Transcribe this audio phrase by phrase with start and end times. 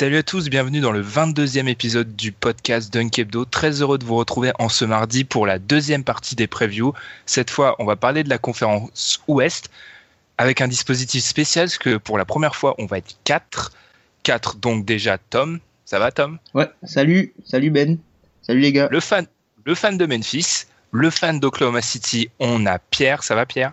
[0.00, 3.44] Salut à tous, bienvenue dans le 22e épisode du podcast Dunk Hebdo.
[3.44, 6.94] Très heureux de vous retrouver en ce mardi pour la deuxième partie des previews.
[7.26, 9.70] Cette fois, on va parler de la conférence Ouest
[10.38, 13.72] avec un dispositif spécial parce que pour la première fois, on va être 4.
[14.22, 15.58] 4 donc déjà Tom.
[15.84, 16.38] Ça va Tom?
[16.54, 17.98] Ouais, salut, salut Ben.
[18.42, 18.86] Salut les gars.
[18.92, 19.26] le fan,
[19.64, 23.24] le fan de Memphis, le fan d'Oklahoma City, on a Pierre.
[23.24, 23.72] Ça va Pierre?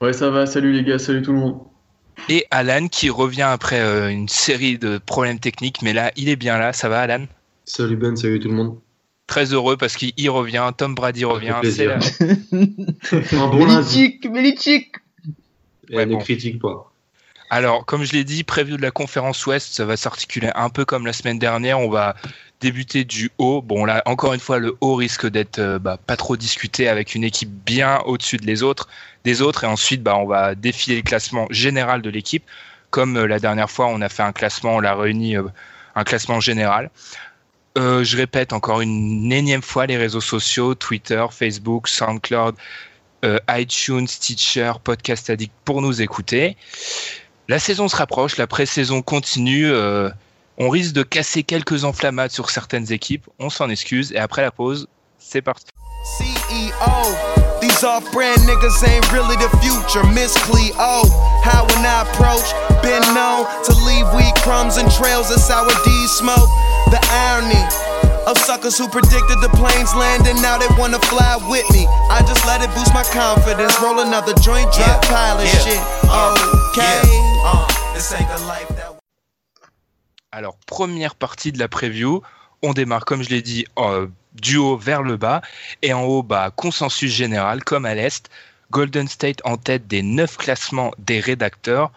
[0.00, 1.60] Ouais, ça va, salut les gars, salut tout le monde.
[2.28, 5.82] Et Alan qui revient après euh, une série de problèmes techniques.
[5.82, 6.72] Mais là, il est bien là.
[6.72, 7.26] Ça va Alan?
[7.64, 8.78] Salut Ben, salut tout le monde.
[9.26, 10.70] Très heureux parce qu'il revient.
[10.76, 11.54] Tom Brady revient.
[11.64, 11.88] C'est
[13.34, 13.98] Un bon lundi.
[14.00, 14.92] Mélitique, Mélitique.
[15.90, 16.18] Et Ouais, ne bon.
[16.18, 16.92] critique pas.
[17.50, 20.84] Alors, comme je l'ai dit, preview de la conférence Ouest, ça va s'articuler un peu
[20.84, 21.78] comme la semaine dernière.
[21.78, 22.16] On va
[22.60, 23.62] débuter du haut.
[23.62, 27.14] Bon, là, encore une fois, le haut risque d'être euh, bah, pas trop discuté avec
[27.14, 28.88] une équipe bien au-dessus de autres,
[29.24, 29.64] des autres.
[29.64, 32.44] Et ensuite, bah, on va défiler le classement général de l'équipe.
[32.90, 35.44] Comme euh, la dernière fois, on a fait un classement, on l'a réuni, euh,
[35.94, 36.90] un classement général.
[37.78, 42.54] Je répète encore une énième fois les réseaux sociaux, Twitter, Facebook, SoundCloud,
[43.50, 46.56] iTunes, Teacher, Podcast Addict pour nous écouter.
[47.48, 49.70] La saison se rapproche, la pré-saison continue.
[50.58, 53.26] On risque de casser quelques enflammades sur certaines équipes.
[53.38, 54.12] On s'en excuse.
[54.12, 54.86] Et après la pause,
[55.18, 55.66] c'est parti.
[56.18, 57.36] CEO.
[57.60, 60.04] These off-brand niggas ain't really the future.
[60.12, 61.02] Miss Cleo,
[61.42, 62.46] how when I approach,
[62.82, 66.48] been known to leave weed crumbs and trails of sour D smoke.
[66.92, 67.58] The irony
[68.26, 71.86] of suckers who predicted the planes landing, now they wanna fly with me.
[72.10, 73.74] I just let it boost my confidence.
[73.82, 75.80] Roll another joint, drop pilot shit.
[76.06, 77.02] Okay.
[77.42, 78.75] Uh, this ain't the life.
[80.36, 82.20] Alors, première partie de la preview.
[82.60, 85.40] On démarre, comme je l'ai dit, euh, du haut vers le bas.
[85.80, 88.28] Et en haut, bah, consensus général, comme à l'Est.
[88.70, 91.90] Golden State en tête des neuf classements des rédacteurs.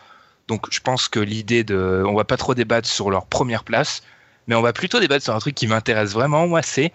[0.47, 2.01] Donc, je pense que l'idée de.
[2.07, 4.03] On va pas trop débattre sur leur première place.
[4.47, 6.94] Mais on va plutôt débattre sur un truc qui m'intéresse vraiment, moi, c'est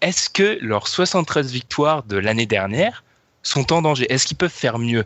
[0.00, 3.04] est-ce que leurs 73 victoires de l'année dernière
[3.42, 4.10] sont en danger?
[4.10, 5.04] Est-ce qu'ils peuvent faire mieux?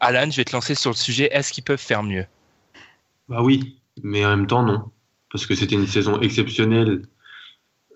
[0.00, 1.28] Alan, je vais te lancer sur le sujet.
[1.30, 2.26] Est-ce qu'ils peuvent faire mieux?
[3.28, 4.90] Bah oui, mais en même temps, non.
[5.30, 7.02] Parce que c'était une saison exceptionnelle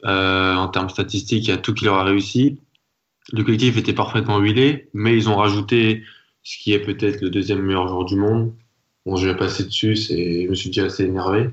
[0.05, 1.47] euh, en termes statistiques.
[1.47, 2.59] Il y a tout qui leur a réussi.
[3.33, 6.03] Le collectif était parfaitement huilé, mais ils ont rajouté
[6.43, 8.53] ce qui est peut-être le deuxième meilleur joueur du monde.
[9.07, 11.51] Bon, je vais passer dessus, je me suis déjà assez énervé.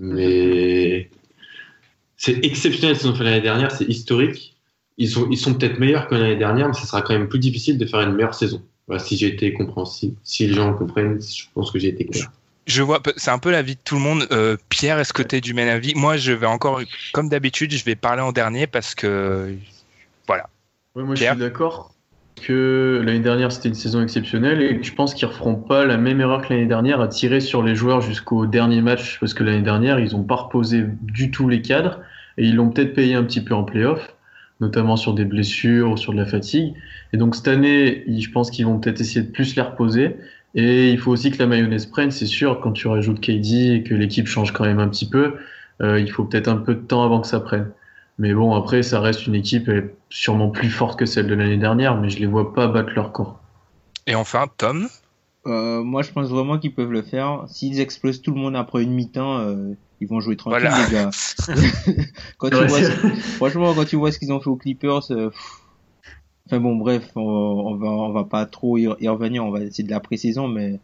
[0.00, 1.10] Mais
[2.16, 4.56] c'est exceptionnel ce qu'ils ont fait l'année dernière, c'est historique.
[4.98, 7.38] Ils sont, ils sont peut-être meilleurs que l'année dernière, mais ce sera quand même plus
[7.38, 8.62] difficile de faire une meilleure saison.
[8.98, 12.30] Si j'ai été compréhensible, si les gens comprennent, je pense que j'ai été clair.
[12.66, 14.26] Je vois, c'est un peu l'avis de tout le monde.
[14.32, 15.94] Euh, Pierre, est-ce que tu es du même avis?
[15.94, 16.80] Moi, je vais encore,
[17.12, 19.54] comme d'habitude, je vais parler en dernier parce que.
[20.26, 20.48] Voilà.
[20.96, 21.92] Ouais, moi, Pierre je suis d'accord
[22.42, 25.96] que l'année dernière, c'était une saison exceptionnelle et je pense qu'ils ne referont pas la
[25.96, 29.42] même erreur que l'année dernière à tirer sur les joueurs jusqu'au dernier match parce que
[29.42, 32.00] l'année dernière, ils n'ont pas reposé du tout les cadres
[32.36, 34.14] et ils l'ont peut-être payé un petit peu en playoff,
[34.60, 36.74] notamment sur des blessures ou sur de la fatigue.
[37.12, 40.16] Et donc, cette année, je pense qu'ils vont peut-être essayer de plus les reposer.
[40.56, 43.82] Et il faut aussi que la mayonnaise prenne, c'est sûr, quand tu rajoutes KD et
[43.84, 45.34] que l'équipe change quand même un petit peu,
[45.82, 47.70] Euh, il faut peut-être un peu de temps avant que ça prenne.
[48.18, 49.70] Mais bon, après, ça reste une équipe
[50.08, 53.12] sûrement plus forte que celle de l'année dernière, mais je les vois pas battre leur
[53.12, 53.38] corps.
[54.06, 54.88] Et enfin, Tom?
[55.46, 57.44] Euh, Moi, je pense vraiment qu'ils peuvent le faire.
[57.48, 61.10] S'ils explosent tout le monde après une mi-temps, euh, ils vont jouer tranquille, les gars.
[62.38, 62.80] quand tu vois,
[63.36, 65.30] franchement, quand tu vois ce qu'ils ont fait aux Clippers, euh,
[66.46, 69.44] enfin bon, bref, on, on, va, on va pas trop y, revenir.
[69.44, 70.80] On va essayer de la pré-saison, mais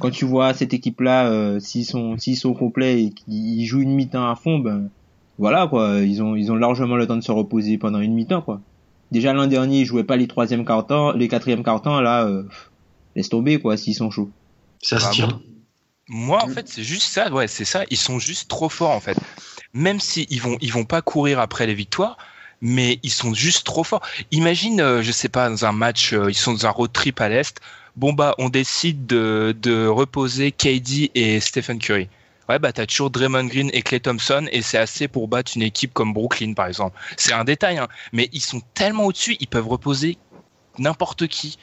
[0.00, 3.94] quand tu vois cette équipe-là, euh, s'ils sont, s'ils sont complets et qu'ils jouent une
[3.94, 4.90] mi-temps à fond, ben
[5.38, 8.42] voilà quoi, ils ont, ils ont largement le temps de se reposer pendant une mi-temps
[8.42, 8.60] quoi.
[9.12, 12.42] Déjà l'an dernier, ils jouaient pas les troisième quart-temps, les quatrième quart-temps, là, euh,
[13.14, 14.30] laisse tomber quoi, s'ils sont chauds.
[14.82, 15.40] Ça se tient.
[16.08, 17.32] Moi, en fait, c'est juste ça.
[17.32, 17.84] Ouais, c'est ça.
[17.90, 19.18] Ils sont juste trop forts, en fait.
[19.72, 22.16] Même si ils vont, ils vont pas courir après les victoires,
[22.60, 24.02] mais ils sont juste trop forts.
[24.30, 27.20] Imagine, euh, je sais pas, dans un match, euh, ils sont dans un road trip
[27.20, 27.60] à l'est.
[27.96, 32.08] Bon bah, on décide de, de reposer KD et Stephen Curry.
[32.48, 35.62] Ouais bah t'as toujours Draymond Green et Clay Thompson et c'est assez pour battre une
[35.62, 36.96] équipe comme Brooklyn par exemple.
[37.16, 40.16] C'est un détail, hein, mais ils sont tellement au-dessus, ils peuvent reposer
[40.78, 41.58] n'importe qui.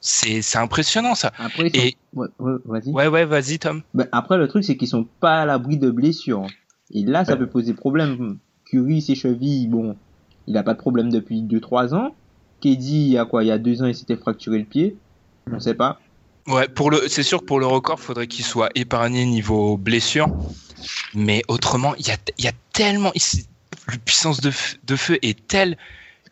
[0.00, 1.32] C'est impressionnant ça.
[1.38, 2.90] Après, et ouais, vas-y.
[2.90, 3.82] Ouais ouais vas-y Tom.
[3.94, 6.46] Bah, après le truc c'est qu'ils sont pas à l'abri de blessures.
[6.90, 8.38] Et là ça peut poser problème.
[8.66, 9.96] Curry ses chevilles bon
[10.48, 12.16] il a pas de problème depuis 2-3 ans.
[12.60, 13.44] KD, il y a quoi?
[13.44, 14.96] Il y a 2 ans, il s'était fracturé le pied.
[15.52, 16.00] On sait pas.
[16.46, 20.28] Ouais, pour le, c'est sûr que pour le record, faudrait qu'il soit épargné niveau blessure.
[21.14, 23.12] Mais autrement, il y a, il y a tellement,
[23.88, 24.50] la puissance de,
[24.84, 25.76] de feu est telle.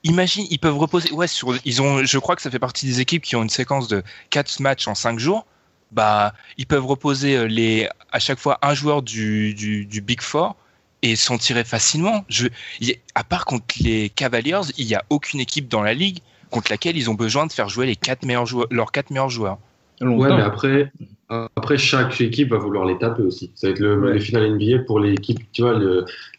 [0.03, 1.13] Imagine, ils peuvent reposer.
[1.13, 3.51] Ouais, sur, ils ont, je crois que ça fait partie des équipes qui ont une
[3.51, 5.47] séquence de 4 matchs en 5 jours.
[5.93, 10.23] Bah, ils peuvent reposer euh, les, à chaque fois un joueur du, du, du Big
[10.23, 10.57] Four
[11.03, 12.25] et s'en tirer facilement.
[12.29, 12.49] Je,
[13.15, 16.19] à part contre les Cavaliers, il n'y a aucune équipe dans la ligue
[16.51, 19.31] contre laquelle ils ont besoin de faire jouer les quatre meilleurs joueurs, leurs quatre meilleurs
[19.31, 19.59] joueurs.
[20.01, 20.93] Ouais, mais après,
[21.29, 23.51] après, chaque équipe va vouloir les taper aussi.
[23.55, 25.79] Ça va être le, les finales NBA pour l'équipe, tu vois,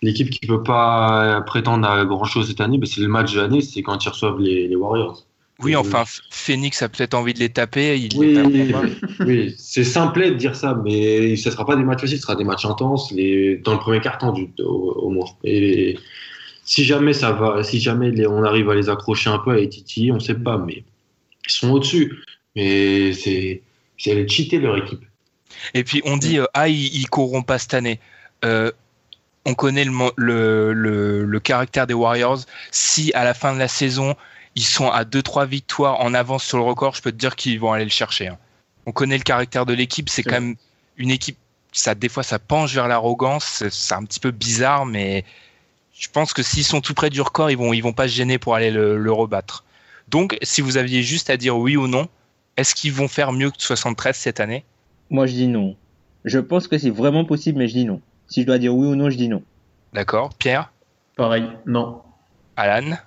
[0.02, 3.62] l'équipe qui peut pas prétendre à grand chose cette année, c'est le match de l'année,
[3.62, 5.27] c'est quand ils reçoivent les, les Warriors.
[5.60, 7.98] Oui, enfin, Phoenix a peut-être envie de les taper.
[7.98, 8.38] Il oui,
[9.22, 12.24] oui c'est simple de dire ça, mais ce ne sera pas des matchs faciles, ce
[12.24, 15.26] sera des matchs intenses les, dans le premier quart-temps au, moins.
[15.44, 15.98] Et
[16.64, 19.68] si jamais ça va, si jamais on arrive à les accrocher un peu à les
[19.68, 20.84] titiller, on ne sait pas, mais
[21.48, 22.20] ils sont au-dessus.
[22.56, 23.62] Mais c'est
[24.06, 25.02] aller cheater leur équipe.
[25.74, 28.00] Et puis on dit, euh, ah, ils, ne courront pas cette année.
[28.46, 28.72] Euh,
[29.46, 32.42] on connaît le, le, le caractère des Warriors.
[32.70, 34.16] Si à la fin de la saison,
[34.58, 37.60] ils sont à 2-3 victoires en avance sur le record, je peux te dire qu'ils
[37.60, 38.30] vont aller le chercher.
[38.30, 38.40] Hein.
[38.88, 40.56] On connaît le caractère de l'équipe, c'est quand même
[40.98, 41.38] une équipe,
[41.72, 45.24] ça, des fois ça penche vers l'arrogance, c'est un petit peu bizarre, mais
[45.94, 48.14] je pense que s'ils sont tout près du record, ils vont, ils vont pas se
[48.14, 49.64] gêner pour aller le, rebattre.
[50.08, 52.08] Donc, si vous aviez juste à dire oui ou non,
[52.56, 54.66] est-ce qu'ils vont faire mieux que 73 cette année?
[55.12, 55.76] Moi, je dis non.
[56.26, 58.02] Je pense que c'est vraiment possible, mais je dis non.
[58.28, 59.44] Si je dois dire oui ou non, je dis non.
[59.94, 60.34] D'accord.
[60.34, 60.72] Pierre?
[61.16, 62.02] Pareil, non.
[62.56, 62.98] Alan?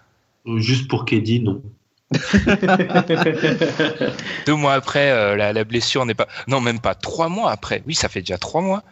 [0.47, 1.63] Juste pour Keddy, non.
[4.47, 6.29] Deux mois après, euh, la, blessure n'est pas.
[6.49, 6.95] Non, même pas.
[6.95, 7.83] Trois mois après.
[7.87, 8.83] Oui, ça fait déjà trois mois.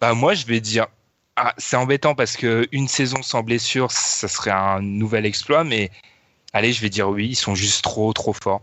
[0.00, 0.86] Bah, moi, je vais dire.
[1.36, 5.90] Ah, c'est embêtant parce que une saison sans blessure, ça serait un nouvel exploit, mais
[6.52, 8.60] allez, je vais dire oui, ils sont juste trop, trop forts.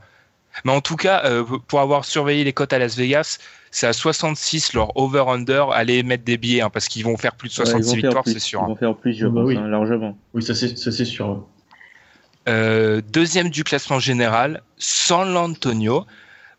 [0.65, 3.37] Mais en tout cas, euh, pour avoir surveillé les cotes à Las Vegas,
[3.71, 5.71] c'est à 66 leur over-under.
[5.71, 8.61] Allez mettre des billets hein, parce qu'ils vont faire plus de 66 victoires, c'est sûr.
[8.65, 10.17] Ils vont faire plus, je bah pense, hein, largement.
[10.33, 11.45] Oui, ça c'est sûr.
[12.47, 16.05] Euh, deuxième du classement général, San Antonio.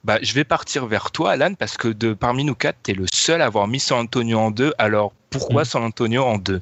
[0.05, 2.95] Bah, je vais partir vers toi, Alan, parce que de, parmi nous quatre, tu es
[2.95, 4.73] le seul à avoir mis San Antonio en deux.
[4.79, 5.67] Alors, pourquoi mm.
[5.67, 6.61] San Antonio en deux?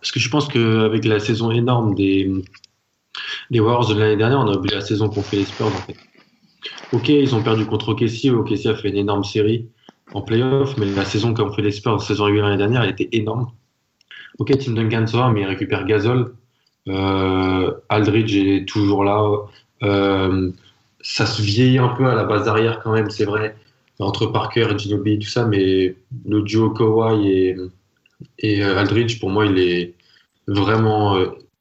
[0.00, 2.30] Parce que je pense qu'avec la saison énorme des,
[3.50, 5.70] des Warriors de l'année dernière, on a oublié la saison qu'ont fait les Spurs, en
[5.70, 5.96] fait.
[6.92, 9.68] Ok, ils ont perdu contre OKC, OKC a fait une énorme série
[10.14, 12.90] en playoff, mais la saison qu'ont fait les Spurs, la saison régulière l'année dernière, elle
[12.90, 13.48] était énorme.
[14.38, 16.34] Ok, Tim Duncan sort, mais il récupère Gasol,
[17.88, 19.24] Aldridge est toujours là.
[19.82, 20.50] Euh,
[21.00, 23.56] ça se vieillit un peu à la base arrière quand même, c'est vrai,
[23.98, 25.94] entre Parker et Ginobili, tout ça, mais
[26.26, 27.56] le duo Kawhi et,
[28.38, 29.94] et euh, Aldridge, pour moi, il est
[30.46, 31.16] vraiment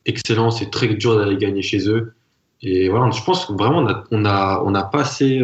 [0.06, 0.52] excellent.
[0.52, 2.14] C'est très dur d'aller gagner chez eux.
[2.62, 5.42] Et voilà, je pense que vraiment, on a, on a, on a pas assez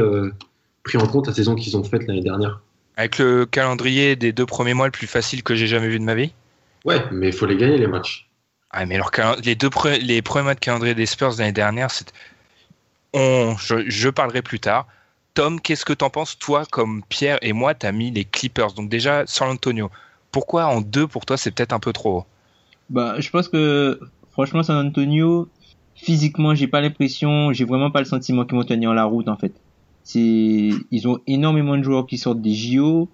[0.83, 2.61] pris en compte la saison qu'ils ont faite l'année dernière.
[2.95, 6.03] Avec le calendrier des deux premiers mois le plus facile que j'ai jamais vu de
[6.03, 6.33] ma vie
[6.85, 8.29] Ouais, mais il faut les gagner les matchs.
[8.75, 9.11] Ah, mais alors,
[9.45, 9.69] les deux
[10.01, 11.89] les premiers de calendrier des Spurs l'année dernière.
[13.13, 14.87] On, je, parlerai plus tard.
[15.35, 18.73] Tom, qu'est-ce que t'en penses, toi, comme Pierre et moi, t'as mis les Clippers?
[18.73, 19.91] Donc déjà, San Antonio.
[20.31, 22.25] Pourquoi en deux, pour toi, c'est peut-être un peu trop
[22.89, 23.99] Bah, je pense que,
[24.31, 25.47] franchement, San Antonio,
[25.93, 29.37] physiquement, j'ai pas l'impression, j'ai vraiment pas le sentiment qu'ils vont tenir la route, en
[29.37, 29.53] fait.
[30.15, 33.07] Ils ont énormément de joueurs qui sortent des JO.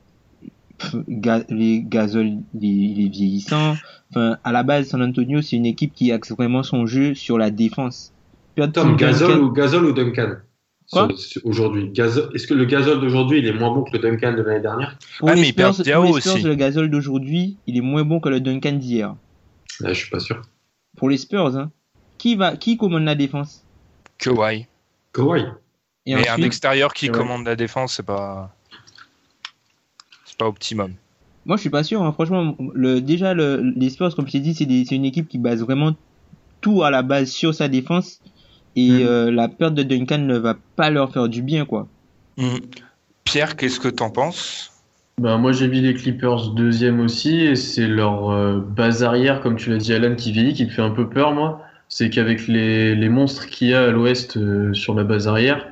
[1.50, 3.76] Les Gasol, il est vieillissant.
[4.12, 7.38] Enfin, à la base, San Antonio, c'est une équipe qui axe vraiment son jeu sur
[7.38, 8.14] la défense.
[8.74, 10.38] Tom, Gasol ou, Gasol ou Duncan?
[11.44, 11.92] Aujourd'hui.
[11.96, 14.98] Est-ce que le gazole d'aujourd'hui il est moins bon que le Duncan de l'année dernière?
[15.20, 16.42] Pour ah, les Spurs, aussi.
[16.42, 19.16] le gazole d'aujourd'hui il est moins bon que le Duncan d'hier.
[19.80, 20.42] je suis pas sûr.
[20.98, 21.72] Pour les Spurs, hein.
[22.18, 23.64] qui va, qui commande la défense?
[24.18, 24.66] Kawhi.
[25.14, 25.46] Kawhi.
[26.08, 28.56] Et Mais un extérieur qui commande la défense, c'est pas,
[30.40, 30.94] pas optimum.
[31.46, 32.02] Moi, je suis pas sûr.
[32.02, 32.12] Hein.
[32.12, 35.62] Franchement, le, déjà le, les Spurs, comme je t'ai dit, c'est une équipe qui base
[35.62, 35.96] vraiment
[36.62, 38.20] tout à la base sur sa défense
[38.76, 39.08] et mm.
[39.08, 41.88] euh, la perte de Duncan ne va pas leur faire du bien, quoi.
[42.38, 42.58] Mm.
[43.24, 44.72] Pierre, qu'est-ce que t'en penses?
[45.20, 49.58] Ben, moi j'ai mis les Clippers deuxième aussi et c'est leur euh, base arrière comme
[49.58, 52.48] tu l'as dit Alan qui vieillit qui me fait un peu peur moi c'est qu'avec
[52.48, 55.68] les, les, monstres qu'il y a à l'ouest euh, sur la base arrière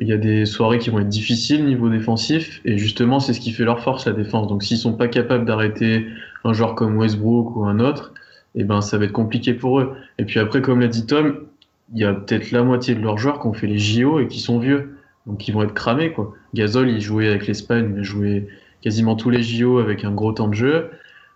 [0.00, 3.40] il y a des soirées qui vont être difficiles niveau défensif et justement c'est ce
[3.40, 6.06] qui fait leur force la défense donc s'ils sont pas capables d'arrêter
[6.44, 8.14] un joueur comme Westbrook ou un autre
[8.54, 11.46] eh ben ça va être compliqué pour eux et puis après comme l'a dit Tom
[11.92, 14.28] il y a peut-être la moitié de leurs joueurs qui ont fait les JO et
[14.28, 14.96] qui sont vieux.
[15.26, 16.12] Donc ils vont être cramés.
[16.12, 16.32] Quoi.
[16.54, 18.48] Gasol, il jouait avec l'Espagne, il joué
[18.80, 20.90] quasiment tous les JO avec un gros temps de jeu.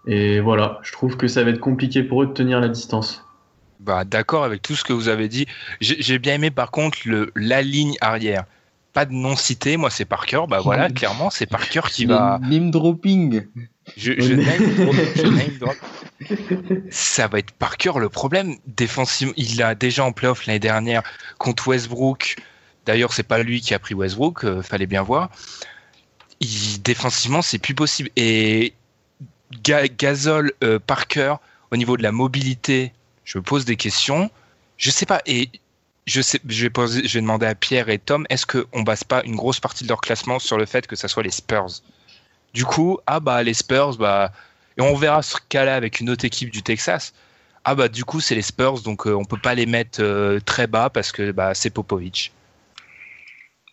[0.07, 3.26] Et voilà, je trouve que ça va être compliqué pour eux de tenir la distance.
[3.81, 5.47] Bah, D'accord avec tout ce que vous avez dit.
[5.81, 8.45] J'ai bien aimé par contre le, la ligne arrière.
[8.93, 10.43] Pas de nom cité, moi c'est Parker.
[10.49, 12.39] Bah voilà, clairement c'est Parker qui va.
[12.43, 13.47] Name dropping.
[13.97, 15.77] Je, je, name, drop.
[16.91, 18.57] Ça va être Parker le problème.
[18.67, 21.03] Défensivement, il a déjà en playoff l'année dernière
[21.39, 22.37] contre Westbrook.
[22.87, 25.31] D'ailleurs, c'est pas lui qui a pris Westbrook, euh, fallait bien voir.
[26.41, 28.11] Il, défensivement, c'est plus possible.
[28.17, 28.75] Et
[29.63, 31.37] Gasol, euh, Parker,
[31.71, 32.93] au niveau de la mobilité,
[33.27, 34.31] je me pose des questions.
[34.79, 35.21] Je sais pas.
[35.27, 35.51] Et
[36.07, 39.85] je, sais, vais demander à Pierre et Tom est-ce qu'on base pas une grosse partie
[39.85, 41.83] de leur classement sur le fait que ça soit les Spurs?
[42.55, 44.33] Du coup, ah bah les Spurs, bah
[44.79, 47.13] et on verra ce cas-là avec une autre équipe du Texas.
[47.65, 50.39] Ah bah du coup c'est les Spurs, donc euh, on peut pas les mettre euh,
[50.41, 51.71] très bas parce que bah, c'est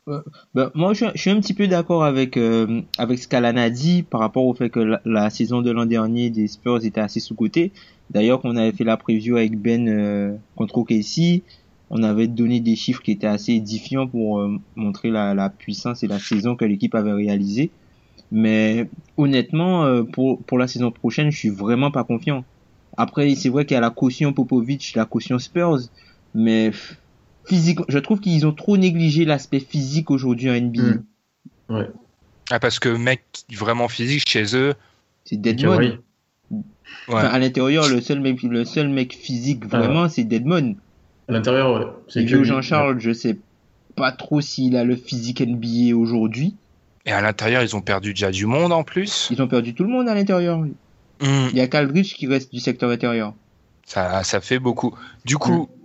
[0.05, 0.25] Popovic.
[0.53, 4.03] Bah, moi je, suis un petit peu d'accord avec euh, avec ce qu'Alan a dit
[4.03, 7.72] par rapport au fait que la, saison de l'an dernier des Spurs était assez sous-cotée.
[8.10, 11.41] D'ailleurs qu'on avait fait la preview avec Ben contre OKC,
[11.89, 14.45] on avait donné des chiffres qui étaient assez édifiants pour
[14.75, 17.72] montrer la, la puissance et la saison que l'équipe avait réalisée.
[18.33, 22.43] Mais honnêtement, euh, pour, pour la saison prochaine, je suis vraiment pas confiant.
[22.98, 25.81] Après, c'est vrai qu'il y a la caution Popovic, la caution Spurs,
[26.33, 26.72] mais
[27.46, 30.82] physique, je trouve qu'ils ont trop négligé l'aspect physique aujourd'hui en NBA.
[30.82, 31.04] Hmm.
[31.70, 31.90] Ouais.
[32.52, 33.24] Ah, parce que mec
[33.54, 34.74] vraiment physique chez eux,
[35.26, 35.98] c'est Deadmon.
[37.08, 40.76] Enfin, à l'intérieur, le seul mec, le seul mec physique vraiment, c'est Deadmon.
[41.28, 41.88] À l'intérieur, ouais.
[42.08, 43.38] C'est Jean-Charles, je sais
[43.96, 46.56] pas trop s'il a le physique NBA aujourd'hui.
[47.06, 49.28] Et à l'intérieur, ils ont perdu déjà du monde en plus.
[49.32, 50.60] Ils ont perdu tout le monde à l'intérieur.
[50.60, 51.48] Hmm.
[51.52, 53.34] Il y a Caldridge qui reste du secteur intérieur.
[53.86, 54.96] Ça, ça fait beaucoup.
[55.26, 55.83] Du coup, hmm.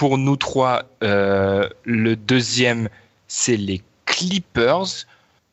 [0.00, 2.88] Pour nous trois, euh, le deuxième,
[3.28, 4.86] c'est les Clippers.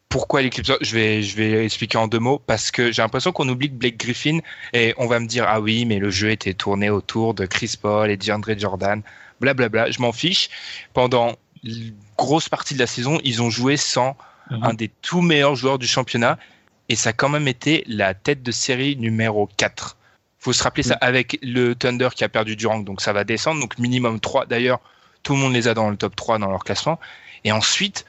[0.08, 0.77] Pourquoi les Clippers?
[0.80, 2.42] Je vais, je vais expliquer en deux mots.
[2.48, 4.39] Parce que j'ai l'impression qu'on oublie que Blake Griffin,
[4.72, 7.74] et on va me dire, ah oui, mais le jeu était tourné autour de Chris
[7.82, 9.01] Paul et DeAndre Jordan.
[9.42, 9.68] Blablabla.
[9.68, 9.92] Bla, bla.
[9.92, 10.50] Je m'en fiche.
[10.94, 11.36] Pendant
[11.66, 14.16] une grosse partie de la saison, ils ont joué sans
[14.50, 14.63] Mhm.
[14.63, 16.39] un des tout meilleurs joueurs du championnat.
[16.88, 19.97] Et ça a quand même été la tête de série numéro 4.
[20.39, 21.00] Faut se rappeler ça mhm.
[21.01, 23.60] avec le Thunder qui a perdu Durant, donc ça va descendre.
[23.60, 24.46] Donc minimum 3.
[24.46, 24.79] D'ailleurs,
[25.24, 27.00] tout le monde les a dans le top 3 dans leur classement.
[27.44, 28.06] Et ensuite,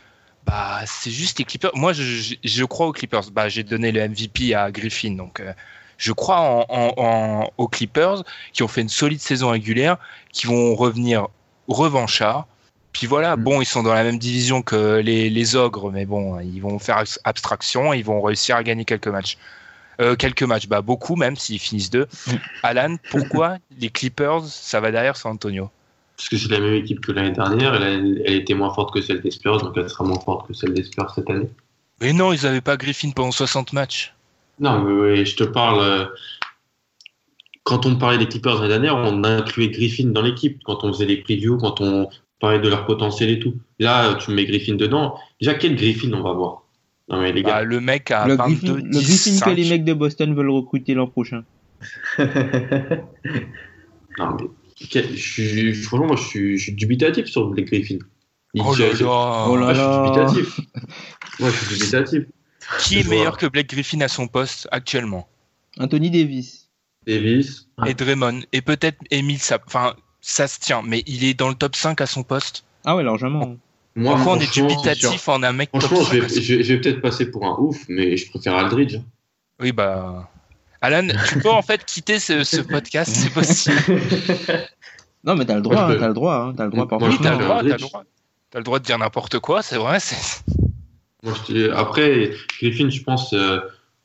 [0.46, 1.72] bah, c'est juste les Clippers.
[1.74, 3.30] Moi, je, crois aux Clippers.
[3.32, 5.52] Bah, j'ai donné le MVP à Griffin, donc euh,
[5.96, 9.98] je crois en, aux Clippers qui ont fait une solide saison régulière,
[10.32, 11.28] qui vont revenir
[11.66, 12.46] revanchards
[12.92, 13.42] puis voilà, mm.
[13.44, 17.04] bon, ils sont dans la même division que les, ogres, mais bon, ils vont faire
[17.24, 19.38] abstraction, ils vont réussir à gagner quelques matchs.
[20.00, 22.06] Euh, quelques matchs, bah beaucoup même s'ils finissent deux.
[22.62, 25.70] Alan, pourquoi les Clippers, ça va derrière San Antonio?
[26.16, 29.00] Parce que c'est la même équipe que l'année dernière, elle, elle, était moins forte que
[29.00, 31.48] celle des Spurs, donc elle sera moins forte que celle des Spurs cette année.
[32.00, 34.14] Mais non, ils n'avaient pas Griffin pendant 60 matchs.
[34.60, 35.80] Non, mais je te parle.
[35.80, 36.04] Euh,
[37.62, 40.60] quand on parlait des Clippers l'année dernière, on incluait Griffin dans l'équipe.
[40.64, 42.08] Quand on faisait les previews, quand on,
[42.40, 43.54] parler de leur potentiel et tout.
[43.78, 45.18] Là, tu mets Griffin dedans.
[45.40, 46.62] Déjà, quel Griffin on va voir?
[47.08, 47.54] Non, mais les gars.
[47.54, 50.94] Bah, le mec a le Griffin, le Griffin que les mecs de Boston veulent recruter
[50.94, 51.44] l'an prochain.
[52.18, 52.26] non,
[54.18, 54.46] mais.
[54.80, 57.98] Je franchement, moi, je suis, je suis, dubitatif sur les Griffin.
[58.54, 59.46] Oh là là.
[59.48, 59.74] Oh là là.
[59.74, 60.60] je suis dubitatif.
[61.40, 62.24] moi, je suis dubitatif.
[62.80, 65.28] Qui est meilleur que Blake Griffin à son poste actuellement?
[65.78, 66.68] Anthony Davis.
[67.06, 67.68] Davis.
[67.86, 68.42] Et Draymond.
[68.52, 69.62] Et peut-être Emile Sap.
[69.66, 72.64] Enfin, ça se tient, mais il est dans le top 5 à son poste?
[72.84, 73.56] Ah ouais, largement.
[73.98, 77.44] Moi, on est dubitatif en un mec Franchement, je vais, je vais, peut-être passer pour
[77.44, 78.98] un ouf, mais je préfère Aldridge.
[79.60, 80.30] Oui, bah.
[80.80, 83.76] Alan, tu peux en fait quitter ce, podcast, c'est possible.
[85.24, 86.86] non, mais t'as le droit, t'as le droit, hein, t'as le droit.
[86.86, 88.04] Par oui, t'as le droit, t'as le droit.
[88.50, 89.98] T'as le droit de dire n'importe quoi, c'est vrai.
[91.24, 93.58] Moi, je Après, Griffin, je pense, euh,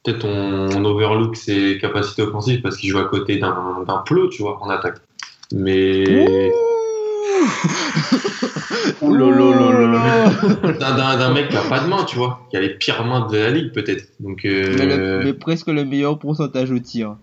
[0.03, 4.59] peut-être on, overlook ses capacités offensives parce qu'il joue à côté d'un plot, tu vois,
[4.63, 4.97] en attaque.
[5.53, 6.51] Mais.
[10.79, 13.37] D'un mec qui a pas de main, tu vois, qui a les pires mains de
[13.37, 14.05] la ligue peut-être.
[14.19, 14.45] Donc.
[14.45, 17.15] Euh, mais, presque le meilleur pourcentage au tir.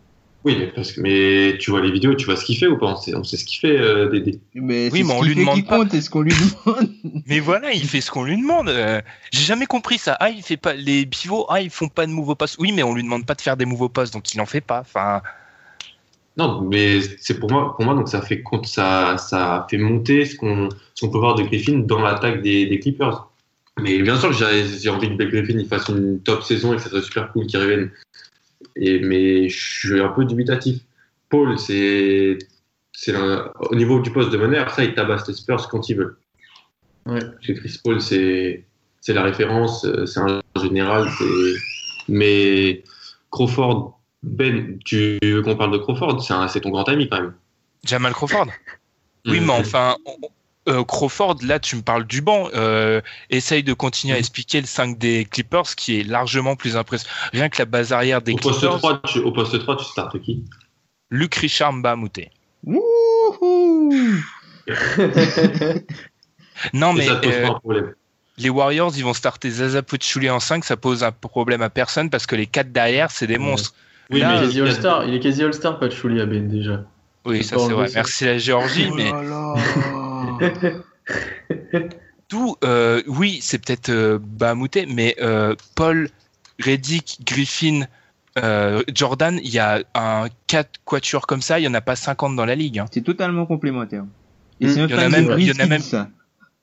[0.43, 2.79] Oui, mais, parce que, mais tu vois les vidéos, tu vois ce qu'il fait ou
[2.79, 2.87] pas?
[2.87, 4.41] On sait, on sait ce qu'il fait, euh, Dédé.
[4.55, 5.77] Mais oui, mais on lui demande pas.
[5.79, 6.33] Compte, ce qu'on lui
[6.67, 6.91] demande.
[7.27, 8.71] mais voilà, il fait ce qu'on lui demande.
[8.71, 10.17] Euh, j'ai jamais compris ça.
[10.19, 11.47] Ah, il fait pas les pivots.
[11.51, 12.57] Ah, ils font pas de nouveaux passes.
[12.59, 14.63] Oui, mais on lui demande pas de faire des nouveaux passes, donc il en fait
[14.63, 14.81] pas.
[14.81, 15.21] Enfin.
[16.37, 20.37] Non, mais c'est pour moi, pour moi, donc ça fait ça, ça fait monter ce
[20.37, 20.69] qu'on,
[21.01, 23.29] peut voir de Griffin dans l'attaque des, des Clippers.
[23.81, 26.83] Mais bien sûr que j'ai envie que Griffin il fasse une top saison et que
[26.83, 27.91] ça serait super cool qu'il revienne
[28.77, 30.81] et, mais je suis un peu dubitatif.
[31.29, 32.39] Paul, c'est
[33.61, 36.19] au niveau du poste de meneur, ça, il tabasse les Spurs quand il veut.
[37.07, 37.21] Ouais.
[37.21, 38.65] Parce que Chris Paul, c'est
[39.09, 41.09] la référence, c'est un général.
[42.09, 42.83] Mais
[43.31, 46.23] Crawford, Ben, tu veux qu'on parle de Crawford?
[46.49, 47.35] C'est ton grand ami quand même.
[47.85, 48.47] Jamal Crawford?
[49.27, 49.47] Oui, mm.
[49.47, 49.97] mais enfin,
[50.69, 52.49] euh, Crawford, là, tu me parles du banc.
[52.55, 53.01] Euh,
[53.31, 54.21] essaye de continuer à mm.
[54.21, 57.15] expliquer le 5 des Clippers, qui est largement plus impressionnant.
[57.33, 58.81] Rien que la base arrière des au Clippers.
[58.81, 60.45] Poste 3, tu, au poste 3, tu startes qui?
[61.11, 62.31] Luc Richard Mbamouté.
[66.75, 67.09] non, mais.
[67.09, 67.51] Euh,
[68.37, 72.09] les Warriors, ils vont starter Zaza Pachulia en 5, ça pose un problème à personne
[72.09, 73.75] parce que les 4 derrière, c'est des monstres.
[74.11, 76.85] Oui, mais il, est All-Star, il est quasi All-Star, Pachulia, Ben, déjà.
[77.25, 77.89] Oui, ça c'est vrai.
[77.95, 79.13] Merci la Géorgie, oh mais.
[82.29, 86.09] Tout, euh, oui, c'est peut-être euh, Bahamouté, mais euh, Paul,
[86.59, 87.87] Reddick, Griffin,
[88.39, 91.97] euh, Jordan, il y a un 4 quatuors comme ça, il n'y en a pas
[91.97, 92.79] 50 dans la ligue.
[92.79, 92.87] Hein.
[92.91, 94.05] C'est totalement complémentaire.
[94.61, 95.83] Et il, y en a même, il y en a même,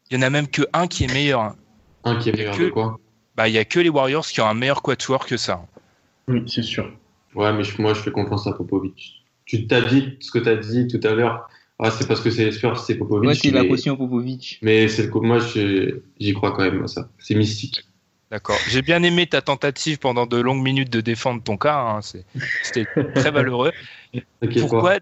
[0.09, 1.41] il y en a même que un qui est meilleur.
[1.41, 1.55] Hein.
[2.03, 2.99] Un qui est meilleur que, quoi?
[3.35, 5.65] Bah, il y a que les Warriors qui ont un meilleur quatuor que ça.
[6.27, 6.91] Oui, c'est sûr.
[7.37, 9.23] Ouais, mais moi, je fais confiance à Popovic.
[9.45, 11.47] Tu t'as dit ce que tu as dit tout à l'heure.
[11.77, 13.29] Ah, c'est parce que c'est Spurs, c'est Popovic.
[13.29, 14.57] Ouais, c'est la potion Popovic.
[14.63, 17.09] Mais c'est le moi, j'y crois quand même à ça.
[17.19, 17.85] C'est mystique.
[18.31, 18.57] D'accord.
[18.67, 21.77] J'ai bien aimé ta tentative pendant de longues minutes de défendre ton cas.
[21.77, 21.99] Hein.
[22.01, 23.71] C'était très valeureux.
[24.59, 24.97] pourquoi,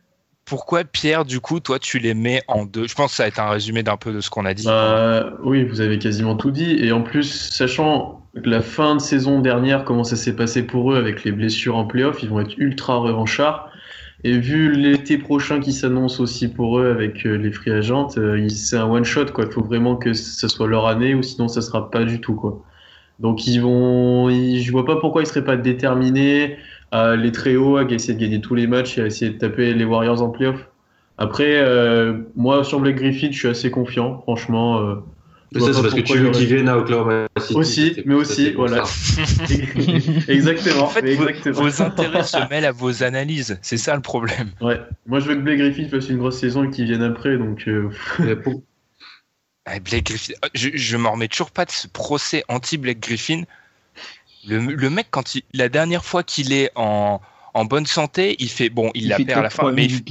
[0.45, 2.87] pourquoi, Pierre, du coup, toi, tu les mets en deux?
[2.87, 4.65] Je pense que ça va être un résumé d'un peu de ce qu'on a dit.
[4.65, 6.77] Bah, oui, vous avez quasiment tout dit.
[6.79, 10.97] Et en plus, sachant la fin de saison dernière, comment ça s'est passé pour eux
[10.97, 13.69] avec les blessures en playoff, ils vont être ultra revanchards.
[14.23, 18.47] Et vu l'été prochain qui s'annonce aussi pour eux avec euh, les free agents, euh,
[18.49, 19.25] c'est un one shot.
[19.37, 22.61] Il faut vraiment que ce soit leur année ou sinon ça sera pas du tout.
[23.19, 26.57] Donc ils vont, je vois pas pourquoi ils seraient pas déterminés
[26.95, 29.37] à aller très haut, à essayer de gagner tous les matchs et à essayer de
[29.37, 30.67] taper les Warriors en playoff.
[31.17, 35.01] Après, euh, moi sur Blake Griffith, je suis assez confiant, franchement.
[35.55, 37.55] Mais ça, c'est parce que tu veux qu'il vienne à Oklahoma City.
[37.55, 38.83] Aussi, mais aussi, voilà.
[40.27, 40.83] exactement.
[40.83, 41.15] En fait,
[41.51, 43.57] Vos, intérêts se mêlent à vos analyses.
[43.61, 44.51] C'est ça le problème.
[44.59, 44.81] Ouais.
[45.05, 47.37] Moi, je veux que Blake Griffin fasse une grosse saison et qu'il vienne après.
[47.37, 47.89] Donc, euh...
[49.65, 50.33] Ah, Blake Griffin.
[50.43, 53.43] Euh, je, je m'en remets toujours pas de ce procès anti-Blake Griffin.
[54.47, 57.19] Le, le, mec, quand il, la dernière fois qu'il est en,
[57.53, 60.03] en bonne santé, il fait bon, il, la perd à la fin, mais il,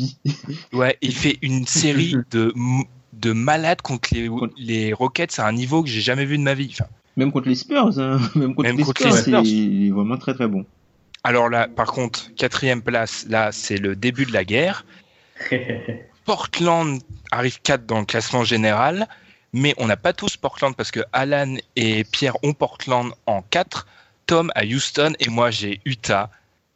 [0.72, 2.52] ouais, il fait une série de
[3.12, 6.54] de malade contre les, les Rockets à un niveau que j'ai jamais vu de ma
[6.54, 6.76] vie.
[7.16, 8.18] même contre les Spurs, hein.
[8.34, 10.66] même contre, les, Spurs, il est vraiment très très bon.
[11.22, 14.84] Alors là, par contre, quatrième place, là, c'est le début de la guerre.
[16.24, 19.08] Portland arrive 4 dans le classement général,
[19.52, 23.86] mais on n'a pas tous Portland parce que Alan et Pierre ont Portland en 4,
[24.26, 26.30] Tom à Houston et moi j'ai Utah.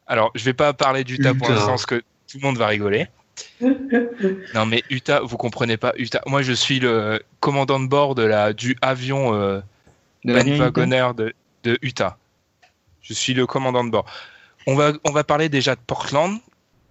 [0.07, 3.07] Alors, je vais pas parler d'Utah pour l'instant parce que tout le monde va rigoler.
[3.61, 5.93] non mais Utah, vous comprenez pas.
[5.97, 9.61] Utah, moi je suis le commandant de bord de la, du avion euh,
[10.25, 11.33] Wagoner de,
[11.63, 12.17] de, Utah.
[13.01, 14.05] Je suis le commandant de bord.
[14.67, 16.37] On va, on va parler déjà de Portland.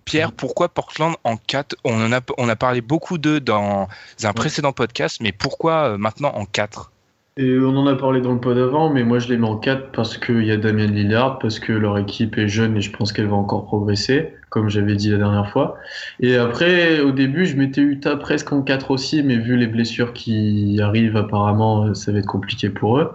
[0.05, 3.89] Pierre, pourquoi Portland en 4 on, en a, on a parlé beaucoup d'eux dans
[4.23, 6.91] un précédent podcast, mais pourquoi euh, maintenant en 4
[7.39, 9.57] et on en a parlé dans le pod avant, mais moi je les mets en
[9.57, 12.91] 4 parce qu'il y a Damien Lillard, parce que leur équipe est jeune et je
[12.91, 15.77] pense qu'elle va encore progresser, comme j'avais dit la dernière fois.
[16.19, 20.13] Et après, au début, je mettais Utah presque en 4 aussi, mais vu les blessures
[20.13, 23.13] qui arrivent, apparemment, ça va être compliqué pour eux.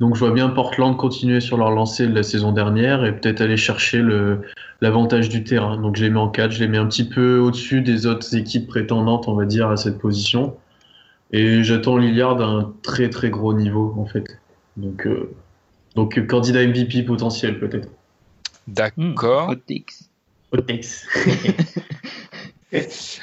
[0.00, 3.40] Donc je vois bien Portland continuer sur leur lancée de la saison dernière et peut-être
[3.40, 4.02] aller chercher
[4.80, 5.76] l'avantage du terrain.
[5.76, 8.34] Donc je les mets en 4, je les mets un petit peu au-dessus des autres
[8.34, 10.56] équipes prétendantes, on va dire, à cette position.
[11.32, 14.24] Et j'attends Lillard d'un très très gros niveau en fait.
[14.76, 15.32] Donc, euh,
[15.94, 17.88] donc candidat MVP potentiel peut-être.
[18.66, 19.50] D'accord.
[19.50, 19.56] Hot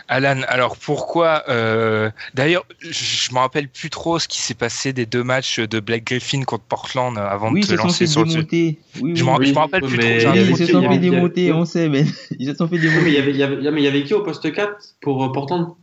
[0.10, 5.06] Alan, alors pourquoi euh, D'ailleurs, je me rappelle plus trop ce qui s'est passé des
[5.06, 8.46] deux matchs de Black Griffin contre Portland avant de te lancer sur le.
[8.52, 10.08] Oui, oui, je, me, me rappelle plus trop.
[10.36, 12.04] Ils se sont fait démonter, on sait, mais
[12.38, 13.04] ils se sont fait démonter.
[13.04, 14.96] Mais il y avait, il y avait, mais il y avait qui au poste 4
[15.02, 15.76] pour euh, Portland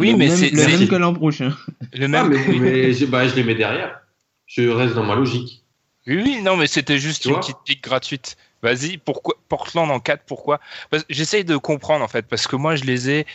[0.00, 1.54] Oui, mais c'est le même que l'an prochain.
[1.92, 2.32] Le même.
[2.32, 4.00] Ah, mais, mais je, bah, je les mets derrière.
[4.46, 5.64] Je reste dans ma logique.
[6.06, 8.36] Oui, oui, non, mais c'était juste une petite pique gratuite.
[8.62, 10.60] Vas-y, pourquoi Portland en 4, pourquoi?
[11.08, 13.26] J'essaye de comprendre en fait, parce que moi je les ai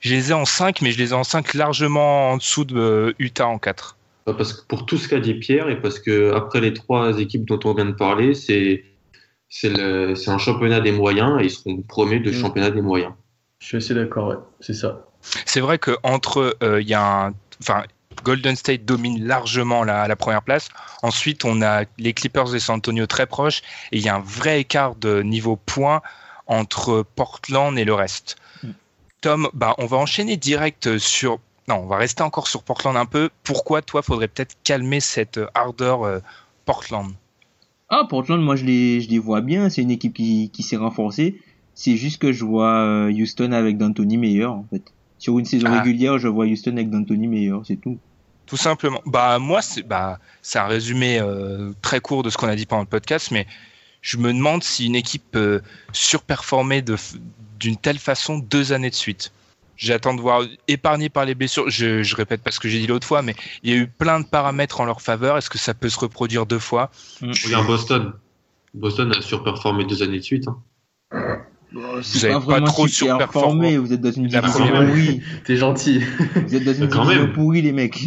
[0.00, 2.78] je les ai en 5, mais je les ai en 5 largement en dessous de
[2.78, 3.96] euh, Utah en 4.
[4.26, 7.18] Bah, parce que pour tout ce qu'a dit Pierre, et parce que après les trois
[7.18, 8.84] équipes dont on vient de parler, c'est
[9.48, 12.34] c'est un championnat des moyens et ils seront premiers de mm.
[12.34, 13.12] championnat des moyens.
[13.60, 14.36] Je suis assez d'accord, ouais.
[14.60, 15.06] c'est ça.
[15.46, 17.84] C'est vrai qu'entre euh, il y a un, enfin
[18.22, 20.68] Golden State domine largement la, la, première place.
[21.02, 24.20] Ensuite, on a les Clippers de San Antonio très proches et il y a un
[24.20, 26.00] vrai écart de niveau points
[26.46, 28.36] entre Portland et le reste.
[28.62, 28.70] Mm.
[29.20, 31.38] Tom, bah, on va enchaîner direct sur.
[31.68, 33.30] Non, on va rester encore sur Portland un peu.
[33.42, 36.20] Pourquoi, toi, faudrait peut-être calmer cette ardeur euh,
[36.66, 37.12] Portland?
[37.88, 39.70] Ah, Portland, moi, je les, je les vois bien.
[39.70, 41.40] C'est une équipe qui, qui s'est renforcée.
[41.74, 44.82] C'est juste que je vois euh, Houston avec D'Antoni meilleur, en fait.
[45.24, 45.80] Sur une saison ah.
[45.80, 47.98] régulière, je vois Houston avec D'Antoni meilleur, c'est tout.
[48.44, 49.00] Tout simplement.
[49.06, 52.66] Bah moi, c'est bah c'est un résumé euh, très court de ce qu'on a dit
[52.66, 53.46] pendant le podcast, mais
[54.02, 55.62] je me demande si une équipe peut
[55.94, 56.96] surperformer de
[57.58, 59.32] d'une telle façon deux années de suite.
[59.78, 62.86] J'attends de voir, épargné par les blessures, je, je répète pas ce que j'ai dit
[62.86, 65.38] l'autre fois, mais il y a eu plein de paramètres en leur faveur.
[65.38, 66.90] Est-ce que ça peut se reproduire deux fois?
[67.22, 67.32] Mmh.
[67.46, 68.12] Regarde Boston.
[68.74, 70.48] Boston a surperformé deux années de suite.
[70.48, 71.46] Hein.
[71.74, 75.22] Vous n'avez pas, trop surperformé, vous êtes dans une division pourrie.
[75.44, 76.02] T'es gentil.
[76.34, 77.98] Vous êtes dans une Quand division pourrie, les mecs.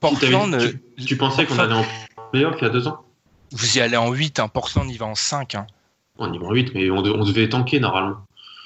[0.00, 0.58] Portland,
[0.96, 1.84] tu, tu, pensais qu'on allait en
[2.30, 3.04] playoff il y a deux ans
[3.50, 4.48] Vous y allez en 8, hein.
[4.48, 5.56] Portland y va en 5.
[5.56, 5.66] Hein.
[6.18, 8.18] On y va en 8, mais on, on devait tanker normalement.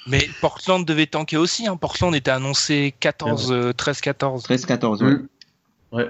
[0.07, 1.67] Mais Portland devait tanker aussi.
[1.67, 1.77] Hein.
[1.77, 4.45] Portland était annoncé 14, 13-14.
[4.47, 5.17] 13-14, ouais.
[5.91, 6.09] ouais.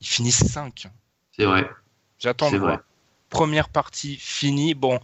[0.00, 0.88] Ils finissent 5.
[1.36, 1.68] C'est vrai.
[2.18, 2.78] J'attends de voir.
[3.30, 4.74] Première partie finie.
[4.74, 4.98] Bon,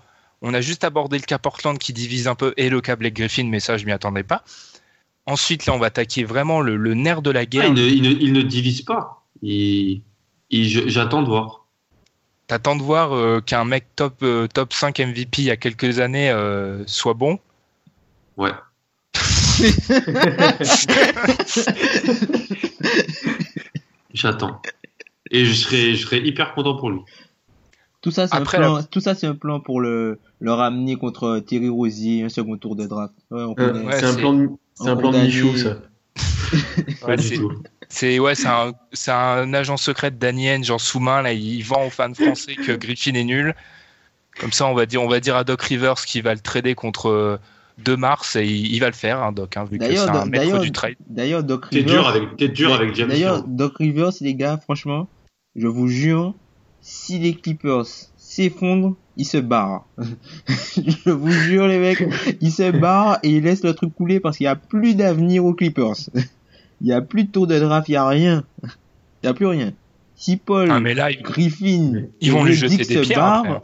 [0.44, 3.14] on a juste abordé le cas Portland qui divise un peu et le cas Blake
[3.14, 4.44] Griffin, mais ça, je m'y attendais pas.
[5.24, 7.64] Ensuite, là, on va attaquer vraiment le, nerf de la guerre.
[7.64, 9.24] Ah, il, ne, il, ne, divise pas.
[10.50, 11.64] J'attends de voir.
[12.46, 15.98] T'attends de voir euh, qu'un mec top, euh, top 5 MVP il y a quelques
[15.98, 17.38] années euh, soit bon?
[18.36, 18.52] Ouais.
[24.12, 24.60] J'attends.
[25.30, 27.00] Et je serai, je serai hyper content pour lui.
[28.04, 28.82] Tout ça, c'est un plan.
[28.82, 32.76] Tout ça, c'est un plan pour le, le ramener contre Thierry Rosier, un second tour
[32.76, 33.14] de draft.
[33.30, 33.46] Ouais,
[33.92, 35.78] c'est un plan, de, c'est un plan de Michou, ça.
[37.88, 38.74] c'est ouais, c'est un,
[39.08, 41.22] un, agent secret de Daniel, Jean sous-main.
[41.22, 43.54] Là, il vend aux fans français que Griffin est nul.
[44.38, 46.74] Comme ça, on va dire, on va dire à Doc Rivers qu'il va le trader
[46.74, 47.40] contre
[47.78, 50.60] de mars et il, va le faire, hein, Doc, hein, vu que c'est un maître
[50.60, 50.96] du trade.
[51.08, 51.86] D'ailleurs, Doc Rivers.
[51.86, 53.08] T'es dur avec, es dur avec James.
[53.08, 55.08] D'ailleurs, Doc Rivers, les gars, franchement,
[55.56, 56.34] je vous jure,
[56.84, 57.86] si les Clippers
[58.18, 59.86] s'effondrent, ils se barrent.
[60.76, 62.04] je vous jure, les mecs,
[62.42, 65.46] ils se barrent et ils laissent le truc couler parce qu'il n'y a plus d'avenir
[65.46, 65.96] aux Clippers.
[66.82, 68.44] il n'y a plus de tour de draft, il n'y a rien.
[68.62, 68.68] Il
[69.24, 69.72] n'y a plus rien.
[70.14, 73.18] Si Paul, ah, mais là, Griffin, ils vont lui jeter des pierres.
[73.18, 73.60] Barrent,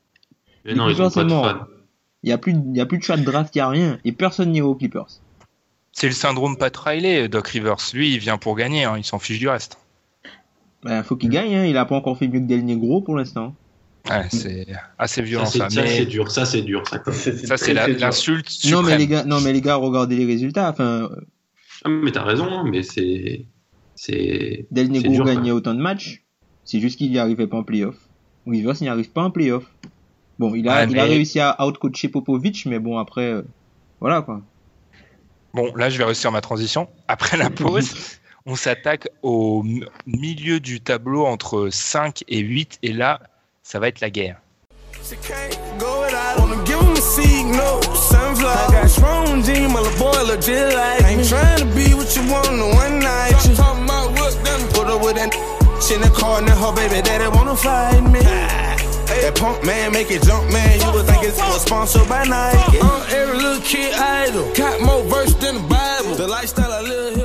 [0.64, 1.66] mais non, ils ont pas de fans.
[2.22, 3.98] Il n'y a, plus, y a plus de chat de draft, il n'y a rien.
[4.06, 5.20] Et personne n'y va aux Clippers.
[5.92, 7.76] C'est le syndrome Pat Riley, Doc Rivers.
[7.92, 8.94] Lui, il vient pour gagner, hein.
[8.96, 9.76] il s'en fiche du reste.
[10.84, 11.64] Bah, faut qu'il gagne, hein.
[11.64, 13.54] il a pas encore fait mieux que Del Negro pour l'instant.
[14.08, 14.66] Ouais, c'est
[14.98, 15.70] assez violent ça.
[15.70, 16.82] Ça, c'est dur, ça c'est dur.
[16.86, 18.50] Ça, ça c'est l'insulte.
[18.70, 20.68] Non mais les gars, non mais les gars, regardez les résultats.
[20.68, 21.08] Enfin.
[21.84, 23.46] Ah, mais t'as raison, hein, mais c'est
[23.94, 24.66] c'est.
[24.70, 26.22] Del Negro gagnait autant de matchs,
[26.64, 27.96] c'est juste qu'il n'y arrivait pas en playoff.
[28.46, 29.64] Rivers n'y arrive pas en playoff.
[30.38, 33.42] Bon, il a, il a réussi à outcoacher Popovic, mais bon, après, euh,
[34.00, 34.42] voilà quoi.
[35.54, 36.88] Bon, là, je vais réussir ma transition.
[37.06, 39.64] Après la pause, on s'attaque au
[40.06, 43.20] milieu du tableau entre 5 et 8, et là,
[43.62, 44.40] ça va être la guerre.
[59.24, 60.80] That punk man make it jump man.
[60.80, 62.78] You would think it was sponsored by Nike.
[62.78, 64.52] Uh, every little kid idol.
[64.52, 66.14] Got more verse than the Bible.
[66.14, 67.23] The lifestyle I live here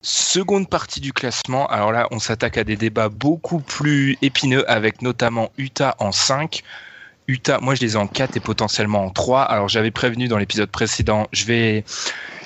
[0.00, 1.66] Seconde partie du classement.
[1.68, 6.62] Alors là, on s'attaque à des débats beaucoup plus épineux avec notamment Utah en 5.
[7.28, 9.42] Utah, moi je les ai en 4 et potentiellement en 3.
[9.42, 11.84] Alors j'avais prévenu dans l'épisode précédent, je vais,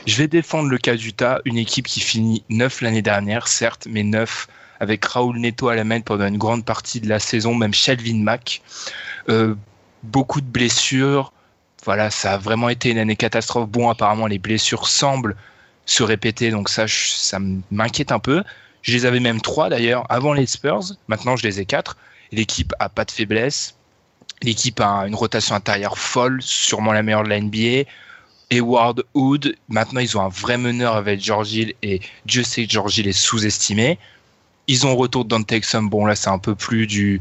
[0.06, 4.02] je vais défendre le cas d'Utah, une équipe qui finit 9 l'année dernière, certes, mais
[4.02, 4.46] 9
[4.80, 8.22] avec Raoul Neto à la main pendant une grande partie de la saison, même Shelvin
[8.22, 8.60] Mack.
[9.30, 9.54] Euh,
[10.02, 11.32] beaucoup de blessures.
[11.84, 13.68] Voilà, ça a vraiment été une année catastrophe.
[13.68, 15.36] Bon, apparemment, les blessures semblent
[15.86, 17.38] se répéter, donc ça, ça
[17.70, 18.42] m'inquiète un peu.
[18.82, 20.82] Je les avais même trois d'ailleurs avant les Spurs.
[21.08, 21.96] Maintenant, je les ai quatre.
[22.32, 23.74] L'équipe a pas de faiblesse.
[24.42, 27.88] L'équipe a une rotation intérieure folle, sûrement la meilleure de la NBA.
[28.50, 32.72] Edward Hood, maintenant ils ont un vrai meneur avec George Hill et Dieu sait que
[32.72, 33.98] George Hill est sous-estimé.
[34.68, 35.88] Ils ont retour de Dante Exum.
[35.88, 37.20] Bon là c'est un peu plus du,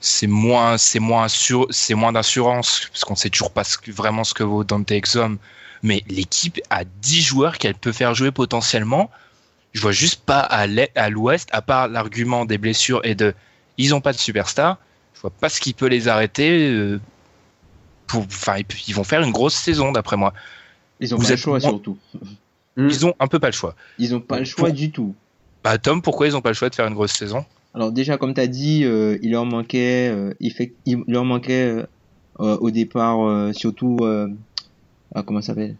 [0.00, 4.42] c'est moins, c'est moins c'est moins d'assurance parce qu'on sait toujours pas vraiment ce que
[4.42, 5.38] vaut Dante Exum.
[5.82, 9.10] Mais l'équipe a 10 joueurs qu'elle peut faire jouer potentiellement.
[9.72, 13.34] Je vois juste pas à l'ouest, à part l'argument des blessures et de,
[13.78, 14.78] ils ont pas de superstar.
[15.14, 16.70] Je vois pas ce qui peut les arrêter.
[16.70, 17.00] Euh,
[18.12, 18.56] enfin,
[18.88, 20.34] ils vont faire une grosse saison d'après moi.
[21.00, 21.96] Ils ont pas le choix surtout.
[22.76, 23.74] Ils ont un peu pas le choix.
[23.98, 25.14] Ils ont pas le choix du tout.
[25.62, 27.44] Bah Tom, pourquoi ils ont pas le choix de faire une grosse saison?
[27.74, 31.24] Alors déjà, comme tu as dit, euh, il leur manquait, euh, il, fait, il leur
[31.24, 31.84] manquait
[32.40, 33.98] euh, au départ surtout,
[35.14, 35.76] ah, comment ça s'appelle?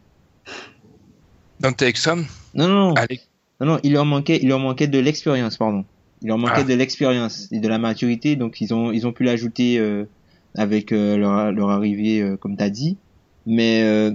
[1.60, 2.94] Dante Exum Non non non.
[3.60, 5.84] non non, il leur manquait, il leur manquait de l'expérience, pardon.
[6.22, 6.64] Il leur manquait ah.
[6.64, 9.78] de l'expérience et de la maturité, donc ils ont ils ont pu l'ajouter
[10.54, 12.96] avec euh, leur, leur, arrivée, euh, comme tu as dit.
[13.46, 14.12] Mais euh,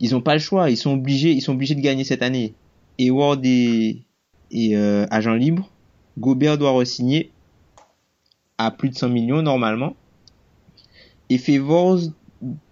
[0.00, 0.70] ils ont pas le choix.
[0.70, 2.54] Ils sont obligés, ils sont obligés de gagner cette année.
[2.98, 4.04] Et Ward est,
[5.10, 5.70] agent libre.
[6.18, 7.30] Gobert doit re-signer
[8.56, 9.94] à plus de 100 millions normalement.
[11.30, 12.00] Et Favors,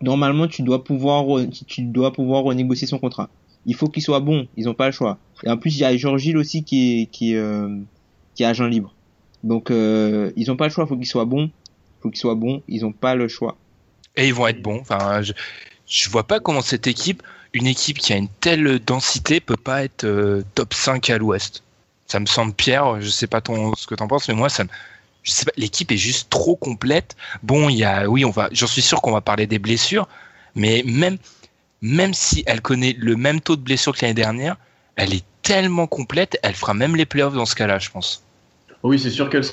[0.01, 1.25] normalement, tu dois pouvoir,
[1.67, 3.29] tu dois pouvoir renégocier son contrat.
[3.67, 4.47] Il faut qu'il soit bon.
[4.57, 5.19] Ils ont pas le choix.
[5.45, 8.95] Et en plus, il y a George Hill aussi qui est, qui est, agent libre.
[9.43, 10.85] Donc, ils ont pas le choix.
[10.85, 11.51] Il faut qu'il soit bon
[12.07, 12.63] faut qu'ils soient bons.
[12.69, 13.57] Ils n'ont pas le choix.
[14.17, 14.81] Et ils vont être bons.
[14.81, 15.33] Enfin, je,
[15.87, 19.85] je vois pas comment cette équipe, une équipe qui a une telle densité, peut pas
[19.85, 21.63] être euh, top 5 à l'ouest.
[22.07, 24.65] Ça me semble Pierre, je sais pas ce que tu en penses, mais moi, ça
[25.57, 27.17] l'équipe est juste trop complète.
[27.43, 30.09] Bon, il y a, oui, on va, j'en suis sûr qu'on va parler des blessures,
[30.55, 31.19] mais même,
[31.83, 34.57] même si elle connaît le même taux de blessures que l'année dernière,
[34.97, 38.25] elle est tellement complète, elle fera même les playoffs dans ce cas-là, je pense.
[38.83, 39.45] Oui, c'est sûr qu'elle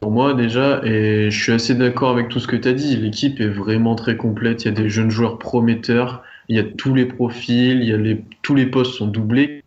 [0.00, 2.94] pour moi déjà, et je suis assez d'accord avec tout ce que tu as dit,
[2.96, 6.64] l'équipe est vraiment très complète, il y a des jeunes joueurs prometteurs, il y a
[6.64, 9.62] tous les profils, il y a les, tous les postes sont doublés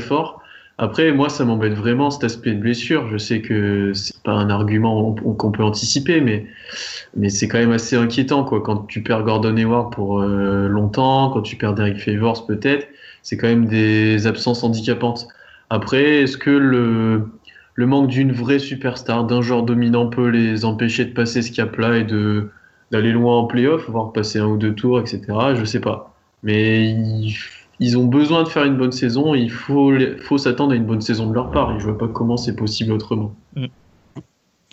[0.00, 0.41] fort.
[0.82, 3.08] Après, moi, ça m'embête vraiment cet aspect de blessure.
[3.08, 6.44] Je sais que c'est pas un argument qu'on peut anticiper, mais,
[7.16, 8.60] mais c'est quand même assez inquiétant, quoi.
[8.62, 12.88] Quand tu perds Gordon Hayward pour euh, longtemps, quand tu perds Derek Favors, peut-être,
[13.22, 15.28] c'est quand même des absences handicapantes.
[15.70, 17.28] Après, est-ce que le,
[17.74, 21.98] le manque d'une vraie superstar, d'un joueur dominant peut les empêcher de passer ce cap-là
[21.98, 22.50] et de
[22.90, 25.22] d'aller loin en playoff, voire passer un ou deux tours, etc.
[25.54, 26.12] Je sais pas.
[26.42, 26.96] Mais
[27.82, 29.34] ils, ont besoin de faire une bonne saison.
[29.34, 29.92] il faut,
[30.22, 31.74] faut s'attendre à une bonne saison de leur part.
[31.74, 33.34] Et je vois pas comment c'est possible autrement.
[33.54, 33.66] Mm.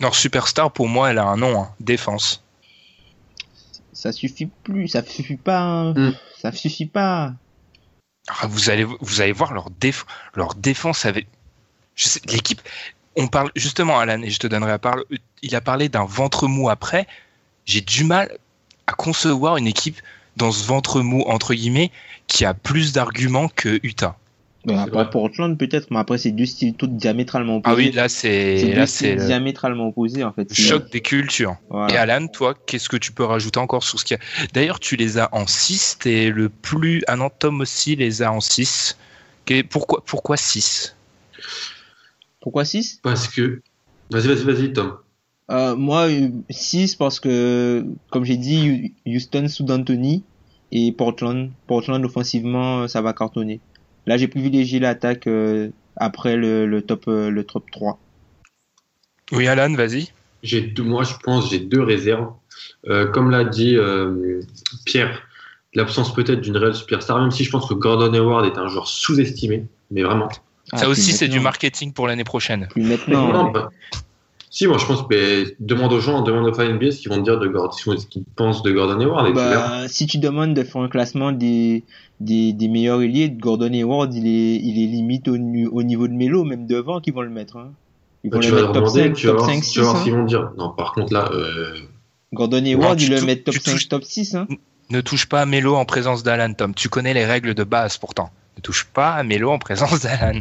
[0.00, 1.68] Leur superstar, pour moi, elle a un nom, hein.
[1.80, 2.42] défense.
[3.92, 5.60] Ça suffit plus, ça suffit pas.
[5.60, 5.92] Hein.
[5.94, 6.12] Mm.
[6.38, 7.34] Ça suffit pas.
[8.28, 11.26] Ah, vous allez, vous allez voir leur, déf leur défense avec
[12.26, 12.60] l'équipe,
[13.16, 15.04] on parle justement, Alan, et je te donnerai la parole.
[15.42, 17.06] Il a parlé d'un ventre mou après.
[17.66, 18.38] J'ai du mal
[18.86, 20.00] à concevoir une équipe
[20.36, 21.90] dans ce ventre mou entre guillemets
[22.26, 24.16] qui a plus d'arguments que Utah.
[24.66, 27.72] Bah, après Portland peut-être, mais après c'est deux styles tout diamétralement opposés.
[27.72, 30.52] Ah oui, là c'est là c'est diamétralement opposé en fait.
[30.52, 31.56] Choc des cultures.
[31.88, 34.48] Et Alan, toi, qu'est-ce que tu peux rajouter encore sur ce qu'il y a?
[34.52, 38.30] D'ailleurs, tu les as en 6, t'es le plus ah non, Tom aussi les a
[38.30, 38.98] en 6.
[39.70, 40.94] Pourquoi pourquoi 6
[42.40, 43.62] pourquoi 6 Parce que.
[44.10, 44.96] Vas-y, vas-y, vas-y, Tom.
[45.50, 46.08] Euh, moi,
[46.48, 50.22] 6 parce que, comme j'ai dit, Houston sous D'Antoni
[50.70, 51.50] et Portland.
[51.66, 53.60] Portland, offensivement, ça va cartonner.
[54.06, 57.98] Là, j'ai privilégié l'attaque euh, après le, top, euh, le top 3.
[59.32, 60.12] Oui, Alan, vas-y.
[60.42, 62.32] J'ai moi, je pense j'ai deux réserves.
[63.12, 63.76] comme l'a dit
[64.86, 65.22] Pierre,
[65.74, 68.88] l'absence peut-être d'une réelle superstar, même si je pense que Gordon Hayward est un joueur
[68.88, 70.28] sous-estimé, mais vraiment.
[70.72, 72.68] Ah, ça aussi, c'est du marketing pour l'année prochaine.
[72.74, 73.50] maintenant.
[73.50, 73.68] Bah,
[74.50, 77.22] si, moi je pense que demande aux gens, demande aux fans NBA ce qu'ils vont
[77.22, 79.32] dire de Gordon, ce qu'ils pensent de Gordon Hayward.
[79.32, 81.84] Bah, si tu demandes de faire un classement des,
[82.18, 86.12] des, des meilleurs ailiers, Gordon Hayward, il est, il est limite au, au niveau de
[86.14, 87.58] Melo, même devant qu'ils vont le mettre.
[87.58, 87.72] Hein.
[88.24, 89.72] Ils bah, vont le mettre top 5, tu top 5, 6.
[89.72, 90.50] Tu vas voir ce qu'ils vont dire.
[90.58, 91.30] Non, par contre là.
[91.32, 91.74] Euh...
[92.32, 94.34] Gordon Hayward, il le met top 5, top 6.
[94.34, 94.48] Hein.
[94.90, 96.74] Ne touche pas à Melo en présence d'Alan, Tom.
[96.74, 100.40] Tu connais les règles de base pourtant ne touche pas à Melo en présence d'Alan.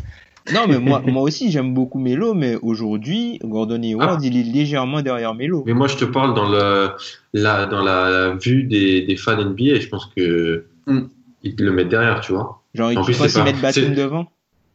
[0.53, 4.25] Non, mais moi, moi aussi, j'aime beaucoup Melo, mais aujourd'hui, Gordon Hayward, ah.
[4.25, 5.63] il est légèrement derrière Melo.
[5.65, 6.91] Mais moi, je te parle dans, le,
[7.33, 11.01] la, dans la vue des, des fans NBA, et je pense que mm.
[11.43, 12.63] ils le mettent derrière, tu vois.
[12.73, 14.31] Genre, ils peuvent pas mettre Batum devant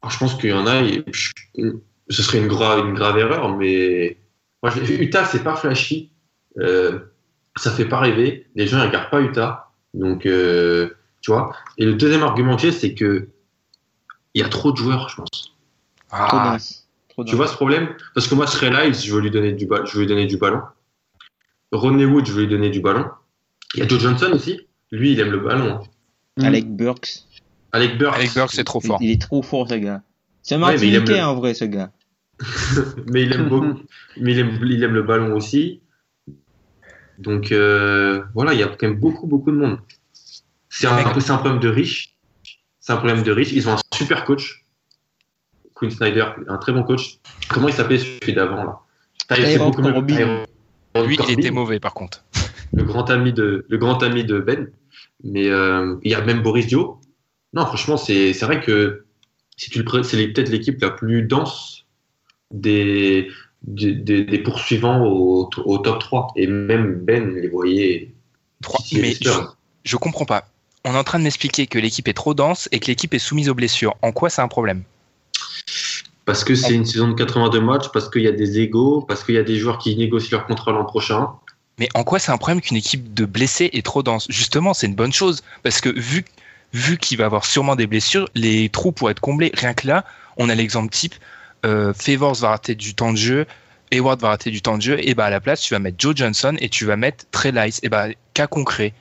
[0.08, 0.82] Je pense qu'il y en a,
[2.08, 4.18] ce serait une, grave une grave erreur, mais
[4.62, 6.10] moi, Utah, c'est pas flashy.
[6.58, 6.98] Euh,
[7.56, 8.46] ça fait pas rêver.
[8.54, 9.70] Les gens ne regardent pas Utah.
[9.92, 11.54] Donc, euh, tu vois.
[11.78, 13.28] Et le deuxième argument que j'ai, c'est que
[14.34, 15.53] il y a trop de joueurs, je pense.
[16.14, 16.56] Ah.
[17.26, 17.88] Tu vois ce problème?
[18.14, 20.62] Parce que moi, je veux lui donner du, je veux lui donner du ballon.
[21.72, 23.06] Rodney Wood, je veux lui donner du ballon.
[23.74, 24.60] Il y a Joe Johnson aussi.
[24.92, 25.80] Lui, il aime le ballon.
[26.40, 27.24] Alec Burks.
[27.72, 28.14] Alec Burks.
[28.14, 28.98] Alec Burks, c'est trop fort.
[29.00, 30.02] Il est trop fort, ce gars.
[30.42, 31.90] C'est un Martiniquais, en vrai, ce gars.
[33.06, 33.80] mais il aime beaucoup.
[34.16, 35.80] mais il aime, il aime le ballon aussi.
[37.18, 39.78] Donc euh, voilà, il y a quand même beaucoup, beaucoup de monde.
[40.68, 42.16] C'est un, un, un problème de riches.
[42.80, 43.52] C'est un problème de riches.
[43.52, 44.63] Ils ont un super coach.
[45.74, 47.18] Quinn Snyder, un très bon coach.
[47.48, 48.80] Comment il s'appelait celui d'avant là?
[51.04, 52.24] Lui, il était mauvais par contre.
[52.72, 54.70] Le grand ami de, le grand ami de Ben.
[55.22, 57.00] Mais euh, il y a même Boris Dio.
[57.52, 59.04] Non, franchement, c'est vrai que
[59.56, 61.86] si tu le c'est peut-être l'équipe la plus dense
[62.50, 63.30] des,
[63.62, 66.32] des, des poursuivants au, au, top 3.
[66.36, 68.12] Et même Ben les voyait.
[68.62, 68.80] 3.
[68.94, 69.30] Mais je,
[69.84, 70.46] je comprends pas.
[70.84, 73.18] On est en train de m'expliquer que l'équipe est trop dense et que l'équipe est
[73.18, 73.94] soumise aux blessures.
[74.02, 74.82] En quoi c'est un problème?
[76.24, 79.24] Parce que c'est une saison de 82 matchs, parce qu'il y a des égaux, parce
[79.24, 81.28] qu'il y a des joueurs qui négocient leur contrat l'an prochain.
[81.78, 84.26] Mais en quoi c'est un problème qu'une équipe de blessés est trop dense?
[84.30, 86.24] Justement, c'est une bonne chose, parce que vu,
[86.72, 89.50] vu qu'il va avoir sûrement des blessures, les trous pourraient être comblés.
[89.54, 90.04] Rien que là,
[90.36, 91.14] on a l'exemple type,
[91.66, 93.46] euh, Favors va rater du temps de jeu,
[93.90, 95.96] Hayward va rater du temps de jeu, et bah à la place, tu vas mettre
[95.98, 97.74] Joe Johnson et tu vas mettre Trey Lyles.
[97.82, 98.92] Et bah, cas concret.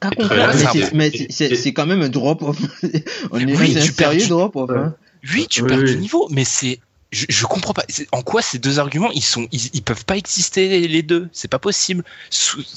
[0.00, 0.46] Cas concret,
[0.94, 2.56] mais c'est quand même un drop-off.
[3.30, 4.70] On est oui, un sérieux drop-off.
[4.70, 4.94] Hein.
[5.32, 7.84] Oui, tu perds du niveau, mais c'est je, je comprends pas.
[8.12, 11.28] En quoi ces deux arguments, ils sont, ils, peuvent pas exister les deux?
[11.32, 12.04] C'est pas possible.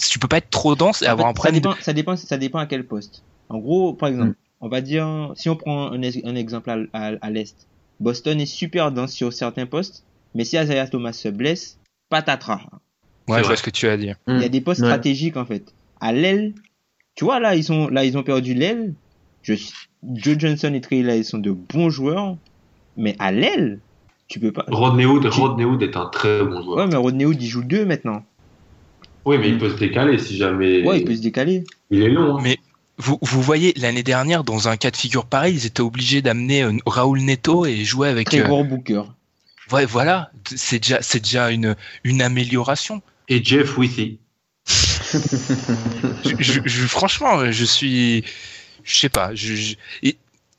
[0.09, 1.55] Tu peux pas être trop dense et avoir un problème.
[1.55, 3.23] Ça dépend, ça dépend, ça dépend à quel poste.
[3.49, 4.35] En gros, par exemple, mm.
[4.61, 7.67] on va dire, si on prend un, un exemple à, à, l'est,
[7.99, 11.77] Boston est super dense sur certains postes, mais si Isaiah Thomas se blesse,
[12.09, 12.61] patatras.
[13.27, 14.11] Ouais, je vois ce que tu as dit.
[14.27, 15.73] Il y a des postes stratégiques en fait.
[15.99, 16.53] À l'aile,
[17.15, 18.93] tu vois là, ils sont, là, ils ont perdu l'aile.
[19.43, 19.55] Je,
[20.03, 22.35] Joe Johnson et Trey ils sont de bons joueurs,
[22.97, 23.79] mais à l'aile,
[24.27, 24.65] tu peux pas.
[24.67, 26.77] Rodney Hood, Rodney Hood est un très bon joueur.
[26.77, 28.23] Ouais, mais Rodney Hood, il joue deux maintenant.
[29.25, 30.83] Oui, mais il peut se décaler si jamais.
[30.83, 31.63] Ouais, il peut se décaler.
[31.91, 32.37] Il est long.
[32.37, 32.41] Hein.
[32.41, 32.57] Mais
[32.97, 36.63] vous, vous voyez, l'année dernière, dans un cas de figure pareil, ils étaient obligés d'amener
[36.63, 38.29] euh, Raoul Neto et jouer avec.
[38.29, 38.63] Très euh...
[38.63, 39.03] Booker.
[39.71, 43.01] Ouais, voilà, c'est déjà, c'est déjà une, une amélioration.
[43.29, 44.19] Et Jeff Withy.
[44.67, 48.25] je, je, franchement, je suis,
[48.83, 49.75] je sais pas, je,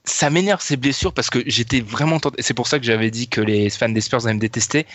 [0.05, 2.43] ça m'énerve ces blessures parce que j'étais vraiment tenté.
[2.43, 4.87] C'est pour ça que j'avais dit que les fans des Spurs allaient me détester.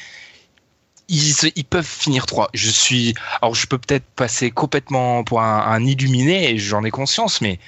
[1.10, 2.50] Ils, ils, peuvent finir 3.
[2.54, 3.13] Je suis.
[3.42, 7.60] Alors, je peux peut-être passer complètement pour un, illuminé et j'en ai conscience, mais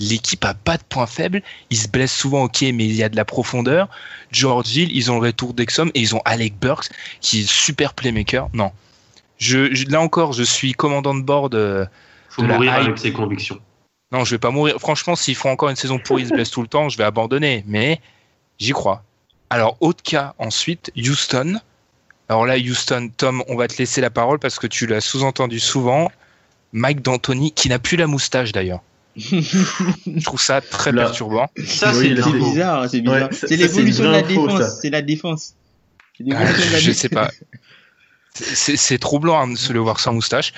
[0.00, 1.42] l'équipe a pas de points faibles.
[1.70, 3.88] Ils se blessent souvent, ok, mais il y a de la profondeur.
[4.32, 6.88] George Hill, ils ont le retour d'Exom et ils ont Alec Burks
[7.20, 8.48] qui est super playmaker.
[8.52, 8.72] Non.
[9.38, 11.86] Je, là encore, je suis commandant de bord de.
[12.30, 13.60] Faut mourir avec ses convictions.
[14.12, 14.78] Non, je vais pas mourir.
[14.78, 17.04] Franchement, s'ils font encore une saison pourrie, ils se blessent tout le temps, je vais
[17.04, 17.64] abandonner.
[17.66, 18.00] Mais
[18.58, 19.02] j'y crois.
[19.50, 21.60] Alors, autre cas ensuite, Houston.
[22.28, 25.60] Alors là, Houston, Tom, on va te laisser la parole parce que tu l'as sous-entendu
[25.60, 26.10] souvent.
[26.72, 28.80] Mike D'Antoni, qui n'a plus la moustache d'ailleurs.
[29.16, 31.48] je trouve ça très perturbant.
[31.66, 33.28] Ça, c'est bizarre, c'est bizarre.
[33.32, 34.80] c'est l'évolution de la défense.
[34.80, 35.54] C'est la défense.
[36.32, 37.30] Ah, je sais pas.
[38.34, 40.52] C'est troublant hein, de se le voir sans moustache.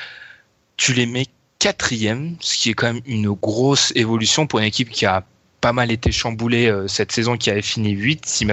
[0.77, 1.27] Tu les mets
[1.61, 5.25] quatrième, ce qui est quand même une grosse évolution pour une équipe qui a
[5.61, 8.47] pas mal été chamboulée euh, cette saison, qui avait fini 8, si,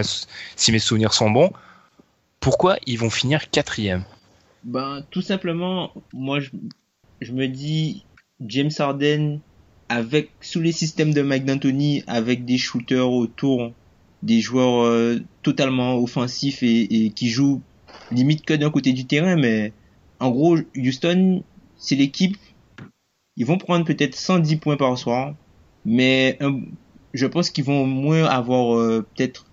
[0.55, 1.51] si mes souvenirs sont bons.
[2.39, 4.03] Pourquoi ils vont finir quatrième?
[4.63, 6.49] Ben, tout simplement, moi, je,
[7.21, 8.05] je, me dis,
[8.45, 9.39] James Harden,
[9.87, 13.71] avec, sous les systèmes de Mike D'Antoni, avec des shooters autour,
[14.21, 17.61] des joueurs euh, totalement offensifs et, et qui jouent
[18.11, 19.71] limite que d'un côté du terrain, mais
[20.19, 21.43] en gros, Houston,
[21.77, 22.35] c'est l'équipe
[23.37, 25.35] ils vont prendre peut-être 110 points par soir,
[25.85, 26.37] mais
[27.13, 29.45] je pense qu'ils vont moins avoir euh, peut-être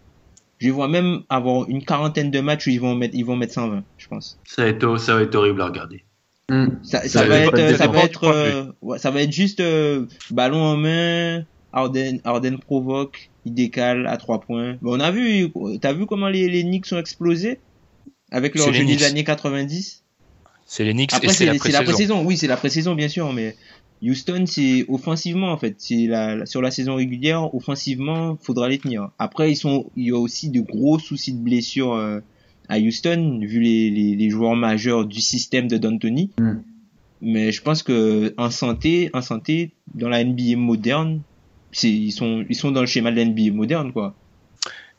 [0.59, 3.53] je vois même avoir une quarantaine de matchs où ils vont mettre ils vont mettre
[3.53, 4.40] 120, je pense.
[4.44, 6.05] Ça va être ça va être horrible à regarder.
[6.49, 6.69] Hmm.
[6.83, 10.77] Ça, ça, va être, ça va être euh, ça va être juste euh, ballon en
[10.77, 14.77] main, Arden Arden provoque, il décale à 3 points.
[14.83, 17.61] on a vu t'as vu comment les les Knicks ont explosé
[18.31, 20.04] avec leur jeu des années 90
[20.67, 22.25] c'est les Knicks et c'est la pré-saison.
[22.25, 23.54] Oui, c'est la pré-saison, bien sûr, mais
[24.03, 25.77] Houston, c'est offensivement, en fait.
[25.79, 29.11] C'est la, sur la saison régulière, offensivement, faudra les tenir.
[29.19, 32.21] Après, ils sont, il y a aussi de gros soucis de blessures euh,
[32.69, 36.31] à Houston, vu les, les, les, joueurs majeurs du système de D'Antoni.
[36.38, 36.53] Mm.
[37.23, 41.23] Mais je pense que en santé, en santé, dans la NBA moderne,
[41.83, 44.15] ils sont, ils sont dans le schéma de la NBA moderne, quoi.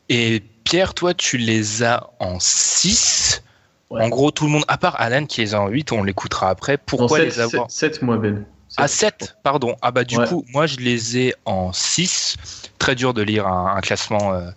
[0.08, 3.42] Et Pierre, toi, tu les as en 6
[3.90, 6.76] En gros, tout le monde, à part Alan qui est en 8, on l'écoutera après.
[6.76, 8.44] Pourquoi les avoir 7, moi, Ben.
[8.76, 9.76] À 7, pardon.
[9.82, 12.36] Ah bah du coup, moi je les ai en 6.
[12.78, 14.50] Très dur de lire un, classement euh,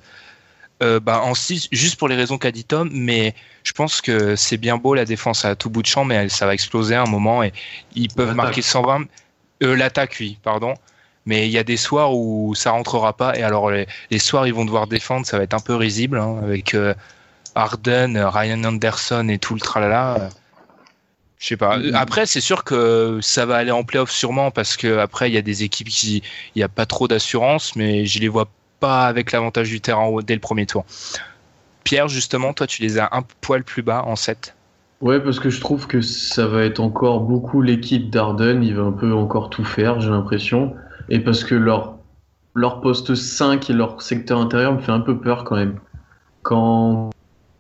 [0.82, 4.36] euh, bah, en 6, juste pour les raisons qu'a dit Tom, mais je pense que
[4.36, 7.01] c'est bien beau la défense à tout bout de champ, mais ça va exploser à
[7.03, 7.51] un moment et
[7.95, 9.05] ils peuvent marquer 120.
[9.63, 10.74] Euh, L'attaque, oui, pardon.
[11.26, 14.53] Mais il y a des soirs où ça rentrera pas, et alors les, soirs ils
[14.53, 16.93] vont devoir défendre, ça va être un peu risible, hein, avec euh,
[17.55, 20.30] Arden, Ryan Anderson et tout le tralala.
[21.40, 21.80] Je sais pas.
[21.80, 21.96] Mm-hmm.
[21.96, 25.38] Après, c'est sûr que ça va aller en playoff sûrement parce que après il y
[25.38, 26.22] a des équipes qui
[26.56, 30.10] il y a pas trop d'assurance, mais je les vois pas avec l'avantage du terrain
[30.24, 30.86] dès le premier tour.
[31.84, 34.56] Pierre, justement, toi, tu les as un poil plus bas en 7.
[35.02, 38.62] Ouais, parce que je trouve que ça va être encore beaucoup l'équipe d'Arden.
[38.62, 40.76] Il va un peu encore tout faire, j'ai l'impression.
[41.10, 41.96] Et parce que leur,
[42.54, 45.80] leur poste 5 et leur secteur intérieur me fait un peu peur quand même.
[46.44, 47.10] Quand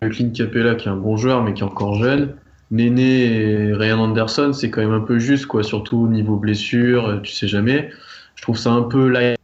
[0.01, 2.35] Clint Capella, qui est un bon joueur, mais qui est encore jeune,
[2.71, 7.07] Néné et Ryan Anderson, c'est quand même un peu juste, quoi, surtout au niveau blessure,
[7.07, 7.89] euh, tu sais jamais.
[8.35, 9.37] Je trouve ça un peu light,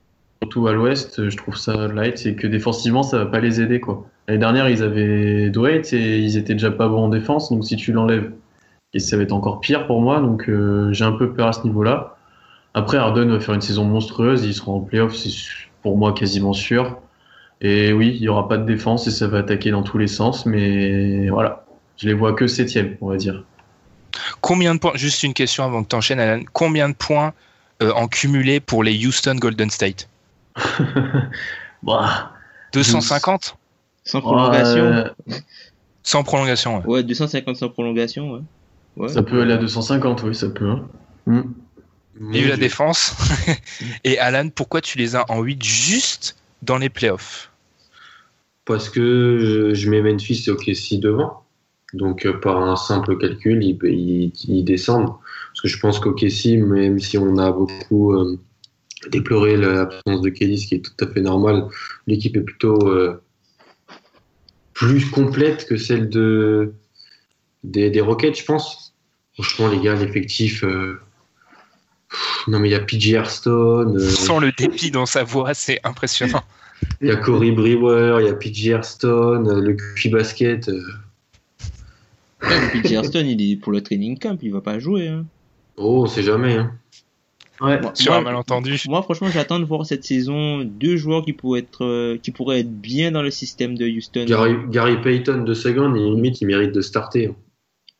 [0.43, 3.79] surtout à l'ouest, je trouve ça light, c'est que défensivement, ça va pas les aider,
[3.79, 4.05] quoi.
[4.27, 7.75] L'année dernière, ils avaient Dwight et ils étaient déjà pas bons en défense, donc si
[7.75, 8.31] tu l'enlèves,
[8.97, 11.63] ça va être encore pire pour moi, donc euh, j'ai un peu peur à ce
[11.63, 12.17] niveau-là.
[12.73, 15.31] Après, Harden va faire une saison monstrueuse, ils seront en playoff, c'est
[15.81, 16.99] pour moi quasiment sûr.
[17.61, 20.07] Et oui, il y aura pas de défense et ça va attaquer dans tous les
[20.07, 21.64] sens, mais voilà,
[21.97, 23.43] je les vois que septième, on va dire.
[24.41, 27.33] Combien de points, juste une question avant que tu enchaînes, Alan, combien de points
[27.81, 30.07] euh, en cumulé pour les Houston Golden State?
[31.83, 32.31] Bah,
[32.73, 33.57] 250
[34.05, 35.05] Sans prolongation
[36.01, 36.85] Sans prolongation, ouais.
[36.85, 38.41] Ouais, 250 sans prolongation,
[38.97, 39.07] ouais.
[39.07, 40.67] ça peut aller à 250, oui, ça peut.
[40.67, 40.87] Hein.
[41.27, 41.41] Mm.
[42.31, 43.15] Il y a eu la défense?
[44.03, 47.51] Et Alan, pourquoi tu les as en 8 juste dans les playoffs?
[48.63, 51.44] Parce que je mets Memphis et OKC devant.
[51.95, 55.13] Donc, euh, par un simple calcul, ils, descendent.
[55.49, 58.37] Parce que je pense qu'OKC, même si on a beaucoup euh,
[59.09, 61.67] déploré l'absence de Kelly, ce qui est tout à fait normal,
[62.05, 63.21] l'équipe est plutôt euh,
[64.73, 66.73] plus complète que celle de,
[67.63, 68.93] des, des Rockets, je pense.
[69.33, 70.63] Franchement, les gars, l'effectif.
[72.47, 73.99] non, mais il y a PJ Airstone.
[73.99, 76.43] Sans le dépit dans sa voix, c'est impressionnant.
[76.99, 80.69] Il y a Corey Brewer, il y a PJ Airstone, le QI basket.
[82.45, 85.07] Ouais, Stone, il est pour le training camp, il va pas jouer.
[85.07, 85.25] Hein.
[85.77, 86.53] Oh, on sait jamais.
[86.53, 86.71] Hein.
[87.61, 88.77] Ouais, sur un malentendu.
[88.87, 92.59] Moi, franchement, j'attends de voir cette saison deux joueurs qui pourraient être, euh, qui pourraient
[92.59, 94.25] être bien dans le système de Houston.
[94.69, 97.27] Gary, Payton de second, limite, il mérite de starter.
[97.27, 97.35] Hein.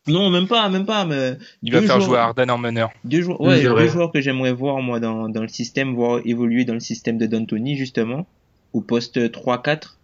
[0.07, 1.05] Non, même pas, même pas.
[1.05, 2.91] Mais il va faire jouer Arden en meneur.
[3.05, 6.63] Deux, joueurs, ouais, deux joueurs que j'aimerais voir moi dans, dans le système, voir évoluer
[6.65, 8.27] dans le système de D'Antoni justement,
[8.73, 9.95] au poste 3-4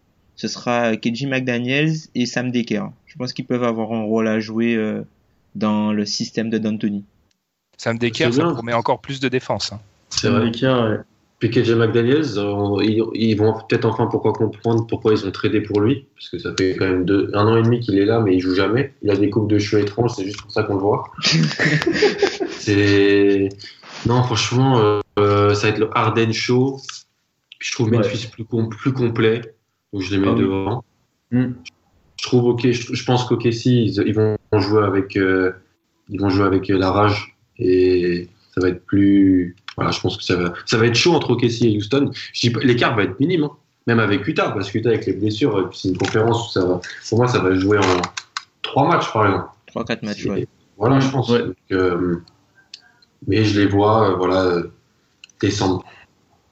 [0.42, 2.90] ce sera Keji McDaniels et Sam Decker.
[3.12, 5.02] Je pense qu'ils peuvent avoir un rôle à jouer euh,
[5.56, 7.04] dans le système de D'Antoni.
[7.76, 9.74] Sam Decker, ça promet encore plus de défense.
[9.74, 9.82] Hein.
[10.10, 10.46] C'est vrai.
[10.46, 11.00] Decker,
[11.40, 15.82] Puis KJ McDaniels, euh, ils, vont peut-être enfin pourquoi comprendre pourquoi ils ont tradé pour
[15.82, 18.36] lui, parce que ça fait quand même un an et demi qu'il est là, mais
[18.36, 18.94] il joue jamais.
[19.02, 21.12] Il a des coupes de cheveux étranges, c'est juste pour ça qu'on le voit.
[22.60, 23.50] c'est
[24.06, 26.80] non, franchement, euh, ça va être le Harden Show.
[27.60, 29.42] Je trouve Memphis plus, plus complet
[29.92, 30.84] où je les mets ah devant.
[31.32, 31.52] Hmm.
[32.22, 35.54] Je trouve ok, je, pense qu'ok si ils, vont jouer avec, euh,
[36.08, 39.56] ils vont jouer avec la rage et ça va être plus.
[39.76, 42.12] Voilà, je pense que ça va, ça va être chaud entre OKC et Houston.
[42.62, 43.52] L'écart va être minime, hein.
[43.88, 46.82] même avec Utah, parce que Utah avec les blessures, c'est une conférence où ça va.
[47.10, 48.02] Pour moi, ça va jouer en
[48.62, 49.50] trois matchs par exemple.
[49.66, 50.26] Trois quatre matchs.
[50.26, 50.48] Ouais.
[50.78, 51.32] Voilà, je pense.
[51.72, 52.18] Euh,
[53.28, 54.62] mais je les vois, euh, voilà,
[55.40, 55.84] descendre.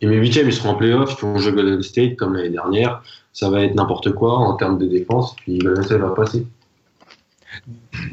[0.01, 3.03] Et mes huitièmes, ils seront en playoff, ils vont jouer Golden State comme l'année dernière
[3.39, 6.45] ça va être n'importe quoi en termes de défense, puis le va passer.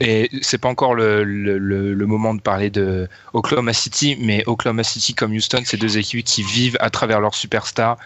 [0.00, 5.14] Et c'est pas encore le, le, moment de parler de Oklahoma City, mais Oklahoma City
[5.14, 7.96] comme Houston, c'est deux équipes qui vivent à travers leurs superstars.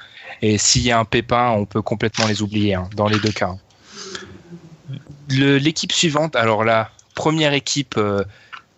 [0.40, 3.32] Et s'il y a un pépin, on peut complètement les oublier hein, dans les deux
[3.32, 3.54] cas.
[5.28, 8.24] L'équipe suivante, alors la première équipe euh,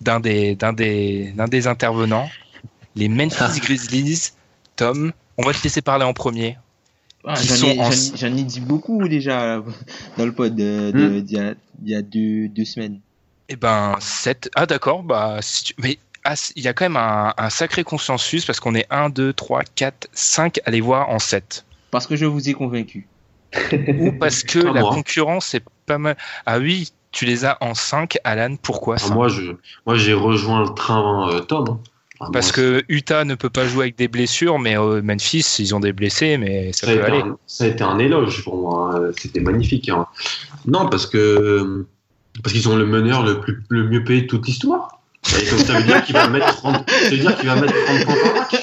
[0.00, 2.28] d'un des, des, des intervenants,
[2.96, 3.60] les Memphis.
[3.62, 4.32] Grizzlies.
[4.74, 6.58] Tom, on va te laisser parler en premier.
[7.24, 9.62] Ah, j'en ai, dit beaucoup déjà
[10.18, 11.24] dans le pod hmm.
[11.28, 11.54] il
[11.84, 13.00] y a, deux, semaines.
[13.48, 14.50] Eh ben, 7.
[14.54, 15.02] Ah, d'accord.
[15.02, 15.38] Bah,
[15.78, 19.32] Mais ah, il y a quand même un, sacré consensus parce qu'on est 1, 2,
[19.32, 21.64] 3, 4, 5 à les voir en 7.
[21.90, 23.06] Parce que je vous ai convaincu.
[23.98, 26.16] Ou parce que la concurrence est pas mal.
[26.46, 28.56] Ah oui, tu les as en 5, Alan.
[28.56, 29.14] Pourquoi ah, ça?
[29.14, 29.56] Moi, j'ai
[29.86, 31.78] moi, rejoint le train euh, Tom.
[32.22, 32.30] Hein.
[32.32, 35.80] Parce que Utah ne peut pas jouer avec des blessures, mais euh, Memphis, ils ont
[35.80, 37.22] des blessés, mais ça, peut aller.
[37.46, 39.00] ça a été un éloge pour moi.
[39.18, 39.88] C'était magnifique.
[39.88, 40.06] Hein.
[40.66, 41.86] Non, parce que
[42.42, 45.00] Parce qu'ils ont le meneur le, plus, le mieux payé de toute l'histoire.
[45.40, 47.84] Et donc ça veut dire qu'il va mettre 30, ça veut dire qu'il va mettre
[47.84, 48.62] 30 points par match.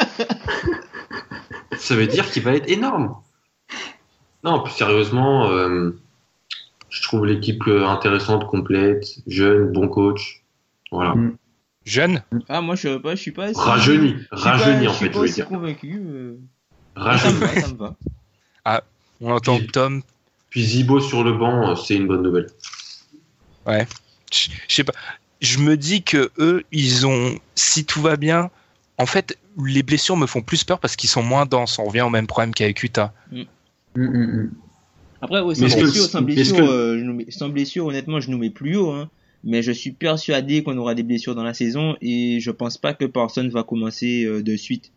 [1.77, 3.15] Ça veut dire qu'il va être énorme.
[4.43, 5.91] Non, plus sérieusement, euh,
[6.89, 10.43] je trouve l'équipe euh, intéressante, complète, jeune, bon coach.
[10.91, 11.15] Voilà.
[11.15, 11.37] Mm.
[11.89, 13.51] Jeune Ah, moi, je, je suis pas.
[13.53, 14.15] Rajeuni.
[14.31, 15.47] Rajeuni, en fait, je veux dire.
[15.47, 15.99] convaincu.
[16.05, 16.37] euh.
[16.95, 17.33] Rajeuni.
[17.39, 17.95] Ça me va, ça me va.
[18.63, 18.83] Ah,
[19.21, 20.01] on entend Puis- Tom.
[20.51, 22.47] Puis Zibo sur le banc, euh, c'est une bonne nouvelle.
[23.67, 23.83] Je
[24.31, 24.93] je sais pas.
[25.41, 27.35] Je me dis que eux, ils ont.
[27.55, 28.49] Si tout va bien,
[28.97, 31.79] en fait, les blessures me font plus peur parce qu'ils sont moins denses.
[31.79, 33.13] On revient au même problème qu'avec Utah.
[33.31, 33.41] Mm,
[33.95, 34.51] mm, mm.
[35.21, 37.31] Après, ouais, sans, Mais est-ce que- blessure, sans, est-ce blessure, que- euh, je nous mets-
[37.31, 38.91] sans blessure, honnêtement, je nous mets plus haut.
[38.91, 39.09] Hein.
[39.43, 42.93] Mais je suis persuadé qu'on aura des blessures dans la saison et je pense pas
[42.93, 44.91] que Parsons va commencer euh, de suite.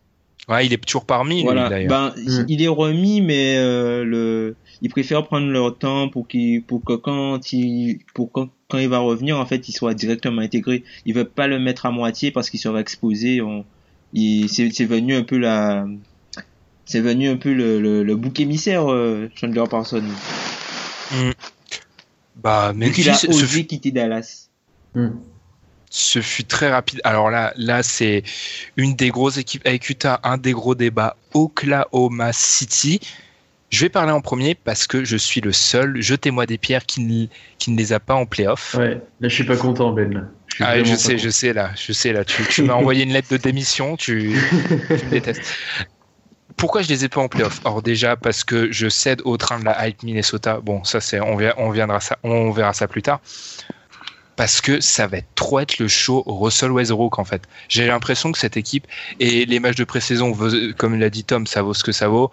[0.49, 1.68] Ouais, il est toujours parmi, Voilà.
[1.68, 1.88] d'ailleurs.
[1.88, 2.45] Ben, Mm.
[2.49, 6.95] il est remis, mais euh, le, ils préfèrent prendre leur temps pour qu'il, pour que
[6.95, 10.82] quand il, pour quand, quand il va revenir, en fait, il soit directement intégré.
[11.07, 13.40] Ils veulent pas le mettre à moitié parce qu'il sera exposé.
[13.40, 13.64] On,
[14.12, 15.86] il, c'est, c'est venu un peu la,
[16.84, 20.03] c'est venu un peu le, le, le bouc émissaire, euh, Chandler Parsons.
[22.37, 24.49] Bah, qu'il a ce, osé fut, quitter Dallas.
[24.95, 25.11] Mm.
[25.91, 27.01] ce fut très rapide.
[27.05, 28.22] Alors là, là c'est
[28.76, 31.16] une des grosses équipes avec Utah, un des gros débats.
[31.35, 33.01] Oklahoma City.
[33.70, 37.01] Je vais parler en premier parce que je suis le seul, jetez-moi des pierres, qui
[37.01, 37.26] ne,
[37.59, 38.74] qui ne les a pas en playoff.
[38.78, 40.28] Ouais, là, je suis pas content, Ben.
[40.49, 42.22] Je, Ah, je sais, je sais là, je sais là.
[42.26, 44.35] Tu, tu m'as envoyé une lettre de démission, tu,
[44.89, 45.43] tu me détestes.
[46.62, 47.60] Pourquoi je les ai pas en playoff?
[47.64, 50.60] Or déjà parce que je cède au train de la hype Minnesota.
[50.62, 51.36] Bon, ça c'est, on,
[51.98, 53.20] ça, on verra ça plus tard.
[54.36, 57.42] Parce que ça va être trop être le show Russell Westbrook en fait.
[57.68, 58.86] J'ai l'impression que cette équipe
[59.18, 60.38] et les matchs de pré-saison,
[60.78, 62.30] comme l'a dit Tom, ça vaut ce que ça vaut.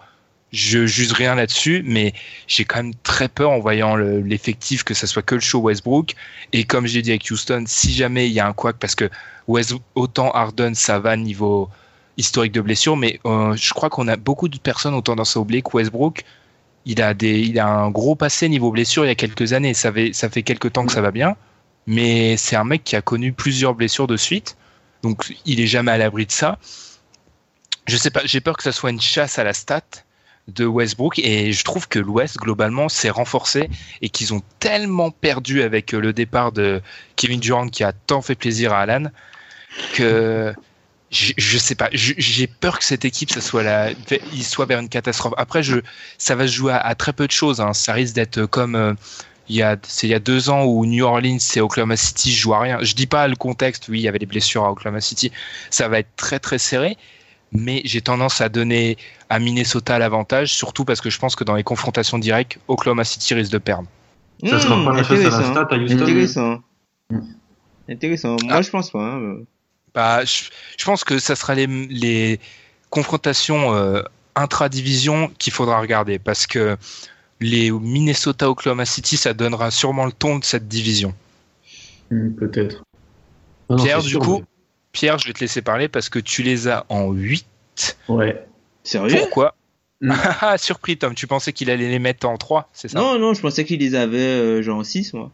[0.52, 2.14] Je juge rien là-dessus, mais
[2.46, 5.58] j'ai quand même très peur en voyant le- l'effectif que ça soit que le show
[5.58, 6.14] Westbrook.
[6.52, 9.10] Et comme j'ai dit avec Houston, si jamais il y a un couac, parce que
[9.96, 11.68] autant Harden, ça va niveau
[12.20, 15.40] historique de blessure, mais euh, je crois qu'on a beaucoup de personnes ont tendance à
[15.40, 16.24] oublier que Westbrook,
[16.86, 19.74] il a, des, il a un gros passé niveau blessure il y a quelques années.
[19.74, 21.36] Ça fait, ça fait quelques temps que ça va bien,
[21.86, 24.56] mais c'est un mec qui a connu plusieurs blessures de suite,
[25.02, 26.58] donc il est jamais à l'abri de ça.
[27.86, 29.82] Je sais pas, j'ai peur que ça soit une chasse à la stat
[30.48, 33.68] de Westbrook et je trouve que l'Ouest globalement s'est renforcé
[34.02, 36.82] et qu'ils ont tellement perdu avec le départ de
[37.16, 39.04] Kevin Durant qui a tant fait plaisir à Alan
[39.94, 40.54] que
[41.10, 43.90] je, je sais pas, j'ai peur que cette équipe ça soit la,
[44.32, 45.34] il soit vers une catastrophe.
[45.36, 45.80] Après je,
[46.18, 47.60] ça va se jouer à, à très peu de choses.
[47.60, 47.72] hein.
[47.72, 48.94] Ça risque d'être comme euh,
[49.48, 52.32] il y a, c'est il y a deux ans où New Orleans et Oklahoma City
[52.32, 52.78] jouent à rien.
[52.82, 55.32] Je dis pas le contexte, oui il y avait des blessures à Oklahoma City,
[55.70, 56.96] ça va être très très serré.
[57.52, 58.96] Mais j'ai tendance à donner
[59.28, 63.34] à Minnesota l'avantage, surtout parce que je pense que dans les confrontations directes, Oklahoma City
[63.34, 63.88] risque de perdre.
[64.48, 65.52] Ça sera Hmm, pas la chasse à la intéressant.
[65.52, 66.02] stat à Houston.
[66.02, 66.58] Intéressant.
[67.10, 67.18] Mm.
[67.88, 68.36] Intéressant.
[68.44, 68.62] Moi, Ah.
[68.62, 69.00] je pense pas.
[69.16, 69.38] hein.
[69.94, 70.44] Bah, je,
[70.78, 72.40] je pense que ça sera les, les
[72.90, 74.02] confrontations euh,
[74.36, 76.76] intra-division qu'il faudra regarder parce que
[77.40, 81.14] les Minnesota Oklahoma City, ça donnera sûrement le ton de cette division.
[82.10, 82.82] Mm, Peut-être.
[83.68, 84.44] Non, Pierre, du sûr, coup, mais-
[84.92, 87.46] Pierre, je vais te laisser parler parce que tu les as en 8.
[88.08, 88.44] Ouais.
[88.84, 89.16] Sérieux?
[89.18, 89.54] Pourquoi?
[90.00, 90.12] Mm.
[90.40, 92.98] Ah, Surpris, Tom, tu pensais qu'il allait les mettre en 3, c'est ça?
[92.98, 95.30] Non, non, je pensais qu'il les avait euh, genre en 6, moi.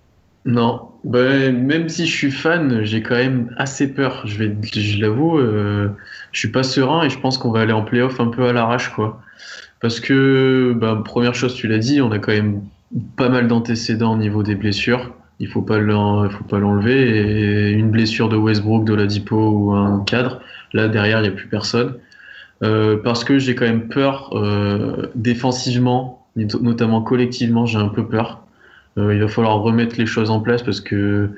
[0.46, 4.22] Non, ben, même si je suis fan, j'ai quand même assez peur.
[4.26, 5.88] Je vais, je l'avoue, euh,
[6.32, 8.52] je suis pas serein et je pense qu'on va aller en playoff un peu à
[8.52, 9.20] l'arrache, quoi.
[9.80, 12.62] Parce que, ben, première chose, tu l'as dit, on a quand même
[13.16, 15.12] pas mal d'antécédents au niveau des blessures.
[15.40, 15.80] Il faut pas
[16.30, 17.70] faut pas l'enlever.
[17.70, 20.40] Et une blessure de Westbrook, de Ladipo ou un cadre,
[20.72, 21.96] là derrière, il n'y a plus personne.
[22.62, 28.45] Euh, parce que j'ai quand même peur euh, défensivement, notamment collectivement, j'ai un peu peur.
[28.98, 31.28] Euh, il va falloir remettre les choses en place parce que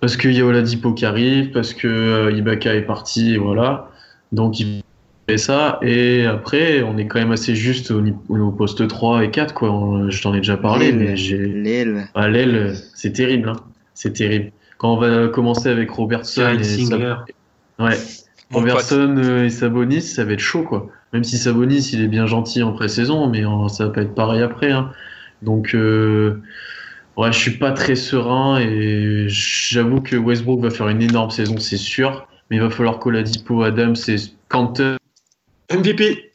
[0.00, 3.90] parce qu'il y a Oladipo qui arrive, parce que euh, Ibaka est parti, et voilà.
[4.32, 4.82] Donc il
[5.28, 5.78] fait ça.
[5.82, 9.70] Et après, on est quand même assez juste au, au poste 3 et 4, quoi.
[9.72, 10.98] On- je t'en ai déjà parlé, L'aile.
[10.98, 11.38] mais j'ai.
[11.38, 12.08] L'aile.
[12.14, 13.56] À l'aile, c'est terrible, hein.
[13.94, 14.52] C'est terrible.
[14.76, 16.62] Quand on va commencer avec Robertson et.
[16.84, 17.24] Sab-
[17.78, 17.96] ouais.
[18.52, 20.88] Robertson euh, et Sabonis, ça va être chaud, quoi.
[21.14, 24.14] Même si Sabonis, il est bien gentil en pré-saison, mais en- ça va pas être
[24.14, 24.70] pareil après.
[24.70, 24.90] hein.
[25.46, 26.42] Donc, euh,
[27.16, 31.56] ouais, je suis pas très serein et j'avoue que Westbrook va faire une énorme saison,
[31.58, 32.28] c'est sûr.
[32.50, 34.16] Mais il va falloir qu'Oladipo, Adams et
[34.48, 34.98] Cantor
[35.72, 36.32] MVP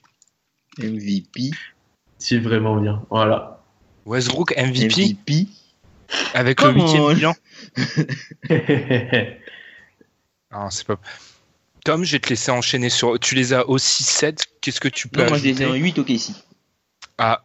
[0.79, 1.51] MVP.
[2.17, 3.03] s'il vraiment bien.
[3.09, 3.61] Voilà.
[4.05, 5.47] Westbrook MVP, MVP.
[6.33, 7.35] avec le huitième bilan.
[10.53, 10.99] Ah, c'est pas.
[11.85, 13.17] Tom, je vais te laisser enchaîner sur.
[13.19, 14.47] Tu les as aussi 7.
[14.59, 16.33] Qu'est-ce que tu peux Non, moi, je les ai en 8 au Casey.
[17.17, 17.41] Ah,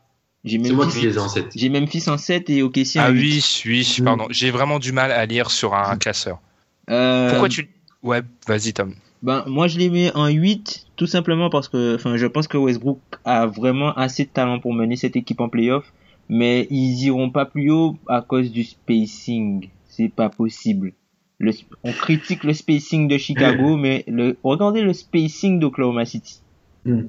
[0.47, 1.47] J'ai C'est moi Memphis, qui les ai en 7.
[1.55, 3.21] j'ai Memphis en 7 et OKC en Ah 8.
[3.67, 4.27] oui, oui, pardon.
[4.31, 6.41] J'ai vraiment du mal à lire sur un classeur.
[6.89, 7.69] Euh, Pourquoi tu.
[8.03, 8.95] Ouais, vas-y, Tom.
[9.23, 12.57] Ben, moi, je les mets en 8, tout simplement parce que, enfin, je pense que
[12.57, 15.93] Westbrook a vraiment assez de talent pour mener cette équipe en playoff,
[16.29, 19.69] mais ils iront pas plus haut à cause du spacing.
[19.89, 20.93] C'est pas possible.
[21.39, 26.41] Le, on critique le spacing de Chicago, mais le, regardez le spacing d'Oklahoma City.
[26.85, 27.03] Mm.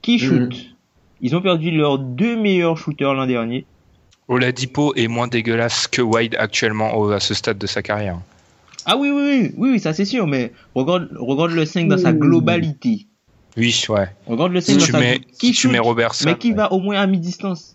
[0.00, 0.54] Qui shoot?
[1.20, 3.64] Ils ont perdu leurs deux meilleurs shooters l'an dernier.
[4.28, 8.18] Oladipo est moins dégueulasse que Wade actuellement au- à ce stade de sa carrière.
[8.84, 11.98] Ah oui, oui, oui, oui, oui, ça c'est sûr, mais regarde, regarde le 5 dans
[11.98, 13.06] sa globalité.
[13.56, 14.08] Oui, ouais.
[14.26, 16.24] Regarde le 5 Si dans tu sa mets, qui si tu shoot, mets Robertson.
[16.26, 16.56] mais qui ouais.
[16.56, 17.74] va au moins à mi-distance.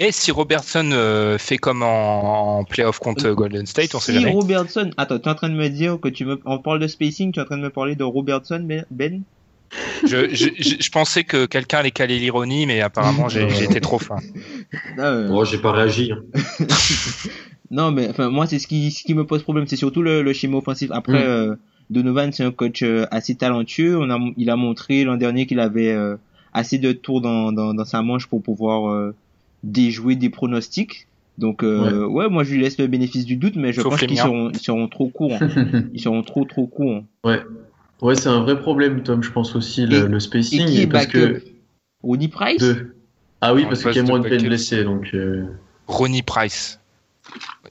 [0.00, 4.20] Et si Robertson euh, fait comme en, en playoff contre Golden State, on sait si
[4.20, 4.32] jamais.
[4.32, 6.86] Robertson, attends, tu es en train de me dire que tu me, on parle de
[6.86, 9.22] spacing, tu es en train de me parler de Robertson, Ben?
[10.06, 14.16] Je, je, je, je pensais que quelqu'un allait caler l'ironie, mais apparemment été trop fin.
[14.98, 16.12] Euh, Moi, j'ai pas réagi.
[16.12, 16.22] hein.
[17.70, 20.22] Non, mais enfin, moi, c'est ce qui, ce qui me pose problème, c'est surtout le,
[20.22, 20.90] le schéma offensif.
[20.90, 21.28] Après, Mm.
[21.28, 21.56] euh,
[21.90, 23.98] Donovan, c'est un coach euh, assez talentueux.
[23.98, 26.16] On a, il a montré l'an dernier qu'il avait euh,
[26.54, 29.14] assez de tours dans, dans, dans sa manche pour pouvoir euh,
[29.64, 31.06] déjouer des pronostics.
[31.36, 32.28] Donc, euh, ouais.
[32.30, 34.22] moi, je lui laisse le bénéfice du doute, mais je Sauf pense qu'ils miens.
[34.24, 35.38] seront, ils seront trop courts.
[35.94, 37.04] Ils seront trop, trop courts.
[37.22, 37.40] Ouais,
[38.02, 40.66] ouais c'est un vrai problème, Tom, je pense aussi, le, Et- le Et spacing.
[40.66, 41.42] qui est parce que.
[42.02, 42.64] Rudy Price.
[43.40, 45.10] Ah oui, En parce que Cameron Payne blessé, donc.
[45.14, 45.46] euh,
[45.86, 46.78] Ronnie Price.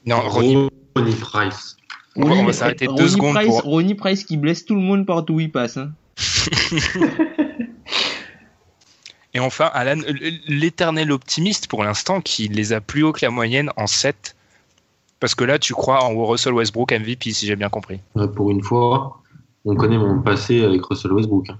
[0.06, 0.68] Non, Ronnie.
[0.96, 1.76] Ronnie Price.
[2.16, 4.64] On va- on va Ronnie- s'arrêter deux Ronnie secondes Price, pour- Ronnie Price qui blesse
[4.64, 5.76] tout le monde partout où il passe.
[5.76, 5.92] Hein.
[9.34, 10.00] Et enfin, Alan,
[10.46, 14.34] l'éternel optimiste pour l'instant, qui les a plus haut que la moyenne en 7.
[15.20, 18.00] Parce que là, tu crois en Russell Westbrook MVP, si j'ai bien compris.
[18.16, 19.20] Euh, Pour une fois,
[19.64, 21.50] on connaît mon passé avec Russell Westbrook.
[21.50, 21.58] hein.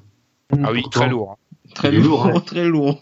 [0.64, 1.30] Ah oui, Pourtant, très lourd.
[1.32, 1.36] hein.
[1.74, 2.40] Très lourd, lourd, hein.
[2.46, 3.00] très lourd.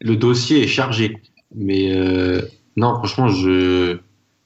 [0.00, 1.16] Le dossier est chargé.
[1.54, 2.40] Mais euh,
[2.76, 3.98] non, franchement, je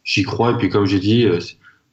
[0.04, 0.52] j'y crois.
[0.52, 1.38] Et puis, comme j'ai dit, euh,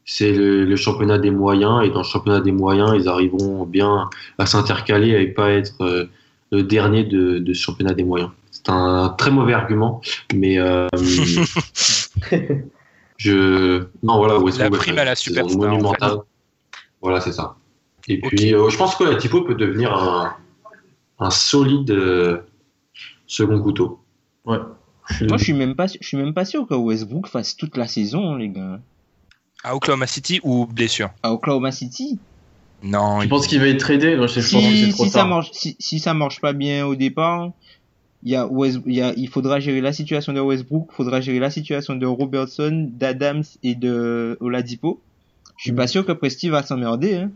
[0.06, 1.86] c'est- le, le championnat des moyens.
[1.86, 6.06] Et dans le championnat des moyens, ils arriveront bien à s'intercaler et pas être euh,
[6.52, 8.32] le dernier de, de ce championnat des moyens.
[8.52, 10.02] C'est un très mauvais argument.
[10.36, 10.88] Mais euh,
[13.18, 13.84] je.
[14.04, 16.24] Non, voilà, Westbrook, La prime à la superstar, en.
[17.02, 17.56] Voilà, c'est ça.
[18.08, 20.36] Et puis, euh, je pense que la typo peut devenir un,
[21.20, 22.42] un solide euh,
[23.28, 24.00] second couteau.
[24.46, 24.58] Ouais.
[25.22, 27.88] Moi, je suis même pas, je suis même pas sûr que Westbrook fasse toute la
[27.88, 28.80] saison, les gars.
[29.64, 31.10] À Oklahoma City ou blessure?
[31.24, 32.20] À Oklahoma City?
[32.84, 35.10] Non, Je il- pense qu'il va être tradé, je pense que c'est Si, trop si
[35.10, 35.28] ça tard.
[35.30, 37.52] marche, si, si ça marche pas bien au départ,
[38.24, 40.96] il y a West, il y a, il faudra gérer la situation de Westbrook, il
[40.96, 45.02] faudra gérer la situation de Robertson, d'Adams et de Oladipo.
[45.58, 47.32] Je suis pas sûr que Presti va s'emmerder, hein.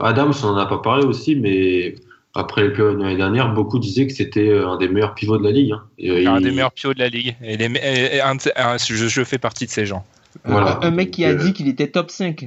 [0.00, 1.94] Adams, on n'en a pas parlé aussi, mais
[2.34, 5.38] après les playoffs de l'année dernière, beaucoup disaient que c'était euh, un des meilleurs pivots
[5.38, 5.72] de la ligue.
[5.72, 5.84] hein.
[5.98, 7.34] Et, euh, un il- des meilleurs pivots de la ligue.
[7.42, 10.04] Et les- et- et un de ces- un- je, je fais partie de ces gens.
[10.44, 10.78] Voilà.
[10.82, 12.46] Un mec qui a euh, dit qu'il était top 5.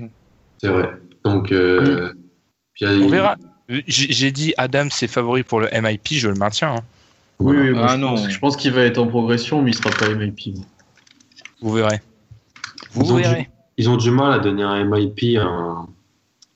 [0.61, 0.91] C'est vrai.
[1.25, 2.13] Donc, euh,
[2.81, 3.35] a- On verra.
[3.87, 6.75] J'ai dit Adam, c'est favori pour le MIP, je le maintiens.
[6.75, 6.81] hein.
[7.39, 8.09] Oui, oui, Ah je, non.
[8.15, 10.55] Pense, je pense qu'il va être en progression, mais il sera pas MIP.
[11.61, 11.99] Vous verrez.
[12.91, 13.49] Vous Ils ont verrez.
[13.77, 15.87] ils ont du mal à donner un MIP à un,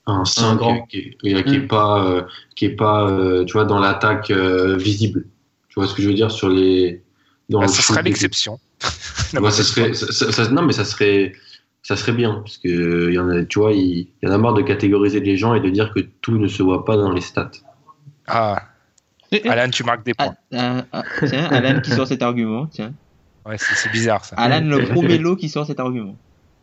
[0.06, 0.82] un 5 grand.
[0.86, 1.66] qui, qui, qui est Mm.
[1.68, 2.22] pas, euh,
[2.56, 5.24] qui est pas euh, tu vois, dans l'attaque euh, visible.
[5.68, 7.02] Tu vois ce que je veux dire sur les.
[7.48, 8.58] Dans Bah, le ça serait des- l'exception.
[8.80, 11.32] Ça serait, ça- ça- ça- non, mais ça serait,
[11.82, 14.38] ça serait bien, parce que il y en a, tu vois, il, y en a
[14.38, 17.10] marre de catégoriser les gens et de dire que tout ne se voit pas dans
[17.10, 17.50] les stats.
[18.26, 18.62] Ah,
[19.46, 20.36] Alan, tu marques des Ah, points.
[20.54, 22.92] ah, ah, tiens, Alan qui sort cet argument, tiens.
[23.46, 24.36] Ouais, c'est bizarre ça.
[24.36, 26.16] Alan le promélo qui sort cet argument.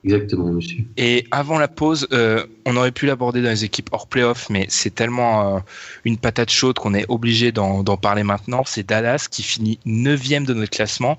[0.04, 0.84] Exactement, monsieur.
[0.98, 4.66] Et avant la pause, euh, on aurait pu l'aborder dans les équipes hors playoff, mais
[4.70, 5.60] c'est tellement euh,
[6.06, 8.64] une patate chaude qu'on est obligé d'en parler maintenant.
[8.66, 11.18] C'est Dallas qui finit 9 de notre classement.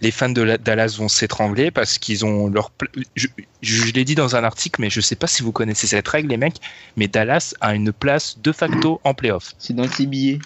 [0.00, 2.70] Les fans de la- Dallas vont s'étrangler parce qu'ils ont leur.
[3.16, 3.26] Je,
[3.62, 6.06] je- je l'ai dit dans un article, mais je sais pas si vous connaissez cette
[6.06, 6.54] règle, les mecs.
[6.96, 9.52] Mais Dallas a une place de facto en playoff.
[9.58, 10.38] C'est dans le CBA.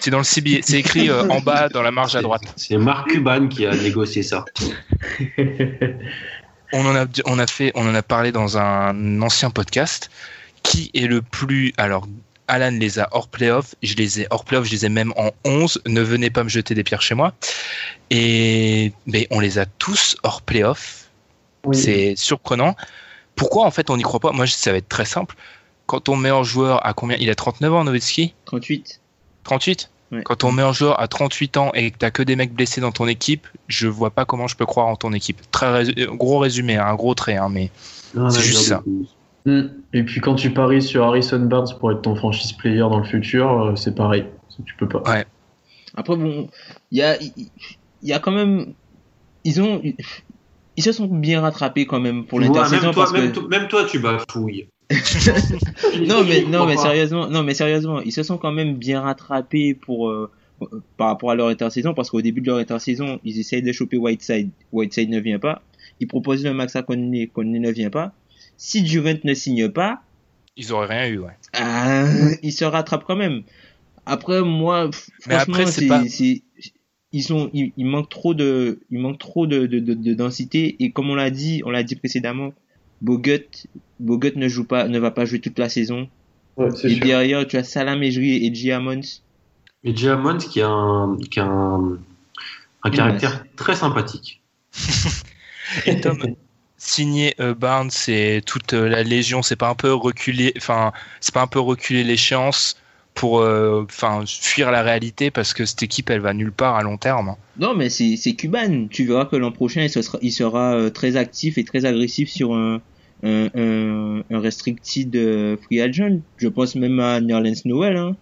[0.00, 0.58] C'est dans le CBA.
[0.62, 2.42] C'est écrit euh, en bas dans la marge à droite.
[2.56, 4.44] C'est Mark Cuban qui a négocié ça.
[6.72, 10.10] on en a on a fait on en a parlé dans un ancien podcast
[10.62, 12.06] qui est le plus alors
[12.48, 15.30] Alan les a hors playoff, je les ai hors playoff, je les ai même en
[15.44, 17.34] 11, ne venez pas me jeter des pierres chez moi.
[18.10, 21.04] Et mais on les a tous hors playoff.
[21.72, 22.74] C'est surprenant.
[23.36, 24.32] Pourquoi en fait on n'y croit pas?
[24.32, 25.36] Moi ça va être très simple.
[25.86, 27.18] Quand ton meilleur joueur a combien?
[27.20, 28.34] Il a 39 ans Nowitzki?
[28.46, 29.00] 38.
[29.44, 30.22] 38 Ouais.
[30.24, 32.92] Quand ton meilleur joueur a 38 ans et que t'as que des mecs blessés dans
[32.92, 35.38] ton équipe, je vois pas comment je peux croire en ton équipe.
[35.50, 37.70] Très gros résumé, hein, un gros trait, hein, mais
[38.30, 38.82] C'est juste ça.
[39.44, 39.68] Hmm.
[39.92, 43.04] Et puis quand tu paries sur Harrison Barnes pour être ton franchise player dans le
[43.04, 44.24] futur, euh, c'est pareil.
[44.64, 45.02] Tu peux pas.
[45.08, 45.24] Ouais.
[45.94, 46.48] Après, bon,
[46.90, 47.50] il y a, il
[48.02, 48.74] y a quand même,
[49.44, 49.80] ils ont,
[50.76, 52.92] ils se sont bien rattrapés quand même pour l'intersaison.
[53.12, 53.48] Même, que...
[53.48, 54.68] même, toi, tu bafouilles.
[56.06, 59.74] non mais non mais sérieusement non mais sérieusement ils se sont quand même bien rattrapés
[59.74, 60.30] pour euh,
[60.96, 63.96] par rapport à leur intersaison parce qu'au début de leur intersaison ils essayent de choper
[63.96, 64.50] Whiteside.
[64.72, 65.62] Whiteside ne vient pas.
[66.00, 68.12] Ils proposent le max à Conley Conley ne vient pas.
[68.56, 70.02] Si Juvent ne signe pas
[70.56, 71.36] ils auraient rien eu ouais.
[71.52, 72.06] ah,
[72.42, 73.42] ils se rattrapent quand même.
[74.06, 74.90] Après moi
[75.26, 76.02] mais franchement c'est pas
[77.12, 80.76] ils sont ils, manquent trop de il manque trop de, de, de, densité.
[80.80, 82.52] Et comme on l'a dit on l'a dit précédemment
[83.00, 83.66] Bogut
[84.00, 86.08] Bogut ne joue pas ne va pas jouer toute la saison.
[86.56, 87.00] Ouais, et sûr.
[87.00, 89.00] derrière tu as Salam Ejri et Giamons
[89.84, 91.98] et Giamons qui a un qui a un,
[92.84, 94.42] un caractère très sympathique.
[95.86, 96.18] Et Tom
[96.78, 101.34] signer euh, Barnes et toute euh, la Légion c'est pas un peu reculer enfin c'est
[101.34, 102.76] pas un peu reculer l'échéance?
[103.18, 106.82] Pour euh, enfin fuir la réalité parce que cette équipe elle va nulle part à
[106.84, 107.34] long terme.
[107.58, 108.86] Non mais c'est c'est Cuban.
[108.88, 112.30] Tu verras que l'an prochain il sera, il sera euh, très actif et très agressif
[112.30, 112.80] sur un
[113.24, 116.20] un, un, un restricted euh, free agent.
[116.36, 117.96] Je pense même à Nerlens Noel.
[117.96, 118.14] Hein.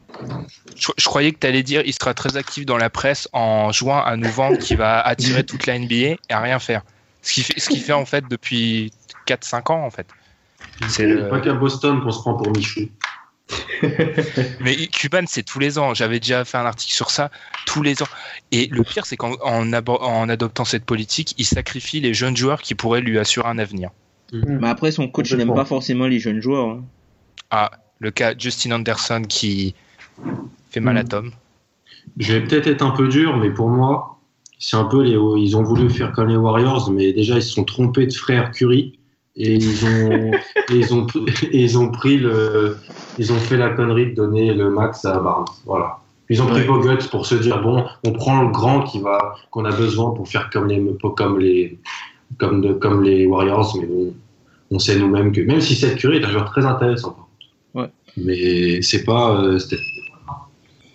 [0.75, 3.73] Je, je, croyais que tu allais dire il sera très actif dans la presse en
[3.73, 6.81] juin à nous vendre qui va attirer toute la NBA et à rien faire.
[7.21, 8.93] Ce qui fait, ce qui fait en fait depuis
[9.27, 10.07] 4-5 ans en fait.
[10.89, 11.29] C'est le...
[11.29, 12.89] pas qu'à Boston qu'on se prend pour Michou.
[14.61, 15.95] mais Cuban, c'est tous les ans.
[15.95, 17.31] J'avais déjà fait un article sur ça,
[17.67, 18.09] tous les ans.
[18.53, 22.63] Et le pire, c'est qu'en en, en, adoptant cette politique, il sacrifie les jeunes joueurs
[22.63, 23.91] qui pourraient lui assurer un avenir.
[24.33, 24.59] Mm.
[24.61, 26.69] Mais après, son coach n'aime pas forcément les jeunes joueurs.
[26.71, 26.85] Hein.
[27.51, 29.75] Ah, le cas Justin Anderson qui
[30.71, 31.09] fait mal à mm.
[31.09, 31.31] Tom.
[32.19, 34.19] Je vais peut-être être un peu dur, mais pour moi,
[34.59, 35.13] c'est un peu les.
[35.13, 38.51] Ils ont voulu faire comme les Warriors, mais déjà, ils se sont trompés de frère
[38.53, 38.99] Curry
[39.37, 40.31] et ils ont,
[40.71, 41.07] ils ont,
[41.53, 42.79] ils ont pris le,
[43.19, 45.45] ils ont fait la connerie de donner le max à Barnes.
[45.65, 45.99] Voilà.
[46.29, 46.99] Ils ont pris ouais.
[47.11, 50.51] pour se dire bon, on prend le grand qui va, qu'on a besoin pour faire
[50.51, 50.83] comme les,
[51.17, 51.79] comme les,
[52.39, 54.15] comme de, comme les Warriors, mais bon,
[54.73, 57.17] on sait nous-mêmes que même si cette curie est un joueur très intéressant.
[57.75, 57.89] Ouais.
[58.17, 59.41] Mais c'est pas.
[59.41, 59.59] Euh,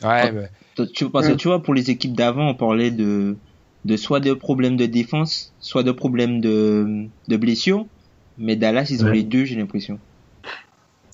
[0.03, 0.49] ouais.
[0.93, 3.37] Tu, parce que tu vois, pour les équipes d'avant, on parlait de,
[3.85, 7.85] de soit de problèmes de défense, soit de problèmes de, de blessures.
[8.41, 9.99] Mais Dallas, ils ont les deux, j'ai l'impression.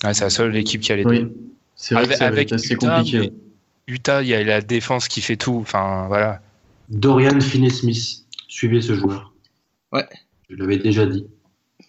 [0.02, 1.20] Ah, c'est la seule équipe qui a les oui.
[1.20, 1.36] deux.
[1.76, 3.32] C'est vrai avec, avec assez Utah, compliqué.
[3.86, 5.58] Utah, il y a la défense qui fait tout.
[5.60, 6.40] Enfin, voilà.
[6.88, 9.34] Dorian Finney-Smith, suivez ce joueur.
[9.92, 10.06] Ouais.
[10.48, 11.26] Je l'avais déjà dit.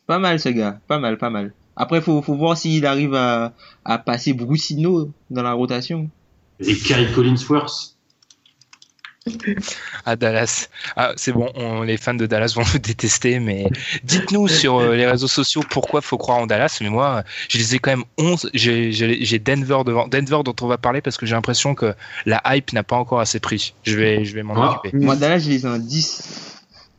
[0.07, 1.53] Pas mal ce gars, pas mal, pas mal.
[1.77, 3.53] Après, faut, faut voir s'il arrive à,
[3.85, 6.09] à passer Brucino dans la rotation.
[6.59, 7.95] Et Kerry Collinsworth
[10.05, 10.69] à Dallas.
[10.95, 13.67] Ah, c'est bon, on, les fans de Dallas vont nous détester, mais
[14.03, 16.79] dites-nous sur euh, les réseaux sociaux pourquoi faut croire en Dallas.
[16.81, 18.49] Mais moi, je les ai quand même 11.
[18.53, 20.07] J'ai Denver devant.
[20.07, 21.93] Denver dont on va parler parce que j'ai l'impression que
[22.25, 23.73] la hype n'a pas encore assez pris.
[23.83, 24.81] Je vais, je vais m'en ah.
[24.83, 24.97] occuper.
[24.97, 26.23] Moi, Dallas, je les ai un 10.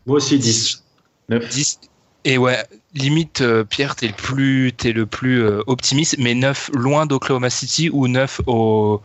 [0.06, 0.82] Moi aussi 10.
[1.28, 1.48] 9.
[1.48, 1.80] 10.
[2.24, 2.58] Et ouais,
[2.94, 7.48] limite, euh, Pierre, t'es le plus, es le plus euh, optimiste, mais 9 loin d'Oklahoma
[7.48, 9.00] City ou 9 au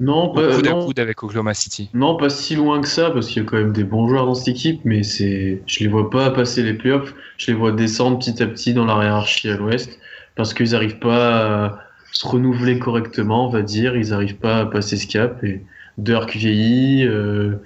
[0.00, 1.90] non, pas, non, avec Oklahoma City.
[1.92, 4.26] Non, pas si loin que ça, parce qu'il y a quand même des bons joueurs
[4.26, 7.14] dans cette équipe, mais c'est, je les vois pas passer les playoffs.
[7.36, 9.98] Je les vois descendre petit à petit dans la hiérarchie à l'Ouest,
[10.34, 11.78] parce qu'ils n'arrivent pas à
[12.12, 13.96] se renouveler correctement, on va dire.
[13.96, 15.44] Ils n'arrivent pas à passer ce cap.
[15.44, 15.62] Et
[15.98, 17.06] Dirk vieillit.
[17.06, 17.56] Euh,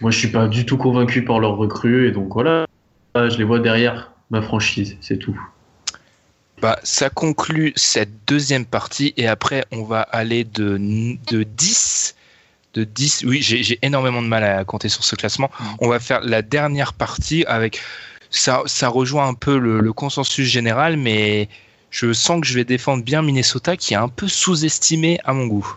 [0.00, 2.66] moi, je suis pas du tout convaincu par leur recrue, et donc voilà,
[3.14, 5.38] je les vois derrière ma franchise, c'est tout.
[6.60, 10.78] Bah, ça conclut cette deuxième partie et après on va aller de,
[11.30, 12.14] de 10.
[12.74, 15.50] De 10, oui, j'ai énormément de mal à compter sur ce classement.
[15.80, 17.80] On va faire la dernière partie avec.
[18.32, 21.48] Ça, ça rejoint un peu le consensus général, mais
[21.90, 25.46] je sens que je vais défendre bien Minnesota qui est un peu sous-estimé à mon
[25.46, 25.76] goût.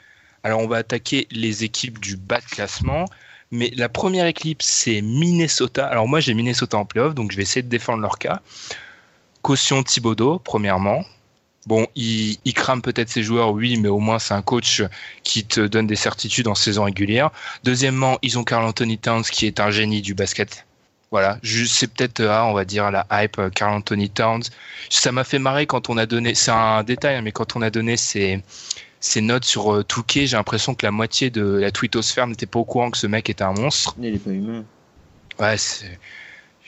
[0.43, 3.05] Alors on va attaquer les équipes du bas de classement.
[3.51, 5.85] Mais la première équipe, c'est Minnesota.
[5.85, 8.41] Alors moi, j'ai Minnesota en playoff, donc je vais essayer de défendre leur cas.
[9.41, 11.03] Caution Thibodeau, premièrement.
[11.67, 14.81] Bon, il, crame peut-être ses joueurs, oui, mais au moins c'est un coach
[15.23, 17.29] qui te donne des certitudes en saison régulière.
[17.63, 20.65] Deuxièmement, ils ont Carl Anthony Towns qui est un génie du basket.
[21.11, 24.43] Voilà, c'est peut-être, ah, on va dire, la hype euh, Carl Anthony Towns.
[24.89, 27.61] Ça m'a fait marrer quand on a donné, c'est un détail, hein, mais quand on
[27.61, 28.41] a donné ses,
[29.01, 32.59] ses notes sur euh, Touquet, j'ai l'impression que la moitié de la twittosphère n'était pas
[32.59, 33.95] au courant que ce mec était un monstre.
[33.99, 34.63] Il est pas humain.
[35.39, 35.55] Ouais,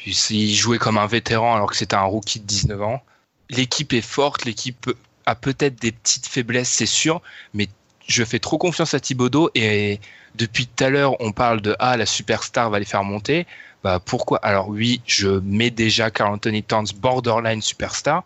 [0.05, 3.03] il jouait comme un vétéran alors que c'était un rookie de 19 ans.
[3.49, 4.89] L'équipe est forte, l'équipe
[5.25, 7.21] a peut-être des petites faiblesses, c'est sûr,
[7.53, 7.67] mais
[8.07, 9.99] je fais trop confiance à Thibodeau et
[10.35, 13.45] depuis tout à l'heure, on parle de ah la superstar va les faire monter.
[13.83, 14.39] Bah pourquoi?
[14.39, 18.23] Alors oui, je mets déjà Carl Anthony Towns borderline superstar.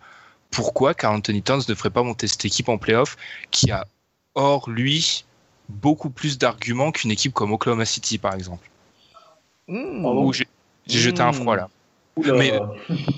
[0.49, 3.18] Pourquoi Carl Anthony Towns ne ferait pas monter cette équipe en playoff
[3.51, 3.86] qui a
[4.38, 5.26] hors lui
[5.68, 8.70] beaucoup plus d'arguments qu'une équipe comme Oklahoma City par exemple
[9.68, 10.32] Mmh.
[10.32, 10.48] j'ai
[10.88, 11.70] j'ai jeté un froid là.
[12.18, 12.54] Mais,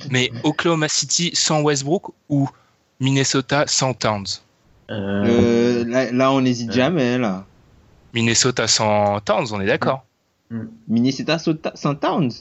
[0.10, 2.50] mais Oklahoma City sans Westbrook ou
[3.00, 4.42] Minnesota sans Towns?
[4.90, 4.96] Euh,
[5.26, 6.76] Euh, là, là, on n'hésite Ouais.
[6.76, 7.46] jamais, là.
[8.14, 10.04] Minnesota sans Towns, on est d'accord
[10.88, 12.32] Minnesota Sota- sans Towns?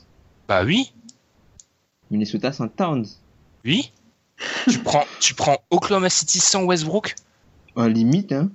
[0.48, 0.90] Bah oui,
[2.10, 3.04] Minnesota sans Towns.
[3.64, 3.92] oui.
[4.70, 7.14] tu prends tu prends Oklahoma City sans Westbrook?
[7.76, 8.50] En limite, hein.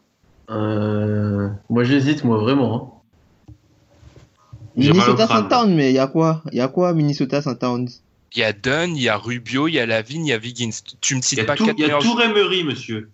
[0.53, 2.75] Euh, moi j'hésite, moi vraiment.
[2.75, 3.53] hein.
[4.75, 6.41] Au Minnesota Towns, mais il y a quoi?
[6.51, 7.87] Il y a quoi Minnesota sans Towns
[8.35, 10.37] Il y a Dunn, il y a Rubio, il y a Lavigne, il y a
[10.37, 10.71] Wiggins.
[11.01, 13.11] Tu me cites pas tout, quatre il y a meilleurs, tout Remery, monsieur.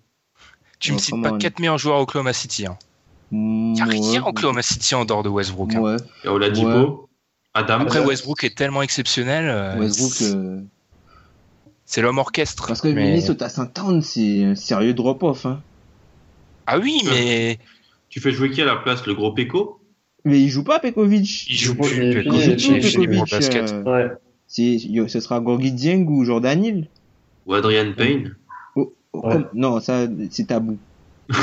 [0.79, 1.37] tu me Oh, cites pas on.
[1.37, 2.65] quatre meilleurs joueurs à Oklahoma City.
[2.65, 2.77] Hein.
[3.31, 5.75] Il y a rien à Oklahoma City en dehors de Westbrook.
[5.75, 5.79] hein.
[5.81, 5.97] Ouais.
[6.25, 7.09] Oladipo,
[7.53, 7.81] Adam.
[7.81, 9.49] Après Westbrook est tellement exceptionnel.
[9.49, 10.11] euh, Westbrook.
[10.13, 10.61] c'est- euh,
[11.85, 12.67] C'est l'homme orchestre.
[12.67, 15.59] Parce que mais- Minnesota sans Towns, c'est un sérieux drop-off, hein.
[16.71, 17.57] Ah oui, mais
[18.09, 19.79] Tu fais jouer qui à la place Le gros Peko?
[20.25, 21.47] Mais il joue pas Pekovic.
[21.49, 22.23] il joue plus.
[22.23, 23.71] Pekovic, Il joue basket.
[23.71, 25.07] euh, Ouais.
[25.07, 26.87] ce sera Gorgui Dieng ou Jordan Hill.
[27.45, 28.35] ou Adrian Payne
[28.75, 29.31] Oh, Ouais.
[29.33, 30.77] comme- Non, ça, c'est tabou.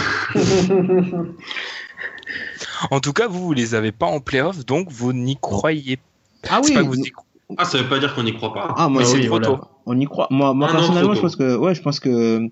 [2.91, 6.03] En tout cas, vous, vous les avez pas en playoff, donc vous n'y croyez pas.
[6.51, 6.74] Ah oui.
[6.74, 7.24] pas que vous y cro-
[7.57, 8.74] Ah, ça veut pas dire qu'on n'y croit pas.
[8.77, 9.61] Ah, moi, Mais Ah c'est oui, voilà.
[9.87, 10.29] on y croit.
[10.31, 11.22] Moi, an personnellement, trop je tôt.
[11.22, 12.49] pense que, ouais, je pense que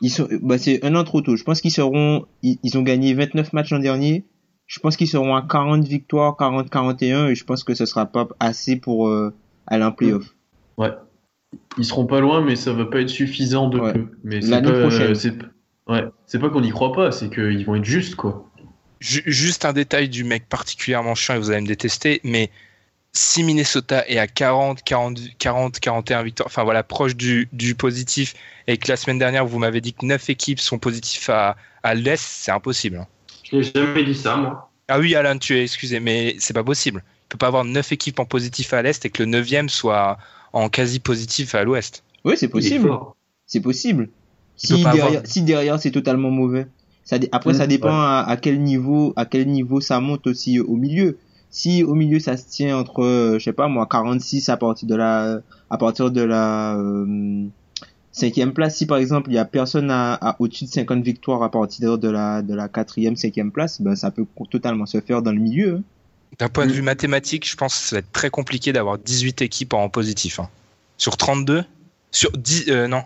[0.00, 1.36] ils sont, bah, c'est un an trop tôt.
[1.36, 4.24] Je pense qu'ils seront, ils, ils ont gagné 29 matchs l'an dernier.
[4.66, 8.06] Je pense qu'ils seront à 40 victoires, 40, 41, et je pense que ce sera
[8.06, 9.32] pas assez pour euh,
[9.66, 10.34] aller en playoff.
[11.78, 13.92] Ils seront pas loin, mais ça va pas être suffisant de Ouais.
[13.94, 14.06] peu.
[14.24, 15.14] Mais c'est L'année pas, prochaine.
[15.14, 15.34] c'est
[15.88, 18.50] ouais, c'est pas qu'on y croit pas, c'est qu'ils vont être justes quoi.
[19.00, 22.50] Ju- Juste un détail du mec particulièrement chiant et vous allez me détester, mais
[23.12, 28.34] si Minnesota est à 40, 40, 40 41 victoires, enfin voilà, proche du, du positif,
[28.66, 31.94] et que la semaine dernière vous m'avez dit que 9 équipes sont positives à, à
[31.94, 32.96] l'Est, c'est impossible.
[32.98, 33.06] hein.
[33.50, 34.70] Je n'ai jamais dit ça, moi.
[34.88, 37.02] Ah oui, Alan, tu es excusé, mais c'est pas possible.
[37.06, 40.18] Il peut pas avoir 9 équipes en positif à l'Est et que le 9 soit
[40.52, 42.04] en quasi positif à l'Ouest.
[42.24, 42.90] Oui, c'est possible.
[43.46, 44.10] C'est possible.
[44.56, 46.66] Si derrière, avoir- si derrière c'est totalement mauvais.
[47.04, 47.94] Ça, après, Mm, ça dépend ouais.
[47.94, 51.18] à, à quel niveau, à quel niveau ça monte aussi au milieu.
[51.50, 54.86] Si au milieu ça se tient entre, euh, je sais pas moi, 46 à partir
[54.88, 55.40] de la,
[55.70, 57.46] à partir de la euh,
[58.12, 58.76] cinquième place.
[58.76, 61.98] Si par exemple il y a personne à, à au-dessus de 50 victoires à partir
[61.98, 65.40] de la, de la quatrième, cinquième place, ben ça peut totalement se faire dans le
[65.40, 65.76] milieu.
[65.76, 65.82] hein.
[66.38, 66.74] D'un point de Mm.
[66.74, 70.40] vue mathématique, je pense que ça va être très compliqué d'avoir 18 équipes en positif.
[70.40, 70.48] hein.
[70.98, 71.64] Sur 32
[72.10, 73.02] Sur 10 euh, Non.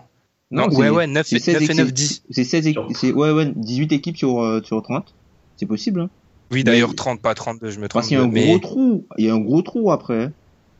[0.51, 1.95] Non, c'est- ouais, ouais, 9 c'est et, 16 9 et 9, équipes.
[1.95, 2.23] 10.
[2.29, 5.13] C'est 16 équipes, c'est, ouais, ouais, 18 équipes sur, euh, sur 30.
[5.57, 6.09] C'est possible, hein.
[6.53, 7.93] Oui, d'ailleurs, Mais- 30, pas 32, je me trompe.
[8.01, 9.05] Parce qu'il y a un mais- gros trou.
[9.17, 10.31] Il y a un gros trou après.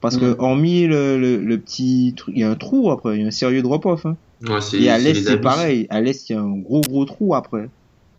[0.02, 0.36] Parce que Mm.
[0.40, 3.16] hormis le, le, le petit truc, il y a un trou après.
[3.18, 4.06] Il y a un sérieux drop-off.
[4.06, 4.18] Hein.
[4.48, 5.88] Ouais, Et à l'est, les c'est pareil.
[5.90, 7.70] À l'est, il y a un gros gros trou après.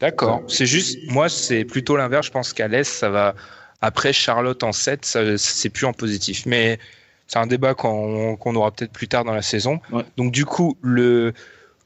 [0.00, 0.42] D'accord.
[0.48, 2.26] C'est juste, moi, c'est plutôt l'inverse.
[2.26, 3.34] Je pense qu'à l'Est, ça va.
[3.82, 6.46] Après Charlotte en 7, ça, c'est plus en positif.
[6.46, 6.78] Mais
[7.26, 9.78] c'est un débat qu'on qu'on aura peut-être plus tard dans la saison.
[9.92, 10.02] Ouais.
[10.16, 11.34] Donc, du coup, le,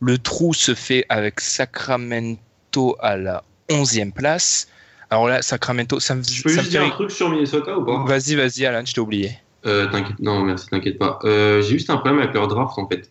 [0.01, 4.69] le trou se fait avec Sacramento à la 11e place.
[5.11, 6.87] Alors là, Sacramento, ça me, Je peux ça me juste dire fait.
[6.87, 8.05] un truc sur Minnesota ou pas?
[8.05, 9.33] Vas-y, vas-y, Alan, je t'ai oublié.
[9.67, 11.19] Euh, t'inquiète, non, merci, t'inquiète pas.
[11.25, 13.11] Euh, j'ai juste un problème avec leur draft, en fait.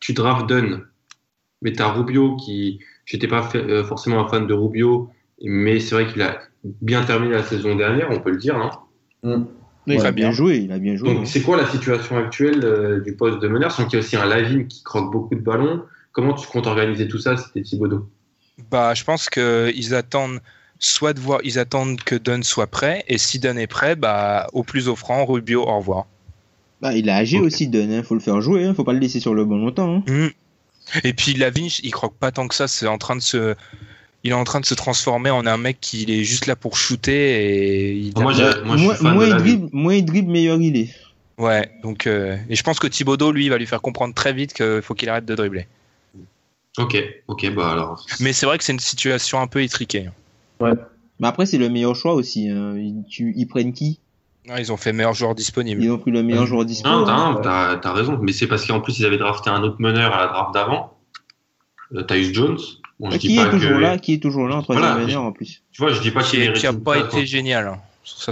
[0.00, 0.82] Tu drafts Dunn,
[1.62, 2.80] mais t'as Rubio qui.
[3.06, 5.10] J'étais pas fait- euh, forcément un fan de Rubio,
[5.42, 8.70] mais c'est vrai qu'il a bien terminé la saison dernière, on peut le dire, non
[9.86, 10.56] Il Très a bien joué.
[10.58, 11.10] Il a bien joué.
[11.10, 11.14] hein.
[11.14, 13.70] Donc, c'est quoi la situation actuelle euh, du poste de meneur?
[13.70, 15.84] Sans qu'il y a aussi un Lavine qui croque beaucoup de ballons.
[16.12, 18.08] Comment tu comptes organiser tout ça C'était Thibodeau?
[18.70, 20.40] Bah, je pense qu'ils attendent
[20.78, 24.46] soit de voir, ils attendent que Dunn soit prêt, et si Dunn est prêt, bah,
[24.52, 26.06] au plus offrant, Rubio, au revoir.
[26.82, 27.90] Bah, il a agi aussi, Dunn.
[27.92, 28.02] Hein.
[28.02, 28.64] Faut le faire jouer.
[28.64, 28.74] Hein.
[28.74, 30.02] Faut pas le laisser sur le bon longtemps.
[30.06, 30.12] Hein.
[30.12, 30.28] Mm.
[31.04, 32.68] Et puis Lavigne, il croque pas tant que ça.
[32.68, 33.56] C'est en train de se,
[34.22, 36.54] il est en train de se transformer en un mec qui il est juste là
[36.54, 39.68] pour shooter et il moi, j'ai- moi, je moins, suis fan moins de il dribble,
[39.72, 40.90] moins il dribble, meilleur il est.
[41.38, 41.68] ouais.
[41.82, 44.80] Donc euh, et je pense que Thibodeau lui va lui faire comprendre très vite qu'il
[44.82, 45.66] faut qu'il arrête de dribbler.
[46.78, 46.96] Ok,
[47.26, 48.06] ok, bah alors.
[48.20, 50.08] Mais c'est vrai que c'est une situation un peu étriquée.
[50.60, 52.48] Mais après, c'est le meilleur choix aussi.
[52.48, 52.74] Hein.
[52.76, 54.00] Ils, tu- ils prennent qui?
[54.48, 55.82] Ah, Ils ont fait meilleur joueur disponible.
[55.82, 56.46] Ils ont pris le meilleur Ouais.
[56.46, 56.88] joueur dispo.
[56.88, 57.40] Non, hein.
[57.42, 60.26] t'as, raison, mais c'est parce qu'en plus ils avaient drafté un autre meneur à la
[60.28, 60.96] draft d'avant,
[61.94, 62.58] euh, Tyus Jones.
[63.00, 65.62] Bon, je qui, est toujours là, qui est toujours là en troisième meneur en plus.
[65.72, 66.56] Tu vois, je dis pas qu'il mérite.
[66.56, 67.66] Qui a pas été génial.
[67.66, 67.78] Hein.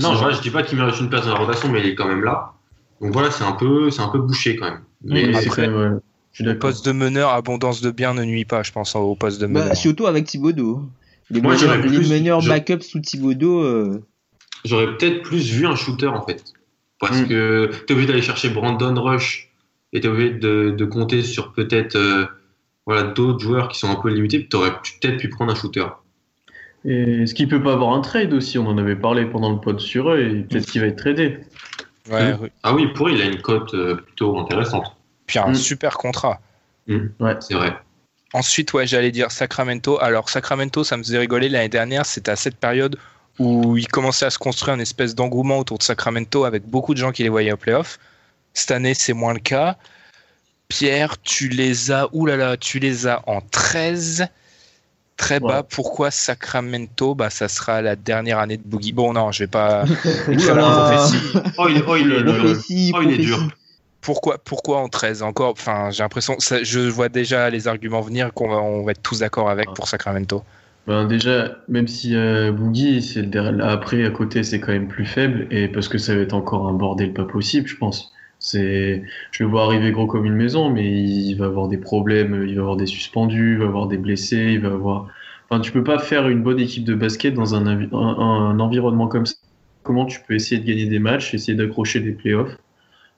[0.01, 2.09] non, je, dis pas qu'il mérite une place dans la rotation, mais il est quand
[2.09, 2.53] même là.
[3.01, 4.81] Donc voilà, c'est un peu, c'est un peu bouché quand même.
[5.03, 5.99] Mais après, ouais.
[6.41, 9.47] le poste de meneur, abondance de bien ne nuit pas, je pense, au poste de
[9.47, 9.69] bah, meneur.
[9.69, 10.83] Bah, surtout avec Thibaudot.
[11.31, 13.63] Les, meneurs, les meneurs backup sous Thibaudot.
[13.63, 14.03] Euh...
[14.65, 16.45] J'aurais peut-être plus vu un shooter en fait.
[17.01, 17.29] Parce mm.
[17.29, 19.51] que tu es obligé d'aller chercher Brandon Rush
[19.93, 22.27] et tu es obligé de, de, compter sur peut-être euh,
[22.87, 24.47] voilà, d'autres joueurs qui sont un peu limités.
[24.47, 25.87] Tu aurais peut-être pu prendre un shooter.
[26.85, 29.59] Et ce qui peut pas avoir un trade aussi On en avait parlé pendant le
[29.59, 31.39] pod sur eux et peut-être qu'il va être tradé.
[32.11, 34.95] Ouais, Ah oui, pour il a une cote euh, plutôt intéressante.
[35.27, 35.55] Puis un mm.
[35.55, 36.41] super contrat.
[36.87, 37.07] Mm.
[37.21, 37.79] Ouais, c'est vrai.
[38.35, 39.97] Ensuite, ouais, j'allais dire Sacramento.
[40.03, 42.05] Alors, Sacramento, ça me faisait rigoler l'année dernière.
[42.05, 42.99] C'était à cette période
[43.39, 46.99] où il commençait à se construire une espèce d'engouement autour de Sacramento avec beaucoup de
[46.99, 48.01] gens qui les voyaient au playoff.
[48.53, 49.77] Cette année, c'est moins le cas.
[50.67, 54.27] Pierre, tu les as, oulala, tu les as en 13,
[55.17, 55.63] très bas.
[55.63, 57.15] Pourquoi Sacramento?
[57.15, 58.93] Bah, ça sera la dernière année de Boogie.
[58.93, 59.85] Bon, non, je vais pas
[61.57, 63.49] Oh, il, oh, il, est, oh, il est dur.
[64.05, 68.85] Pourquoi, pourquoi en 13 encore Enfin, j'ai l'impression, je vois déjà les arguments venir qu'on
[68.85, 70.43] va, être tous d'accord avec pour Sacramento.
[70.87, 73.19] Ben déjà, même si euh, Boogie,
[73.63, 76.69] après à côté, c'est quand même plus faible, et parce que ça va être encore
[76.69, 78.13] un bordel pas possible, je pense.
[78.39, 82.45] C'est, je le vois arriver gros comme une maison, mais il va avoir des problèmes,
[82.47, 85.09] il va avoir des suspendus, il va avoir des blessés, il va avoir.
[85.49, 89.25] Enfin, tu peux pas faire une bonne équipe de basket dans un, un, environnement comme
[89.25, 89.37] ça.
[89.83, 92.59] Comment tu peux essayer de gagner des matchs, essayer d'accrocher des playoffs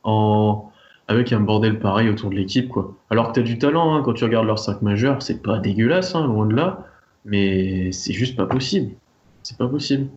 [0.05, 0.71] en
[1.09, 2.95] avec un bordel pareil autour de l'équipe, quoi.
[3.11, 5.59] Alors que tu as du talent, hein, quand tu regardes leurs 5 majeurs, c'est pas
[5.59, 6.87] dégueulasse, hein, loin de là
[7.27, 8.93] mais c'est juste pas possible.
[9.43, 10.09] C'est pas possible.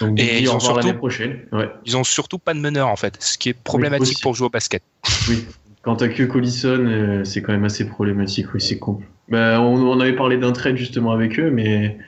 [0.00, 1.40] Donc, et ils ont, surtout, prochaine.
[1.52, 1.70] Ouais.
[1.84, 4.50] ils ont surtout pas de meneur en fait, ce qui est problématique pour jouer au
[4.50, 4.82] basket.
[5.28, 5.44] Oui,
[5.82, 8.46] quand t'as que Collison, euh, c'est quand même assez problématique.
[8.54, 9.00] Oui, c'est con.
[9.28, 11.98] Bah, on, avait parlé d'un trade justement avec eux, mais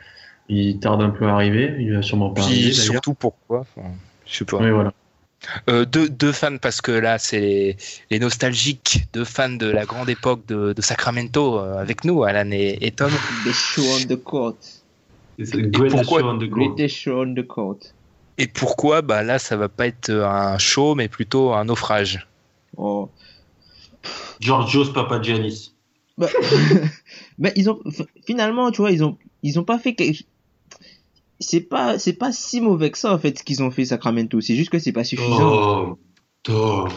[0.48, 1.76] il tarde un peu à arriver.
[1.78, 3.66] Il va sûrement pas Puis Surtout pourquoi
[4.26, 4.58] Je sais pas.
[4.58, 4.92] Oui, voilà.
[5.68, 7.76] Euh, deux, fans parce que là c'est
[8.10, 12.90] les, nostalgiques, deux fans de la grande époque de, Sacramento euh, avec nous, Alan et,
[12.90, 13.10] Tom.
[13.44, 14.56] The show on the court.
[15.88, 17.78] pourquoi, show on the show on the court.
[18.38, 19.02] Et pourquoi?
[19.02, 22.26] Bah là ça va pas être un show mais plutôt un naufrage.
[22.76, 23.08] Oh.
[24.40, 25.72] Georgios Papagiannis.
[26.18, 26.28] Bah,
[27.38, 27.78] bah, ils ont
[28.26, 30.24] finalement tu vois ils ont ils ont pas fait quelque
[31.46, 34.40] c'est pas c'est pas si mauvais que ça en fait ce qu'ils ont fait Sacramento.
[34.40, 35.96] C'est juste que c'est pas suffisant.
[36.48, 36.88] Oh,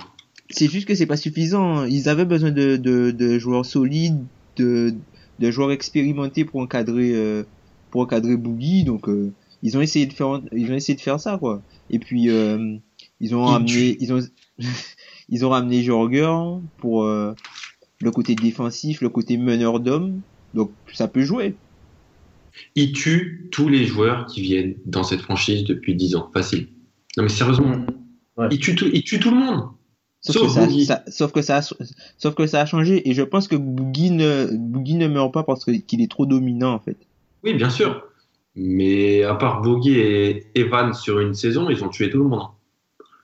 [0.50, 1.86] c'est juste que c'est pas suffisant.
[1.86, 4.26] Ils avaient besoin de, de, de joueurs solides
[4.56, 4.96] de,
[5.38, 7.44] de joueurs expérimentés pour encadrer euh,
[7.92, 8.86] pour encadrer Boogie.
[8.86, 9.32] Donc euh,
[9.62, 11.62] ils ont essayé de faire ils ont essayé de faire ça quoi.
[11.92, 12.76] Et puis euh,
[13.20, 14.20] ils ont ramené ils ont
[15.30, 16.34] ils ont ramené Jorger
[16.80, 20.22] pour le côté défensif le côté meneur d'homme.
[20.56, 21.56] Donc ça peut jouer
[22.76, 26.30] il tue tous les joueurs qui viennent dans cette franchise depuis 10 ans.
[26.34, 26.68] Facile.
[27.18, 27.86] Non, mais sérieusement,
[28.52, 29.70] il, tue tout, il tue tout le monde.
[30.22, 31.62] Sauf, que ça, sauf, que ça, a,
[32.18, 33.10] sauf que ça a changé.
[33.10, 36.74] Et je pense que Boogie ne, Boogie ne meurt pas parce qu'il est trop dominant,
[36.74, 36.98] en fait.
[37.44, 38.04] Oui, bien sûr.
[38.56, 42.48] Mais à part Boogie et Evan sur une saison, ils ont tué tout le monde.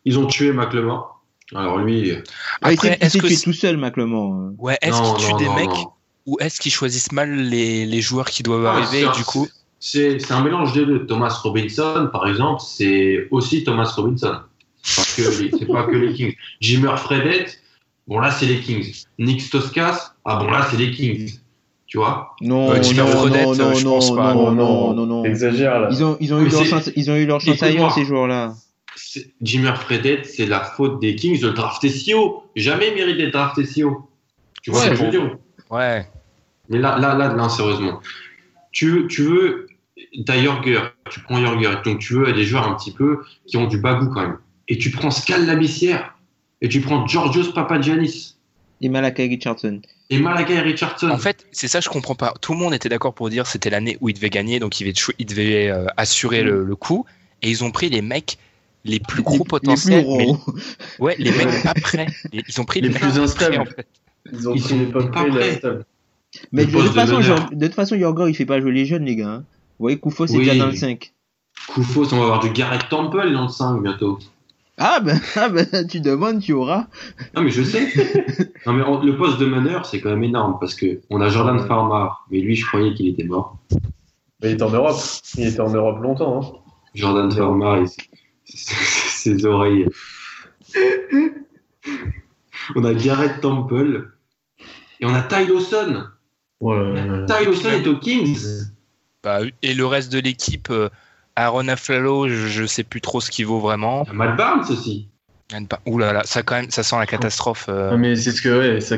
[0.06, 1.24] Ils ont tué McLemore.
[1.54, 2.14] Alors lui.
[2.62, 5.70] Après, est-ce que tout seul, McLemore Ouais, est-ce qu'il tue des mecs
[6.26, 9.48] ou est-ce qu'ils choisissent mal les, les, joueurs qui doivent ah, arriver du coup
[9.80, 11.06] C'est un mélange des deux.
[11.06, 14.40] Thomas Robinson, par exemple, c'est aussi Thomas Robinson.
[14.96, 16.36] Parce que c'est pas que les Kings.
[16.62, 17.60] Jimmer Fredette,
[18.08, 19.06] bon là c'est les Kings.
[19.18, 21.40] Nick Stoskas, ah bon là c'est les Kings.
[21.88, 22.36] Tu vois?
[22.42, 24.34] Non, euh, Jimmer Fredette, non, je pense non, pas.
[24.34, 25.26] Non, non, non, non.
[25.26, 25.88] Exagère là.
[25.92, 28.54] Ils ont, ils ont, eu, leur chance, ils ont eu leur chance ailleurs ces joueurs-là.
[29.42, 32.44] Jimmer Fredette, c'est la faute des Kings de le drafter si haut.
[32.56, 34.10] Jamais mérité d'être drafté si haut.
[34.62, 35.38] Tu vois ce que je veux dire?
[35.70, 36.08] Ouais.
[36.70, 38.02] Mais là, là, là, là sérieusement,
[38.72, 39.68] tu, tu veux,
[40.26, 43.68] t'as Jorger, tu prends Jorger, donc tu veux des joueurs un petit peu qui ont
[43.68, 44.38] du bagou quand même.
[44.68, 46.16] Et tu prends Scal Labissière,
[46.62, 48.36] et tu prends Georgios Papagiannis.
[48.82, 49.82] Et Malakai Richardson.
[50.10, 51.10] Et Malakai Richardson.
[51.10, 52.34] En fait, c'est ça, je comprends pas.
[52.42, 54.84] Tout le monde était d'accord pour dire c'était l'année où il devait gagner, donc il
[54.84, 57.06] devait, il devait euh, assurer le, coup.
[57.42, 58.38] Et ils ont pris les mecs
[58.84, 60.06] les plus gros potentiels.
[60.06, 60.34] Les
[61.00, 62.08] ouais, les mecs pas prêts.
[62.34, 63.60] Ils ont pris les, plus instables.
[63.60, 63.88] en fait.
[64.32, 65.62] Ils ont pris les pas prêts.
[66.52, 67.20] Mais de toute, façon,
[67.52, 69.30] de toute façon, Yorgor, il fait pas jouer les jeunes, les gars.
[69.30, 69.44] Hein.
[69.80, 71.14] Vous voyez, Koufos, c'est déjà dans le 5.
[71.68, 74.20] Koufos, on va avoir du Garrett Temple dans le 5 bientôt.
[74.78, 76.88] Ah ben, ah ben, tu demandes, tu auras.
[77.36, 77.92] Non mais je sais.
[78.66, 81.66] non mais le poste de meneur, c'est quand même énorme parce que on a Jordan
[81.66, 83.58] Farmar, mais lui, je croyais qu'il était mort.
[84.42, 84.98] Mais il était en Europe.
[85.38, 86.42] Il était en Europe longtemps.
[86.42, 86.60] Hein.
[86.94, 87.86] Jordan Farmar,
[88.46, 89.88] ses oreilles.
[92.76, 94.12] on a Garrett Temple
[95.00, 96.06] et on a Ty Lawson.
[96.62, 97.26] Ouais.
[97.28, 98.66] Ty Lawson est aux Kings.
[99.24, 100.90] Bah, et le reste de l'équipe, euh,
[101.36, 104.06] Aaron Aflalo, je, ne sais plus trop ce qu'il vaut vraiment.
[104.14, 105.10] Matt Barnes aussi.
[105.86, 107.68] Ouh là là, ça quand même, ça sent la catastrophe.
[107.70, 107.98] Euh.
[107.98, 108.98] mais c'est ce que ouais, ça,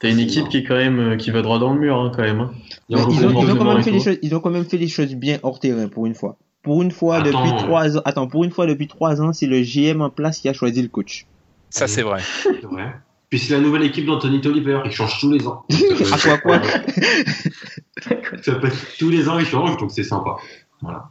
[0.00, 2.10] T'as une équipe qui est quand même euh, qui va droit dans le mur hein,
[2.14, 2.40] quand même.
[2.40, 2.52] Hein.
[2.88, 5.38] Ils, ont, quand même fait les choses, ils ont quand même fait les choses bien
[5.42, 6.38] hors terrain pour une fois.
[6.62, 9.60] Pour une fois depuis trois ans, attends, pour une fois depuis trois ans, c'est le
[9.62, 11.26] GM en place qui a choisi le coach.
[11.68, 12.22] Ça c'est vrai.
[12.42, 12.94] C'est vrai.
[13.30, 15.64] Puis c'est la nouvelle équipe d'Anthony Toliver, il change tous les ans.
[16.12, 16.60] à quoi quoi
[18.42, 20.36] Ça peut être tous les ans il change, donc c'est sympa.
[20.82, 21.08] Voilà.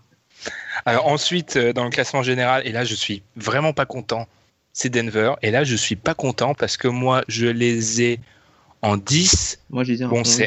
[0.85, 4.27] Alors ensuite, euh, dans le classement général, et là je suis vraiment pas content,
[4.73, 5.33] c'est Denver.
[5.41, 8.19] Et là je suis pas content parce que moi je les ai
[8.81, 9.59] en 10.
[9.69, 10.43] Moi je les ai en bon, 11.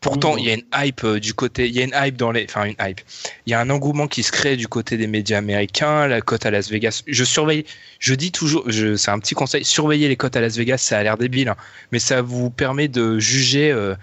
[0.00, 2.30] Pourtant, il y a une hype euh, du côté, il y a une hype dans
[2.30, 3.00] les, enfin une hype.
[3.46, 6.46] Il y a un engouement qui se crée du côté des médias américains, la cote
[6.46, 7.02] à Las Vegas.
[7.08, 7.64] Je surveille,
[7.98, 11.02] je dis toujours, c'est un petit conseil, surveillez les cotes à Las Vegas, ça a
[11.02, 11.56] l'air débile, hein.
[11.90, 13.96] mais ça vous permet de juger euh,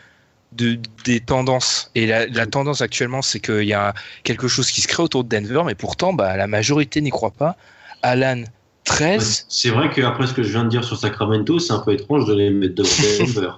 [0.51, 1.91] de, des tendances.
[1.95, 3.93] Et la, tendance actuellement, c'est qu'il y a
[4.23, 7.31] quelque chose qui se crée autour de Denver, mais pourtant, bah, la majorité n'y croit
[7.31, 7.55] pas.
[8.01, 8.43] Alan,
[8.83, 9.45] 13.
[9.47, 12.25] C'est vrai qu'après ce que je viens de dire sur Sacramento, c'est un peu étrange
[12.25, 12.89] de les mettre devant
[13.19, 13.51] Denver.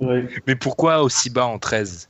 [0.00, 2.08] Mais pourquoi aussi bas en 13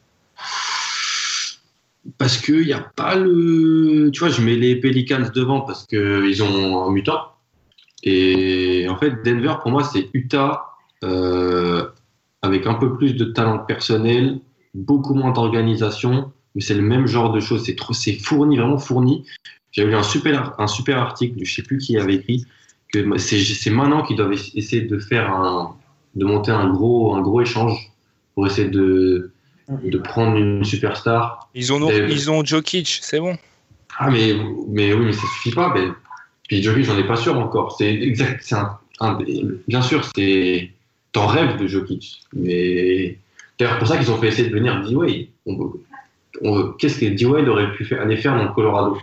[2.19, 4.11] Parce qu'il n'y a pas le.
[4.13, 7.33] Tu vois, je mets les Pelicans devant parce qu'ils ont un mutant.
[8.03, 10.65] Et en fait, Denver, pour moi, c'est Utah
[11.05, 11.87] euh,
[12.43, 14.39] avec un peu plus de talent personnel,
[14.75, 17.65] beaucoup moins d'organisation, mais c'est le même genre de choses.
[17.65, 19.25] C'est trop, c'est fourni, vraiment fourni.
[19.73, 22.47] J'ai lu un super, un super article, je ne sais plus qui avait écrit,
[22.93, 25.77] que c'est maintenant qu'ils doivent essayer de faire un,
[26.19, 27.91] de monter un gros, un gros échange
[28.35, 29.31] pour essayer de,
[29.69, 31.49] de prendre une superstar.
[31.55, 33.39] Ils ont, ils ont Jokic, c'est bon.
[33.99, 34.35] Ah, mais,
[34.69, 35.73] mais oui, mais ça suffit pas.
[35.75, 35.89] Mais,
[36.49, 37.77] puis Jokic, j'en ai pas sûr encore.
[37.79, 38.57] C'est exact, c'est
[39.01, 39.19] un,
[39.69, 40.71] bien sûr, c'est,
[41.13, 42.21] t'en rêves de Jokic.
[42.33, 43.19] Mais,
[43.59, 45.31] d'ailleurs, pour ça qu'ils ont fait essayer de venir D-Way.
[46.79, 48.99] Qu'est-ce que D-Wade aurait pu faire, aller faire dans le Colorado?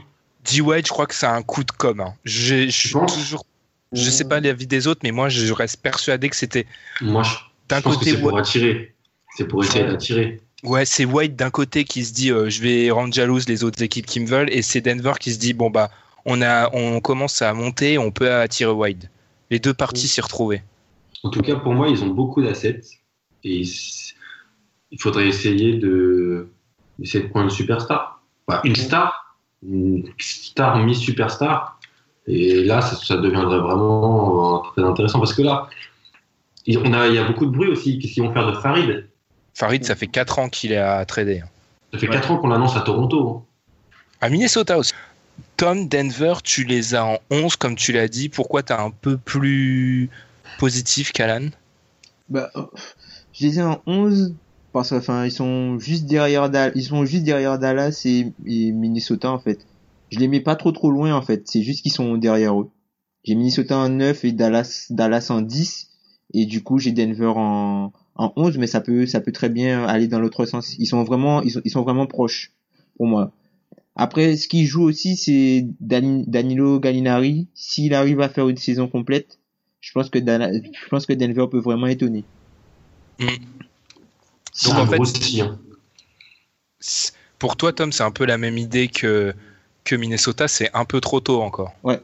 [0.51, 2.01] D-Wade, je crois que c'est un coup de com'.
[2.01, 2.13] Hein.
[2.24, 3.45] Je suis toujours
[3.91, 6.65] je sais pas l'avis des autres, mais moi, je reste persuadé que c'était.
[7.01, 7.23] Moi,
[7.69, 8.95] d'un côté, c'est pour attirer.
[9.36, 10.41] C'est pour essayer d'attirer.
[10.63, 13.83] Ouais, c'est White d'un côté qui se dit euh, je vais rendre jalouse les autres
[13.83, 15.91] équipes qui me veulent, et c'est Denver qui se dit bon bah
[16.25, 19.09] on a on commence à monter, on peut attirer White.
[19.51, 20.63] Les deux parties s'y retrouver.
[21.23, 22.81] En tout cas, pour moi, ils ont beaucoup d'assets
[23.43, 23.61] et
[24.91, 26.49] il faudrait essayer de
[26.99, 28.23] essayer de prendre une superstar,
[28.63, 31.74] une star, une star mi-superstar
[32.28, 35.67] et là, ça, deviendrait vraiment euh, très intéressant parce que là,
[36.67, 37.99] on a, il y a beaucoup de bruit aussi.
[37.99, 39.07] Qu'est-ce qu'ils vont faire de Farid?
[39.53, 41.43] Farid, ça fait 4 ans qu'il est à trader.
[41.93, 43.30] Ça fait 4 ans qu'on l'annonce à Toronto.
[43.30, 43.43] Hein.
[44.21, 44.93] À Minnesota aussi.
[45.57, 48.30] Tom, Denver, tu les as en 11, comme tu l'as dit.
[48.30, 50.09] Pourquoi tu es un peu plus
[50.57, 51.49] positif qu'Alan?
[52.30, 52.49] Bah,
[53.34, 54.34] Je les ai en 11
[54.73, 59.59] parce qu'ils sont juste derrière, ils sont juste derrière Dallas et Minnesota en fait
[60.12, 61.47] je les mets pas trop trop loin en fait.
[61.47, 62.70] C'est juste qu'ils sont derrière eux.
[63.24, 65.89] J'ai Minnesota en 9 et Dallas Dallas en 10
[66.34, 69.84] et du coup j'ai Denver en en 11 mais ça peut ça peut très bien
[69.86, 70.76] aller dans l'autre sens.
[70.78, 72.51] Ils sont vraiment ils sont, ils sont vraiment proches
[72.97, 73.32] pour moi.
[73.95, 79.39] Après ce qui joue aussi c'est Danilo Gallinari s'il arrive à faire une saison complète,
[79.82, 82.24] je pense que je pense que Denver peut vraiment étonner.
[83.20, 83.26] Mm.
[84.66, 86.34] Donc en fait
[87.39, 89.34] pour toi Tom, c'est un peu la même idée que
[89.86, 91.73] que Minnesota, c'est un peu trop tôt encore.
[91.83, 91.99] Ouais,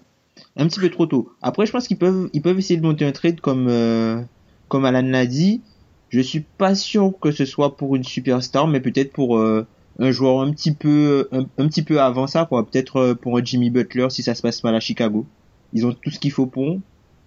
[0.55, 1.33] un petit peu trop tôt.
[1.41, 4.21] Après, je pense qu'ils peuvent, ils peuvent essayer de monter un trade comme, euh,
[4.69, 5.61] comme Alan l'a dit.
[6.09, 9.65] Je suis pas sûr que ce soit pour une superstar, mais peut-être pour euh,
[9.99, 12.65] un joueur un petit peu, un, petit peu avant ça, quoi.
[12.65, 15.25] Peut-être euh, pour un Jimmy Butler si ça se passe mal à Chicago.
[15.73, 16.79] Ils ont tout ce qu'il faut pour.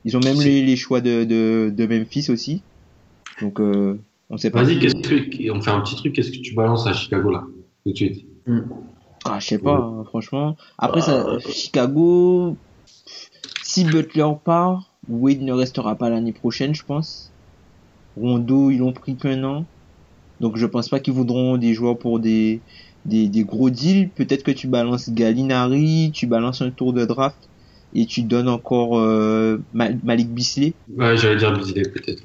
[0.04, 2.62] Ils ont même les, les, choix de, de, de, Memphis aussi.
[3.40, 3.98] Donc, euh,
[4.28, 4.62] on sait pas.
[4.62, 6.12] Vas-y, qu'est-ce que, on fait un petit truc.
[6.12, 7.44] Qu'est-ce que tu balances à Chicago là,
[7.86, 8.26] tout de suite?
[8.46, 8.60] Hmm.
[9.24, 10.56] Ah, je sais pas, hein, franchement.
[10.78, 12.56] Après, ça, bah, Chicago,
[13.62, 17.30] si Butler part, Wade ne restera pas l'année prochaine, je pense.
[18.16, 19.64] Rondo, ils l'ont pris qu'un an.
[20.40, 22.60] Donc, je pense pas qu'ils voudront des joueurs pour des,
[23.06, 24.10] des, des gros deals.
[24.10, 27.48] Peut-être que tu balances Gallinari, tu balances un tour de draft
[27.94, 30.74] et tu donnes encore euh, Malik Bisley.
[30.96, 32.22] Ouais, j'allais dire Bisley peut-être.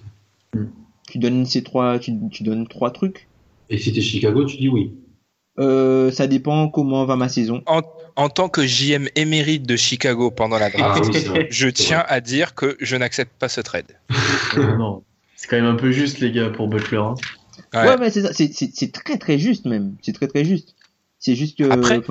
[1.09, 3.29] Tu donnes ces trois, tu, tu donnes trois trucs.
[3.69, 4.91] Et si t'es Chicago, tu dis oui.
[5.59, 7.61] Euh, ça dépend comment va ma saison.
[8.15, 12.55] En, tant que JM émérite de Chicago pendant la draft, ah je tiens à dire
[12.55, 13.97] que je n'accepte pas ce trade.
[14.77, 15.03] non,
[15.35, 16.97] c'est quand même un peu juste les gars pour Butler.
[16.97, 17.15] Hein.
[17.73, 17.97] Ouais.
[17.97, 19.95] mais c'est très très juste même.
[20.01, 20.75] C'est très très juste.
[21.19, 21.69] C'est juste que.
[21.69, 22.01] Après,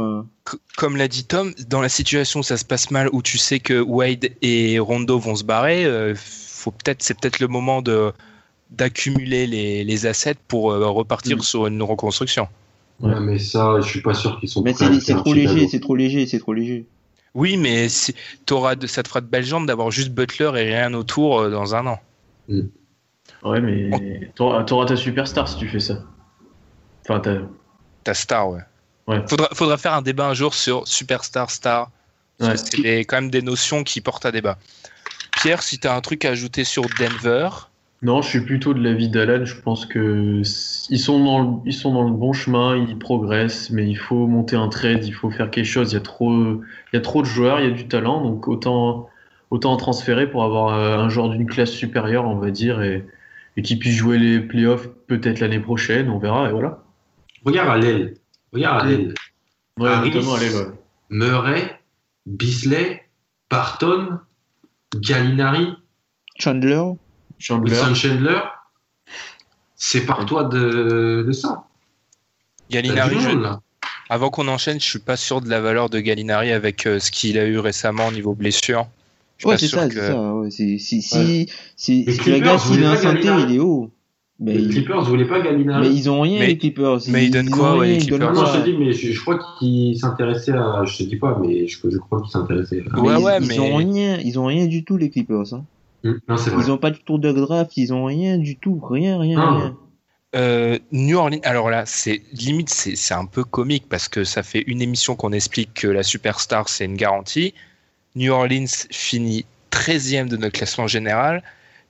[0.76, 3.58] comme l'a dit Tom, dans la situation où ça se passe mal, où tu sais
[3.58, 8.12] que Wade et Rondo vont se barrer, euh, faut peut-être, c'est peut-être le moment de
[8.70, 11.40] d'accumuler les, les assets pour euh, repartir Mm.
[11.40, 12.48] sur une reconstruction.
[13.00, 15.80] Ouais, mais ça, je suis pas sûr qu'ils sont Mais c'est c'est trop léger, c'est
[15.80, 16.86] trop léger, c'est trop léger.
[17.34, 18.14] Oui, mais c'est-
[18.46, 21.50] t'auras de, ça te fera de belles jambes d'avoir juste Butler et rien autour euh,
[21.50, 22.00] dans un an.
[23.44, 26.02] Ouais, mais t'auras t'auras ta superstar si tu fais ça.
[27.04, 27.42] Enfin, t'as-
[28.04, 28.60] Ta star, ouais.
[29.06, 29.22] Ouais.
[29.28, 31.90] Faudra, faudra faire un débat un jour sur superstar, star.
[32.38, 32.56] Parce Ouais.
[32.56, 34.58] que c'est des- quand même des notions qui portent à débat.
[35.40, 37.48] Pierre, si t'as un truc à ajouter sur Denver,
[38.00, 39.44] Non, je suis plutôt de l'avis d'Alan.
[39.44, 40.42] Je pense que
[40.90, 44.26] ils sont dans le, ils sont dans le bon chemin, ils progressent, mais il faut
[44.26, 45.92] monter un trade, il faut faire quelque chose.
[45.92, 46.60] Il y a trop, il
[46.94, 49.08] y a trop de joueurs, il y a du talent, donc autant,
[49.50, 53.04] autant en transférer pour avoir euh, un joueur d'une classe supérieure, on va dire, et,
[53.56, 56.84] et qui puisse jouer les playoffs peut-être l'année prochaine, on verra, et voilà.
[57.44, 58.14] Regarde à l'aile.
[58.52, 59.14] Regarde à l'aile.
[59.78, 60.12] Ouais, Harris.
[61.10, 61.80] Murray,
[62.26, 63.02] Bisley,
[63.50, 64.18] Barton,
[64.96, 65.74] Gallinari,
[66.38, 66.82] Chandler,
[67.38, 67.72] Chandler.
[67.72, 68.38] Wilson Chandler.
[69.76, 71.64] C'est par toi de, de ça.
[72.70, 73.60] Gallinari, je- là.
[74.10, 77.10] avant qu'on enchaîne, je suis pas sûr de la valeur de Gallinari avec euh, ce
[77.10, 78.86] qu'il a eu récemment au niveau blessure.
[79.38, 80.34] Je suis ouais, pas c'est sûr ça, que- c'est ça.
[80.34, 80.50] Ouais.
[80.50, 81.46] Si, si, si, Ouais.
[81.76, 83.90] si, Les si le gars, Clippers s'il est pas santé, il est haut.
[84.40, 85.88] Mais, Les ils- Clippers voulaient pas Gallinari.
[85.88, 86.98] mais ils ont rien, Mais- les Clippers.
[87.08, 88.92] mais ils donnent quoi, ouais, rien, les ils donnent Clippers Non, je te dis, mais
[88.92, 90.84] je, je crois qu'ils s'intéressaient à.
[90.84, 92.98] Je te dis pas, mais je, je crois qu'ils s'intéressaient à.
[93.00, 95.54] Ouais, Mais ils- ouais, ils, mais- ont rien, ils ont rien du tout, les Clippers.
[95.54, 95.64] Hein.
[96.08, 96.62] Hum, Non, c'est vrai.
[96.64, 99.54] Ils ont pas de tour de draft, ils ont rien du tout, rien, rien, Ah.
[99.56, 99.76] rien.
[100.34, 104.62] Euh, New Orleans, alors là, c'est limite, c'est un peu comique parce que ça fait
[104.66, 107.54] une émission qu'on explique que la superstar, c'est une garantie.
[108.14, 111.42] New Orleans finit 13e de notre classement général.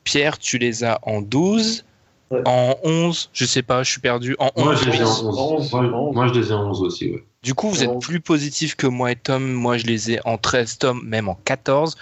[0.05, 1.85] Pierre, tu les as en 12,
[2.31, 2.43] Ouais.
[2.45, 4.65] en 11, je sais pas, je suis perdu, en 11.
[4.65, 5.23] Moi, je les ai en onze.
[5.24, 5.39] 11.
[5.39, 7.24] Onze, Moi, moi, je les ai en 11 aussi, ouais.
[7.43, 9.51] Du coup, vous êtes plus positif que moi et Tom.
[9.51, 11.97] Moi, je les ai en 13, Tom, même en 14.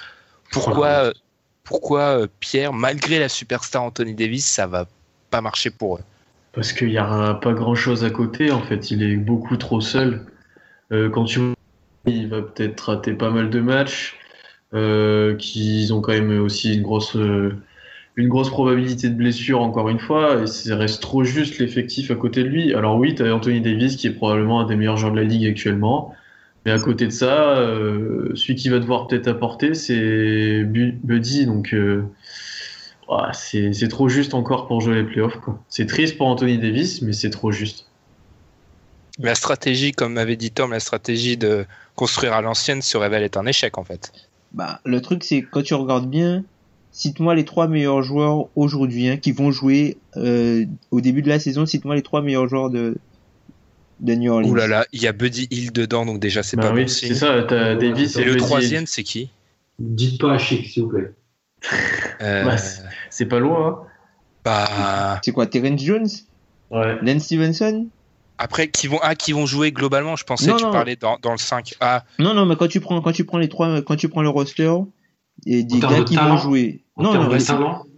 [0.52, 1.12] Pourquoi, euh,
[1.66, 4.86] pourquoi euh, Pierre, malgré la superstar Anthony Davis, ça va
[5.30, 6.02] pas marcher pour eux
[6.52, 9.80] Parce qu'il n'y a pas grand chose à côté, en fait, il est beaucoup trop
[9.80, 10.24] seul.
[10.92, 11.54] Euh, quand tu vois,
[12.06, 14.16] il va peut-être rater pas mal de matchs,
[14.74, 17.56] euh, qu'ils ont quand même aussi une grosse, euh,
[18.14, 22.14] une grosse probabilité de blessure, encore une fois, et ça reste trop juste l'effectif à
[22.14, 22.74] côté de lui.
[22.74, 25.24] Alors oui, tu as Anthony Davis qui est probablement un des meilleurs joueurs de la
[25.24, 26.14] ligue actuellement,
[26.66, 31.46] mais à côté de ça, euh, celui qui va devoir peut-être apporter, c'est Bu- Buddy,
[31.46, 31.72] donc.
[31.72, 32.02] euh,
[33.32, 35.36] c'est c'est trop juste encore pour jouer les playoffs.
[35.36, 35.62] quoi.
[35.68, 37.86] C'est triste pour Anthony Davis, mais c'est trop juste.
[39.20, 41.64] La stratégie, comme m'avait dit Tom, la stratégie de
[41.94, 44.12] construire à l'ancienne se révèle être un échec en fait.
[44.52, 46.44] Bah, le truc, c'est que quand tu regardes bien,
[46.90, 51.38] cite-moi les trois meilleurs joueurs aujourd'hui hein, qui vont jouer euh, au début de la
[51.38, 51.64] saison.
[51.64, 52.96] Cite-moi les trois meilleurs joueurs de,
[54.00, 54.48] de New Orleans.
[54.48, 56.82] Ouh là là, il y a Buddy Hill dedans, donc déjà c'est Bah pas oui,
[56.82, 58.44] bon c'est ça, t'as Davis Et le Buddy.
[58.44, 59.30] troisième, c'est qui?
[59.78, 61.12] Dites pas à Chic, s'il vous plaît.
[62.20, 62.56] Euh, Bah,
[63.10, 63.82] c'est- pas loin,
[64.44, 66.06] bah, C'est quoi, Terrence Jones?
[66.70, 66.80] Hein.
[66.80, 66.98] Ouais.
[67.02, 67.88] Lance Stevenson?
[68.38, 70.72] Après, qui vont, ah, qui vont jouer globalement, je pensais Non, que tu non.
[70.72, 71.74] parlais dans, dans le 5.
[71.80, 74.20] Ah, Non, non, mais quand tu prends, quand tu prends les trois, quand tu prends
[74.22, 74.70] le roster
[75.46, 76.82] et des gars de qui talent vont jouer.
[76.98, 77.44] Non, non, les-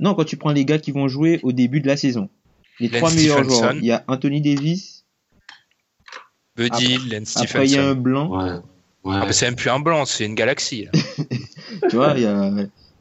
[0.01, 2.29] non, quand tu prends les gars qui vont jouer au début de la saison.
[2.81, 3.73] Les trois meilleurs joueurs.
[3.75, 4.98] Il y a Anthony Davis.
[6.59, 6.99] Buddy
[7.65, 8.37] il y a un blanc.
[8.37, 8.59] ouais.
[9.05, 9.15] Ouais.
[9.17, 10.87] Ah, bah, c'est même plus un blanc, c'est une galaxie.
[11.89, 12.53] tu vois, il y a,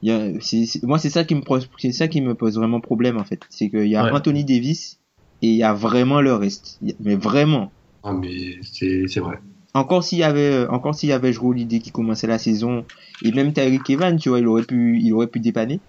[0.01, 3.23] y moi, c'est ça qui me pose, c'est ça qui me pose vraiment problème, en
[3.23, 3.41] fait.
[3.49, 4.11] C'est qu'il y a Ouais.
[4.11, 4.99] Anthony Davis
[5.41, 6.79] et il y a vraiment le reste.
[6.99, 7.71] Mais vraiment.
[8.03, 9.39] Ah, mais c'est c'est vrai.
[9.73, 12.85] Encore s'il y avait, euh, encore s'il y avait Jrue l'idée qui commençait la saison,
[13.23, 15.79] et même Tyreek Evans, tu vois, il aurait pu, il aurait pu dépanner.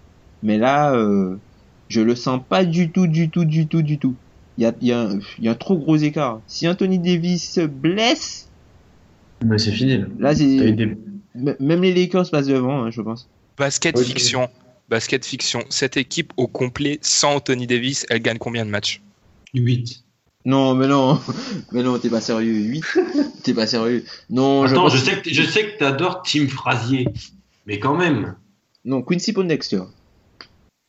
[0.43, 1.37] Mais là, euh,
[1.87, 4.15] je le sens pas du tout, du tout, du tout, du tout.
[4.59, 6.41] Il y a, y a, un- y a un trop gros écart.
[6.45, 8.49] Si Anthony Davis se blesse,
[9.45, 10.03] Mais c'est fini.
[10.19, 10.35] Là.
[10.35, 10.97] c'est, des...
[11.33, 13.29] même les Lakers passent devant, hein, je pense.
[13.57, 14.49] Basket Oui, fiction.
[14.89, 15.63] Basket fiction.
[15.69, 19.01] Cette équipe au complet, sans Anthony Davis, elle gagne combien de matchs?
[19.53, 20.03] 8.
[20.43, 21.19] Non, mais non,
[21.71, 22.51] mais non, t'es pas sérieux.
[22.53, 22.83] 8
[23.43, 24.03] T'es pas sérieux.
[24.29, 27.07] Non, Attends, pense- je sais que, je sais que t'adores Tim Frazier.
[27.65, 28.35] Mais quand même.
[28.83, 29.83] Non, Quincy Pondexter.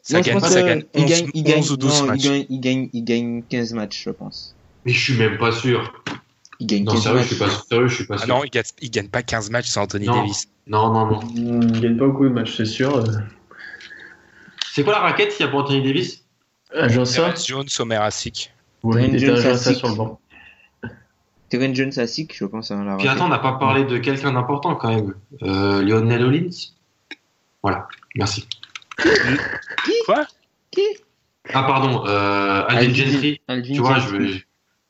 [0.03, 2.01] Ça Non, je gagne, pense ça gagne il 11, gagne, il gagne, 11 ou 12
[2.01, 2.25] non, matchs.
[2.25, 4.55] Il gagne, il gagne, il gagne 15 matchs, je pense.
[4.87, 5.93] Mais je suis même pas sûr.
[6.59, 7.29] Il gagne Non, 15 sérieux, je matchs.
[7.29, 8.29] suis pas, sérieux, je suis pas Ah sûr.
[8.29, 10.15] non, il gagne, il gagne pas 15 matchs sans Anthony Non.
[10.23, 10.49] Davis.
[10.67, 11.21] Non, non, non.
[11.35, 12.97] Il gagne pas beaucoup de matchs, c'est sûr.
[12.97, 13.05] Euh,
[14.73, 16.25] C'est quoi la raquette s'il y a pour Anthony Davis?
[16.75, 18.53] Agent ça Terrence Jones, Omer Asik.
[18.83, 19.79] Ouais, il Terrence était Jones à ça six.
[19.79, 20.21] sur le banc.
[21.49, 22.71] Terrence Jones à SIC, je pense.
[22.71, 25.15] Hein, la Puis attends, on n'a pas parlé de quelqu'un d'important quand même.
[25.43, 26.49] Euh, Lionel Hollins?
[27.63, 28.47] Voilà, merci.
[30.07, 30.27] Quoi
[30.71, 30.83] Qui
[31.53, 33.41] Ah, pardon, euh, Alvin Gentry.
[33.49, 34.33] Alvin Tu vois, je Gentry.
[34.33, 34.41] veux.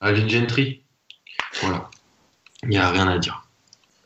[0.01, 0.82] Alvin Gentry.
[1.62, 1.91] Voilà.
[2.62, 3.47] Il n'y a rien à dire.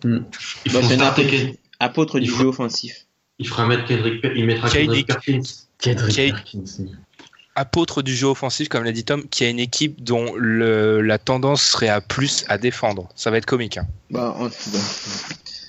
[0.04, 0.20] Hmm.
[0.66, 3.06] Ils Bah, starter Apôtre du Il faut- jeu offensif.
[3.38, 5.06] Il fera mettre Kendrick il mettra Kendrick.
[5.08, 5.42] Perkins.
[5.78, 6.64] Kendrick Perkins.
[7.56, 11.18] apôtre du jeu offensif, comme l'a dit Tom, qui a une équipe dont le, la
[11.18, 13.08] tendance serait à plus à défendre.
[13.16, 13.76] Ça va être comique.
[13.78, 13.86] Hein.
[14.10, 14.36] Bah,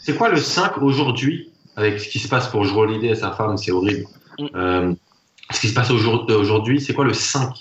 [0.03, 3.31] C'est quoi le 5 aujourd'hui avec ce qui se passe pour Joe Holiday et sa
[3.31, 4.05] femme, c'est horrible.
[4.39, 4.45] Mm.
[4.55, 4.93] Euh,
[5.51, 7.53] ce qui se passe aujourd- aujourd'hui, c'est quoi le 5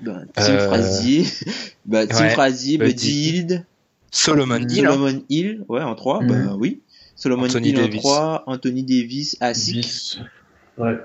[0.00, 1.24] bah, Tim Euh, Frazier,
[1.86, 3.10] bah, Tim ouais, Frazier, Buddy.
[3.10, 3.66] Hield,
[4.10, 4.92] Solomon Hill, hein.
[4.92, 6.28] Solomon Hill, ouais, en 3, Mhm.
[6.46, 6.80] bah oui.
[7.16, 8.00] Solomon Anthony Hill en Davis.
[8.00, 10.18] 3, Anthony Davis, Asik.
[10.78, 10.98] Ouais.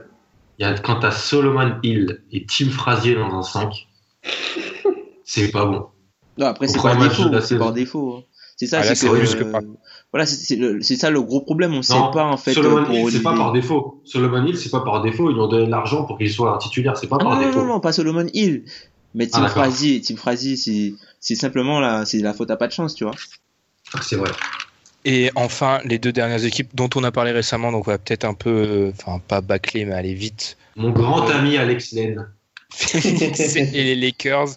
[0.57, 3.87] Il y a, Quand t'as Solomon Hill et Tim Frazier dans un 5,
[5.23, 5.85] c'est pas bon.
[6.37, 8.15] Non, après, c'est par défaut, c'est par défaut.
[8.17, 8.23] hein.
[8.57, 9.61] C'est ça, Ah, c'est que, plus que euh, pas.
[10.11, 12.95] Voilà, c'est- ça le gros problème, on sait Non, pas en fait Solomon euh, pour
[12.95, 14.01] Hill, c'est pas par défaut.
[14.05, 15.29] Solomon Hill, c'est pas par défaut.
[15.29, 16.97] Ils lui ont donné de l'argent pour qu'il soit un titulaire.
[16.97, 17.59] C'est pas Ah, par non, non, défaut.
[17.59, 18.65] non, non, pas Solomon Hill.
[19.15, 19.49] Mais Tim Ah.
[19.49, 23.03] Frazier, Tim Frazier, c'est, c'est simplement la, c'est la faute à pas de chance, tu
[23.03, 23.13] vois.
[24.01, 24.29] C'est vrai.
[25.05, 28.25] Et enfin, les deux dernières équipes dont on a parlé récemment, donc on va peut-être
[28.25, 30.57] un peu, euh, enfin pas bâcler, mais aller vite.
[30.75, 32.27] Mon grand ami Alex Len.
[32.93, 34.49] Et les Lakers.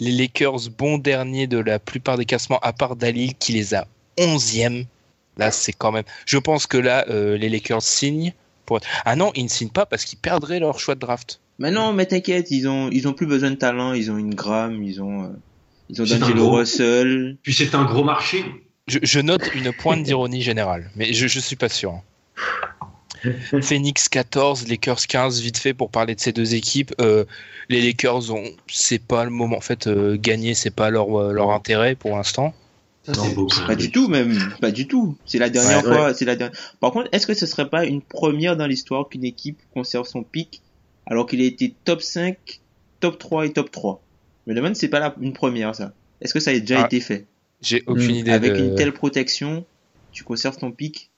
[0.00, 3.86] Les Lakers, bon dernier de la plupart des classements, à part Dalil qui les a
[4.18, 4.86] 11e.
[5.36, 6.04] Là, c'est quand même.
[6.26, 8.32] Je pense que là, euh, les Lakers signent.
[8.66, 8.80] Pour...
[9.04, 11.40] Ah non, ils ne signent pas parce qu'ils perdraient leur choix de draft.
[11.58, 14.34] Mais non, mais t'inquiète, ils ont, ils ont plus besoin de talent, ils ont une
[14.34, 15.28] gramme, ils ont, euh,
[15.90, 17.36] ils ont D'Angelo gros- Russell.
[17.42, 18.44] Puis c'est un gros marché.
[18.88, 21.92] Je, je note une pointe d'ironie générale, mais je, je suis pas sûr.
[21.92, 22.02] hein.
[23.62, 26.94] Phoenix 14, Lakers 15, vite fait pour parler de ces deux équipes.
[27.00, 27.24] Euh,
[27.70, 29.56] les Lakers ont, c'est pas le moment.
[29.56, 32.52] En fait, euh, gagner, c'est pas leur, euh, leur intérêt pour l'instant.
[33.04, 33.46] Ça, c'est beau.
[33.46, 35.16] quand Pas du tout, même, pas du tout.
[35.26, 36.58] C'est la dernière Ouais, fois, c'est la dernière.
[36.80, 40.22] Par contre, est-ce que ce serait pas une première dans l'histoire qu'une équipe conserve son
[40.22, 40.62] pic
[41.06, 42.36] alors qu'il a été top 5,
[43.00, 44.02] top 3 et top 3?
[44.46, 45.92] Je me demande si c'est pas la, une première, ça.
[46.22, 47.26] Est-ce que ça a déjà Ah, été fait?
[47.60, 48.18] J'ai aucune Mm.
[48.18, 48.30] idée.
[48.32, 49.66] Avec de- une telle protection,
[50.12, 51.10] tu conserves ton pic?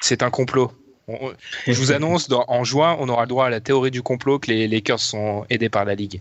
[0.00, 0.72] C'est un complot.
[1.06, 1.32] On-
[1.66, 4.38] je vous annonce, dans- en juin, on aura le droit à la théorie du complot
[4.40, 6.20] que les Lakers sont aidés par la Ligue.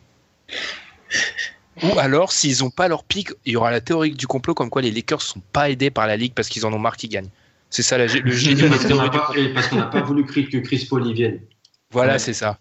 [1.83, 4.69] Ou alors, s'ils n'ont pas leur pic, il y aura la théorie du complot comme
[4.69, 7.09] quoi les Lakers sont pas aidés par la Ligue parce qu'ils en ont marre qu'ils
[7.09, 7.29] gagnent.
[7.69, 9.41] C'est ça la, le génie des Parce qu'on théories n'a du pas, complot.
[9.43, 11.39] et parce qu'on n'a pas voulu que que Chris Paul y vienne.
[11.91, 12.19] Voilà, Ouais.
[12.19, 12.57] c'est ça.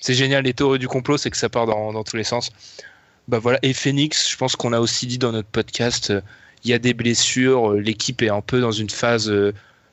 [0.00, 2.50] C'est génial, les théories du complot, c'est que ça part dans, dans tous les sens.
[3.28, 3.58] Bah voilà.
[3.62, 6.20] Et Phoenix, je pense qu'on a aussi dit dans notre podcast, euh,
[6.64, 9.52] il y a des blessures, euh, l'équipe est un peu dans une phase euh,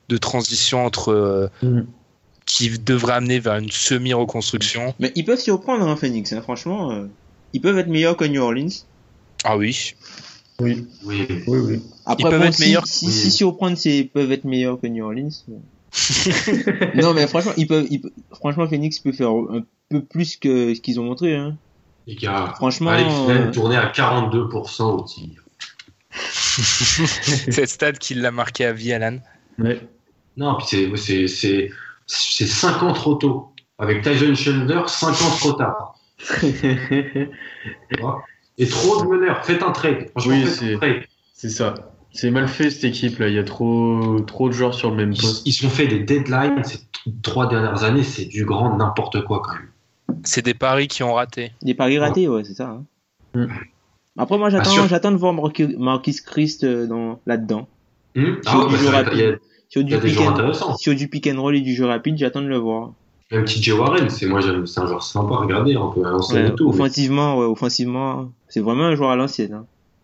[0.10, 1.86] de transition entre euh, Mhm.
[2.46, 4.94] qui devrait amener vers une semi-reconstruction.
[5.00, 6.92] Mais ils peuvent s'y reprendre, hein, Phoenix, hein, franchement.
[6.92, 7.08] euh,
[7.56, 8.68] ils peuvent être meilleurs que New Orleans.
[9.46, 9.96] Ah oui.
[10.60, 11.26] Oui, Oui.
[11.48, 11.82] oui, oui.
[12.06, 12.86] Après, Ils peuvent bon, être si, meilleurs.
[12.86, 13.12] Si, Oui.
[13.14, 13.32] si
[13.78, 15.30] c'est, ils peuvent être meilleurs que New Orleans.
[16.96, 18.02] non, mais franchement, ils peuvent, ils
[18.32, 21.58] franchement, Phoenix peut faire un peu plus que ce qu'ils ont montré, hein.
[22.08, 25.46] Les gars, Franchement, Alex euh, tournait à 42% au tir.
[26.12, 29.20] C'est Stade qui l'a marqué à vie, Alan.
[29.58, 29.80] Ouais.
[30.36, 31.72] Non, puis c'est, c'est, c'est,
[32.06, 33.54] c'est 5 ans trop tôt.
[33.80, 35.95] Avec Tyson Chandler, 5 ans trop tard.
[38.58, 39.46] Et trop de meneurs.
[39.46, 40.10] Faites un trade.
[40.26, 40.46] Oui,
[41.34, 41.74] c'est- ça.
[42.12, 43.28] C'est mal fait cette équipe là.
[43.28, 45.46] Il y a trop, trop de joueurs sur le même Ils, poste.
[45.46, 46.80] ils se sont fait des deadlines ces
[47.22, 48.04] trois dernières années.
[48.04, 50.20] C'est du grand n'importe quoi quand même.
[50.24, 51.52] C'est des paris qui ont raté.
[51.62, 52.70] des paris ratés, ouais, c'est ça.
[52.70, 52.86] hein.
[53.34, 53.48] Mm.
[54.18, 57.68] Après, moi, j'attends, de voir Marquis, Marquis Christ euh, dans, là-dedans.
[58.16, 59.04] Sur ah, ouais, bah,
[60.78, 62.94] sur du pick and roll et du jeu rapide, j'attends de le voir.
[63.32, 65.76] Même TJ Warren, c'est moi c'est un joueur sympa à regarder.
[65.78, 66.70] On peut avancer Ouais, et tout.
[66.70, 69.54] mais- offensivement, ouais, offensivement, c'est vraiment un joueur à l'ancienne.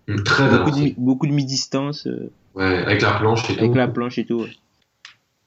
[0.10, 0.15] Hein.
[0.26, 3.77] Très Beaucoup de, beaucoup mi-distance, euh, Ouais, avec la planche et avec tout.
[3.77, 4.41] la planche et tout.
[4.41, 4.49] ouais.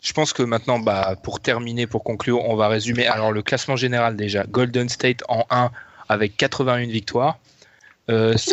[0.00, 3.06] Je pense que maintenant, bah, pour terminer, pour conclure, on va résumer.
[3.06, 4.44] Alors, le classement général déjà.
[4.44, 5.70] Golden State en 1
[6.08, 7.38] avec 81 victoires.
[8.10, 8.34] Euh,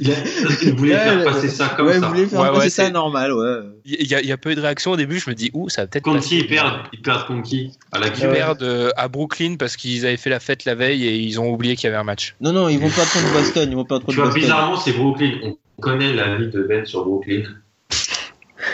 [0.00, 0.14] Il, a-
[0.62, 2.00] il voulait Ouais, faire passer ça comme ouais, ça.
[2.00, 3.56] vous voulez faire Ouais, passer ouais, ça c'est- normal, ouais.
[3.84, 5.18] Il y, a- il y a pas eu de réaction au début.
[5.18, 7.98] Je me dis, ouh, ça va peut-être qui ils perdent Ils perdent contre qui À
[7.98, 11.16] la Ils perdent euh, à Brooklyn parce qu'ils avaient fait la fête la veille et
[11.16, 12.36] ils ont oublié qu'il y avait un match.
[12.40, 14.40] Non, non, ils vont perdre contre Boston, ils vont Tu contre vois, Boston.
[14.42, 15.32] bizarrement, c'est Brooklyn.
[15.42, 17.42] On connaît la vie de Ben sur Brooklyn.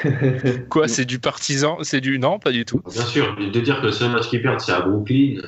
[0.68, 2.18] Quoi, c'est du partisan C'est du.
[2.18, 2.82] Non, pas du tout.
[2.92, 5.40] Bien sûr, de dire que le seul match qu'ils perdent, c'est à Brooklyn.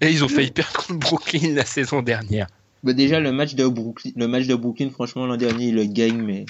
[0.00, 2.46] Et ils ont failli perdre contre Brooklyn la saison dernière.
[2.82, 5.84] Bah, déjà, le match de Brooklyn, le match de Brooklyn, franchement, l'an dernier, ils le
[5.84, 6.46] gagnent, mais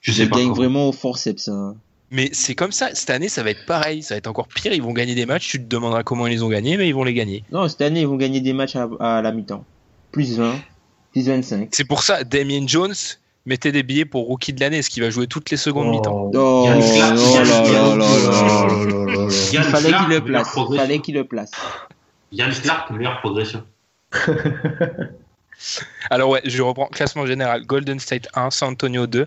[0.00, 0.36] Je ils sais pas.
[0.36, 0.54] gagnent comment.
[0.56, 1.48] vraiment au forceps.
[1.48, 1.76] Hein.
[2.10, 2.94] Mais c'est comme ça.
[2.94, 4.02] Cette année, ça va être pareil.
[4.02, 4.74] Ça va être encore pire.
[4.74, 5.48] Ils vont gagner des matchs.
[5.48, 7.42] Tu te demanderas comment ils les ont gagnés, mais ils vont les gagner.
[7.52, 9.64] Non, cette année, ils vont gagner des matchs à, à la mi-temps.
[10.10, 10.56] Plus 20,
[11.12, 11.68] plus 25.
[11.72, 12.92] C'est pour ça, Damien Jones,
[13.46, 16.30] mettez des billets pour rookie de l'année, ce qui va jouer toutes les secondes mi-temps.
[16.34, 16.68] Oh, oh.
[19.52, 20.48] Il fallait qu'il le place.
[20.50, 20.82] progression.
[20.84, 21.50] Fallait qu'il le place.
[22.30, 23.62] Yann Clark, meilleure progression.
[26.10, 27.64] Alors ouais, je reprends classement général.
[27.64, 29.26] Golden State 1, San Antonio 2,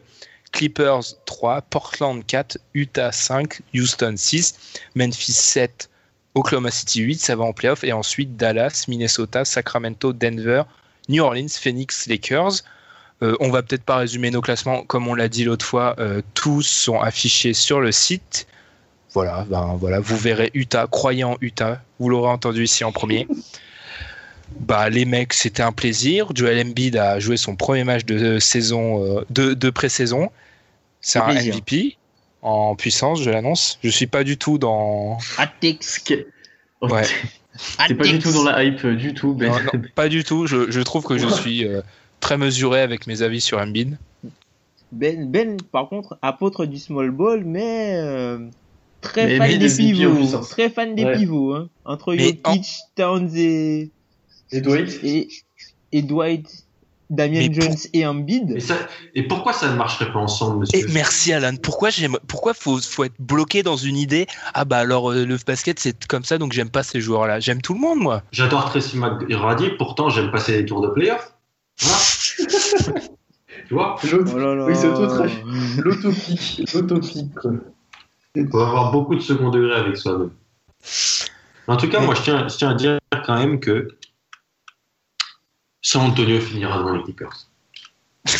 [0.51, 4.55] Clippers 3, Portland 4, Utah 5, Houston 6,
[4.95, 5.89] Memphis 7,
[6.35, 7.83] Oklahoma City 8, ça va en playoff.
[7.83, 10.63] Et ensuite Dallas, Minnesota, Sacramento, Denver,
[11.09, 12.63] New Orleans, Phoenix, Lakers.
[13.21, 15.95] Euh, on va peut-être pas résumer nos classements comme on l'a dit l'autre fois.
[15.99, 18.47] Euh, tous sont affichés sur le site.
[19.13, 20.87] Voilà, ben voilà, vous verrez Utah.
[20.91, 21.81] Croyez en Utah.
[21.99, 23.27] Vous l'aurez entendu ici en premier.
[24.59, 26.29] Bah, les mecs, c'était un plaisir.
[26.33, 30.29] Joel Embiid a joué son premier match de saison, euh, de, de pré-saison.
[31.01, 31.97] C'est un MVP
[32.41, 33.79] en puissance, je l'annonce.
[33.83, 35.17] Je suis pas du tout dans.
[36.81, 37.03] Ouais.
[37.87, 39.51] T'es pas du tout dans la hype du tout, Ben.
[39.51, 40.45] Non, pas du tout.
[40.45, 41.81] Je, je trouve que je suis euh,
[42.19, 43.97] très mesuré avec mes avis sur Embiid.
[44.91, 48.39] Ben, ben, par contre, apôtre du small ball, mais euh,
[49.01, 51.17] très, mais fan des pivots, très fan des Ouais.
[51.17, 51.53] pivots.
[51.53, 51.69] Hein.
[51.85, 52.15] Entre
[52.95, 53.89] Towns et,
[54.51, 55.27] Et Dwight et,
[55.91, 56.47] et Dwight,
[57.09, 58.51] Mais pour- Jones et Embiid.
[58.51, 58.75] Et, ça,
[59.13, 61.55] et pourquoi ça ne marcherait pas ensemble, monsieur Et merci Alan.
[61.61, 64.27] Pourquoi j'aime, pourquoi faut, faut être bloqué dans une idée?
[64.53, 67.39] Ah bah alors euh, le basket c'est comme ça donc j'aime pas ces joueurs-là.
[67.39, 68.23] J'aime tout le monde moi.
[68.31, 71.33] J'adore Tracy McGrady, pourtant j'aime passer les tours de playoff.
[71.79, 71.97] Voilà.
[73.67, 73.95] tu vois?
[74.03, 74.65] Oh là là.
[74.65, 75.31] Oui, c'est auto-trash.
[75.77, 76.69] L'autopique.
[76.73, 77.31] L'autopique.
[78.35, 80.31] Il faut avoir beaucoup de second degré avec soi-même.
[81.67, 83.87] En tout cas, moi, je tiens, je tiens à dire quand même que
[85.87, 87.47] San Antonio finira dans les Clippers.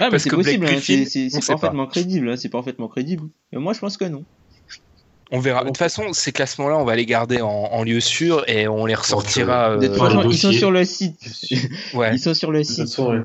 [0.00, 3.28] Ah, Parce c'est que possible, Blake hein, c'est, parfaitement crédible, hein, c'est parfaitement crédible.
[3.52, 4.24] Mais moi, je pense que non.
[5.30, 5.60] On verra.
[5.62, 8.84] De toute façon, ces classements-là, on va les garder en, en lieu sûr et on
[8.86, 9.70] les ressortira.
[9.70, 11.20] Euh, façon, ils sont sur le site.
[11.94, 12.14] ouais.
[12.14, 12.78] Ils sont sur le site.
[12.88, 13.22] façon, ouais.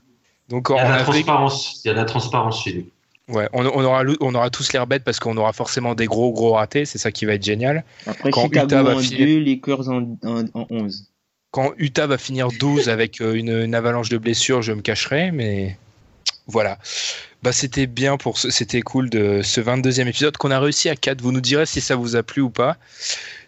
[0.49, 2.73] Donc Il y a de la avril, transparence, il y a de la transparence chez
[3.27, 3.33] nous.
[3.35, 6.31] ouais, on, on aura, on aura tous l'air bêtes parce qu'on aura forcément des gros
[6.31, 6.85] gros ratés.
[6.85, 7.85] C'est ça qui va être génial.
[8.05, 11.09] Après, Quand Chicago Utah va en filer- 2, Lakers en, en, en 11.
[11.53, 15.31] Quand Utah va finir 12 avec euh, une, une avalanche de blessures, je me cacherai,
[15.31, 15.77] mais
[16.47, 16.79] voilà.
[17.43, 20.95] Bah, c'était bien pour ce, c'était cool de ce 22e épisode qu'on a réussi à
[20.95, 21.21] 4.
[21.21, 22.77] Vous nous direz si ça vous a plu ou pas.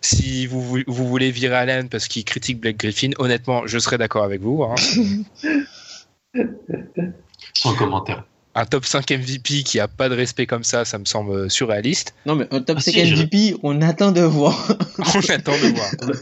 [0.01, 3.97] Si vous, vou- vous voulez virer Allen parce qu'il critique Blake Griffin, honnêtement, je serais
[3.97, 4.61] d'accord avec vous.
[4.63, 4.75] hein.
[7.55, 8.23] Sans commentaire.
[8.53, 12.13] Un top 5 MVP qui a pas de respect comme ça, ça me semble surréaliste.
[12.27, 14.67] Non, mais un top Ah, 5 si, je- MVP, on attend de voir.
[14.99, 15.89] On attend de voir.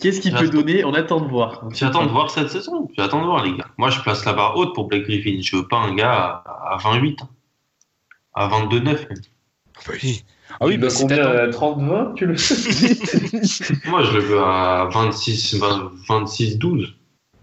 [0.00, 0.84] Qu'est-ce qu'il peut donner?
[0.84, 1.68] On attend de voir.
[1.72, 2.88] J'attends de voir cette saison?
[2.96, 3.66] J'attends de voir, les gars.
[3.78, 5.38] Moi, je place la barre haute pour Blake Griffin.
[5.42, 7.28] Je veux pas un gars à, à 28, hein.
[8.34, 8.84] à 22-9.
[8.84, 8.98] même.
[9.90, 10.24] Oui.
[10.60, 12.34] Ah oui, bah, c'est combien peut-être- 30-20 Tu le
[13.90, 16.88] Moi, je le veux à 26, 20 26-12.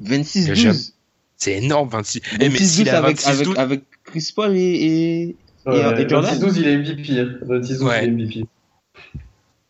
[0.03, 0.93] 26-12.
[1.35, 2.21] c'est énorme 26.
[2.39, 5.35] Eh, mais 26-12 s'il avec, 26 avec, 12, avec Chris Paul et, et,
[5.65, 7.19] Ouais, et Jordan 26-12, il est MVP.
[7.19, 7.29] hein.
[7.47, 8.05] 26-12, Ouais.
[8.05, 8.45] il est MVP.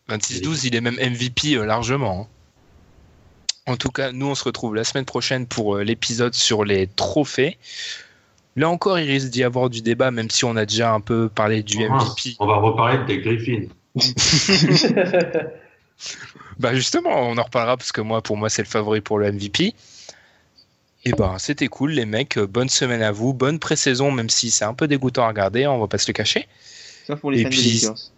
[0.08, 2.28] 26-12, il est même MVP euh, largement.
[3.66, 6.86] En tout cas, nous, on se retrouve la semaine prochaine pour euh, l'épisode sur les
[6.88, 7.58] trophées.
[8.56, 11.28] Là encore, il risque d'y avoir du débat, même si on a déjà un peu
[11.28, 11.92] parlé du Oh.
[11.94, 12.36] MVP.
[12.40, 13.66] On va reparler de Blake Griffin.
[16.58, 19.30] Bah justement, on en reparlera parce que moi, pour moi, c'est le favori pour le
[19.32, 19.74] MVP.
[21.06, 22.36] Et ben, c'était cool, les mecs.
[22.36, 25.64] Euh, Bonne semaine à vous, bonne pré-saison, même si c'est un peu dégoûtant à regarder,
[25.64, 26.46] hein, on va pas se le cacher.
[27.06, 28.09] Sauf pour les Et fans puis- des Lakers.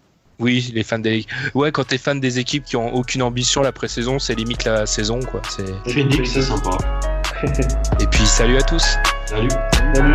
[0.43, 1.25] Oui, les fans des.
[1.55, 4.87] Ouais, quand t'es fan des équipes qui ont aucune ambition, la pré-saison, c'est limite la
[4.87, 5.41] saison, quoi.
[5.49, 6.77] C'est- Phoenix, c'est sympa.
[8.01, 8.85] Et puis, salut à tous.
[9.27, 9.49] Salut.
[9.95, 10.15] Salut.